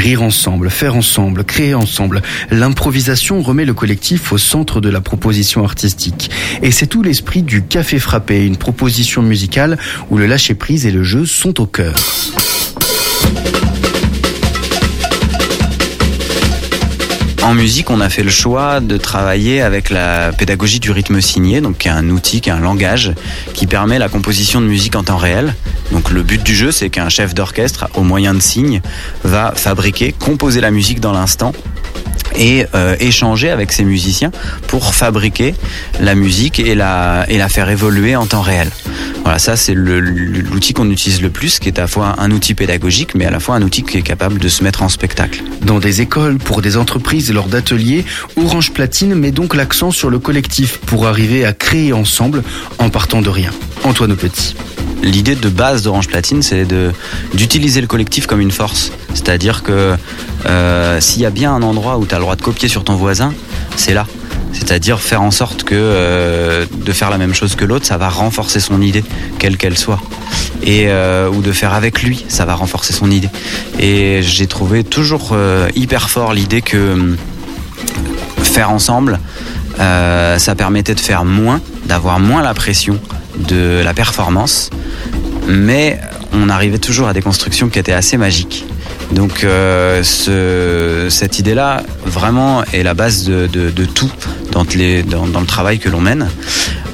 Rire 0.04 0.22
ensemble, 0.22 0.70
faire 0.70 0.98
ensemble, 0.98 1.46
créer 1.46 1.74
ensemble. 1.76 2.24
L'improvisation 2.52 3.42
remet 3.42 3.64
le 3.64 3.74
collectif 3.74 4.34
au 4.34 4.38
centre 4.38 4.82
de 4.82 4.90
la 4.90 5.00
proposition 5.00 5.64
artistique. 5.64 6.30
Et 6.62 6.72
c'est 6.72 6.88
tout 6.88 7.04
l'esprit 7.04 7.42
du 7.42 7.64
Café 7.64 8.00
Frappé, 8.00 8.46
une 8.46 8.58
proposition 8.58 9.22
musicale 9.22 9.78
où 10.10 10.18
le 10.18 10.26
lâcher-prise 10.26 10.86
et 10.86 10.92
le 10.92 11.04
jeu 11.04 11.26
sont 11.26 11.62
au 11.62 11.68
cœur. 11.68 11.96
En 17.44 17.56
musique, 17.56 17.90
on 17.90 18.00
a 18.00 18.08
fait 18.10 18.24
le 18.24 18.30
choix 18.30 18.80
de 18.80 18.96
travailler 18.96 19.62
avec 19.62 19.90
la 19.90 20.32
pédagogie 20.32 20.80
du 20.80 20.92
rythme 20.92 21.20
signé, 21.20 21.60
donc 21.60 21.78
qui 21.80 21.90
est 21.90 21.92
un 21.92 22.10
outil, 22.10 22.40
qui 22.40 22.50
est 22.50 22.54
un 22.54 22.62
langage 22.62 23.14
qui 23.54 23.68
permet 23.68 24.00
la 24.00 24.08
composition 24.08 24.62
de 24.62 24.66
musique 24.66 24.96
en 24.96 25.04
temps 25.04 25.18
réel. 25.18 25.54
Donc 25.92 26.10
le 26.10 26.24
but 26.24 26.42
du 26.42 26.56
jeu, 26.56 26.72
c'est 26.72 26.90
qu'un 26.90 27.10
chef 27.10 27.34
d'orchestre, 27.34 27.90
au 27.96 28.04
moyen 28.04 28.34
de 28.34 28.40
signes, 28.40 28.82
va 29.26 29.52
fabriquer, 29.58 30.14
composer 30.14 30.62
la 30.62 30.72
musique 30.72 31.02
dans 31.02 31.12
l'instant 31.12 31.52
et 32.38 32.66
euh, 32.76 32.96
échanger 33.00 33.50
avec 33.50 33.72
ses 33.72 33.84
musiciens 33.84 34.32
pour 34.68 34.94
fabriquer 34.94 35.56
la 36.00 36.16
musique 36.16 36.60
et 36.60 36.76
la, 36.76 37.26
et 37.30 37.38
la 37.38 37.50
faire 37.50 37.70
évoluer 37.70 38.16
en 38.16 38.26
temps 38.26 38.42
réel. 38.42 38.70
Voilà, 39.24 39.40
ça 39.40 39.56
c'est 39.56 39.74
l'outil 39.74 40.74
qu'on 40.74 40.90
utilise 40.90 41.22
le 41.22 41.30
plus, 41.30 41.60
qui 41.60 41.70
est 41.70 41.80
à 41.80 41.84
la 41.84 41.88
fois 41.88 42.16
un 42.18 42.32
outil 42.32 42.54
pédagogique, 42.54 43.16
mais 43.16 43.26
à 43.26 43.32
la 43.32 43.40
fois 43.40 43.56
un 43.56 43.62
outil 43.62 43.84
qui 43.84 43.98
est 43.98 44.02
capable 44.02 44.40
de 44.40 44.50
se 44.50 44.64
mettre 44.64 44.84
en 44.84 44.90
spectacle. 44.90 45.44
Dans 45.62 45.80
des 45.80 46.02
écoles, 46.02 46.38
pour 46.38 46.62
des 46.62 46.76
entreprises 46.76 47.32
lors 47.32 47.48
d'ateliers, 47.48 48.06
Orange 48.36 48.72
Platine 48.72 49.16
met 49.16 49.32
donc 49.32 49.56
l'accent 49.56 49.92
sur 49.92 50.10
le 50.10 50.20
collectif 50.20 50.78
pour 50.80 51.08
arriver 51.08 51.46
à 51.46 51.54
créer 51.54 51.94
ensemble 51.94 52.44
en 52.80 52.90
partant 52.90 53.22
de 53.22 53.30
rien. 53.30 53.52
Antoine 53.84 54.16
Petit. 54.16 54.56
L'idée 55.04 55.36
de 55.36 55.50
base 55.50 55.84
d'Orange 55.84 56.08
Platine, 56.08 56.42
c'est 56.42 56.66
d'utiliser 57.34 57.82
le 57.82 57.88
collectif 57.88 58.26
comme 58.26 58.40
une 58.40 58.52
force. 58.52 58.94
C'est-à-dire 59.14 59.62
que 59.62 59.98
euh, 60.46 61.02
s'il 61.02 61.22
y 61.22 61.26
a 61.26 61.30
bien 61.30 61.54
un 61.54 61.62
endroit 61.62 61.98
où 61.98 62.06
tu 62.06 62.16
as 62.16 62.20
le 62.20 62.24
droit 62.24 62.38
de 62.38 62.42
copier 62.42 62.70
sur 62.70 62.86
ton 62.86 62.96
voisin, 62.96 63.34
c'est 63.76 63.94
là. 63.94 64.08
C'est-à-dire 64.54 65.02
faire 65.02 65.22
en 65.22 65.32
sorte 65.32 65.64
que 65.64 65.76
euh, 65.76 66.66
de 66.86 66.94
faire 66.94 67.10
la 67.10 67.18
même 67.18 67.34
chose 67.34 67.56
que 67.56 67.66
l'autre, 67.66 67.86
ça 67.86 67.98
va 67.98 68.08
renforcer 68.08 68.62
son 68.62 68.82
idée, 68.82 69.04
quelle 69.40 69.58
qu'elle 69.58 69.78
soit. 69.78 70.00
Et 70.64 70.86
euh, 70.88 71.30
ou 71.30 71.42
de 71.42 71.52
faire 71.52 71.74
avec 71.74 72.02
lui, 72.02 72.24
ça 72.30 72.46
va 72.46 72.56
renforcer 72.56 72.94
son 72.94 73.12
idée. 73.12 73.30
Et 73.80 74.22
j'ai 74.22 74.48
trouvé 74.48 74.86
toujours 74.86 75.36
hyper 75.76 76.10
fort 76.10 76.34
l'idée 76.34 76.62
que 76.62 77.18
faire 78.42 78.72
ensemble, 78.72 79.20
ça 79.78 80.56
permettait 80.56 80.96
de 80.96 81.02
faire 81.02 81.26
moins, 81.26 81.60
d'avoir 81.88 82.22
moins 82.22 82.42
la 82.42 82.54
pression 82.54 83.00
de 83.38 83.82
la 83.84 83.94
performance, 83.94 84.70
mais 85.48 86.00
on 86.34 86.50
arrivait 86.50 86.78
toujours 86.80 87.08
à 87.08 87.14
des 87.14 87.22
constructions 87.22 87.70
qui 87.70 87.80
étaient 87.80 87.92
assez 87.94 88.18
magiques. 88.18 88.66
Donc 89.12 89.44
euh, 89.44 90.02
ce- 90.04 91.08
cette 91.10 91.38
idée-là, 91.40 91.84
vraiment, 92.06 92.64
est 92.74 92.84
la 92.84 92.94
base 92.94 93.26
de, 93.26 93.48
de- 93.48 93.86
tout 93.86 94.10
dans, 94.52 94.66
les- 94.76 95.04
dans 95.04 95.26
le 95.40 95.46
travail 95.46 95.80
que 95.80 95.90
l'on 95.90 96.02
mène. 96.02 96.28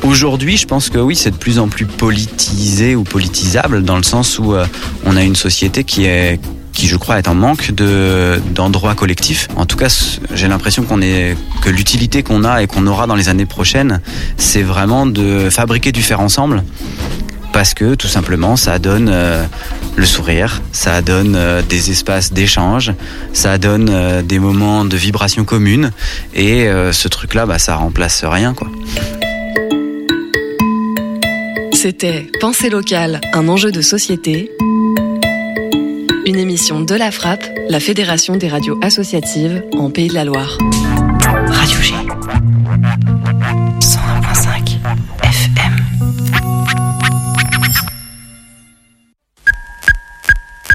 Aujourd'hui, 0.04 0.58
je 0.58 0.66
pense 0.66 0.90
que 0.90 0.98
oui, 0.98 1.16
c'est 1.16 1.32
de 1.32 1.36
plus 1.36 1.60
en 1.60 1.68
plus 1.68 1.86
politisé 1.86 2.96
ou 2.96 3.04
politisable, 3.04 3.84
dans 3.84 3.98
le 3.98 4.04
sens 4.04 4.40
où 4.40 4.54
euh, 4.54 4.66
on 5.06 5.16
a 5.16 5.24
une 5.24 5.36
société 5.36 5.84
qui 5.84 6.06
est 6.06 6.40
qui 6.74 6.88
je 6.88 6.96
crois 6.96 7.18
est 7.18 7.28
en 7.28 7.36
manque 7.36 7.72
de 7.72 8.42
d'endroits 8.54 8.96
collectifs. 8.96 9.48
En 9.56 9.66
tout 9.66 9.78
cas, 9.78 9.88
j'ai 10.34 10.48
l'impression 10.48 10.84
qu'on 10.84 11.02
est 11.02 11.36
que 11.62 11.70
l'utilité 11.70 12.24
qu'on 12.24 12.44
a 12.44 12.62
et 12.62 12.68
qu'on 12.68 12.88
aura 12.88 13.08
dans 13.08 13.16
les 13.16 13.30
années 13.30 13.46
prochaines, 13.46 14.02
c'est 14.38 14.64
vraiment 14.64 15.06
de 15.06 15.50
fabriquer 15.50 15.92
du 15.92 16.02
faire 16.02 16.20
ensemble 16.20 16.64
parce 17.52 17.74
que 17.74 17.96
tout 17.96 18.08
simplement 18.08 18.56
ça 18.56 18.80
donne 18.80 19.10
euh, 19.12 19.44
le 19.96 20.06
sourire, 20.06 20.62
ça 20.72 21.02
donne 21.02 21.36
euh, 21.36 21.62
des 21.62 21.92
espaces 21.92 22.32
d'échange, 22.32 22.94
ça 23.34 23.58
donne 23.58 23.90
euh, 23.90 24.22
des 24.22 24.40
moments 24.40 24.86
de 24.86 24.96
vibration 24.96 25.46
commune 25.46 25.92
et 26.34 26.70
ce 26.92 27.08
truc 27.08 27.34
là 27.34 27.46
bah 27.46 27.60
ça 27.60 27.76
remplace 27.76 28.24
rien 28.24 28.54
quoi. 28.54 28.70
C'était 31.74 32.30
Pensée 32.42 32.70
locale, 32.70 33.22
un 33.34 33.48
enjeu 33.48 33.72
de 33.72 33.82
société 33.82 34.52
émission 36.40 36.80
de 36.80 36.96
La 36.96 37.12
Frappe, 37.12 37.44
la 37.70 37.80
Fédération 37.80 38.36
des 38.36 38.48
radios 38.48 38.80
associatives 38.82 39.64
en 39.78 39.92
Pays 39.92 40.08
de 40.08 40.14
la 40.14 40.24
Loire. 40.24 40.58
Radio 41.48 41.80
G. 41.82 41.94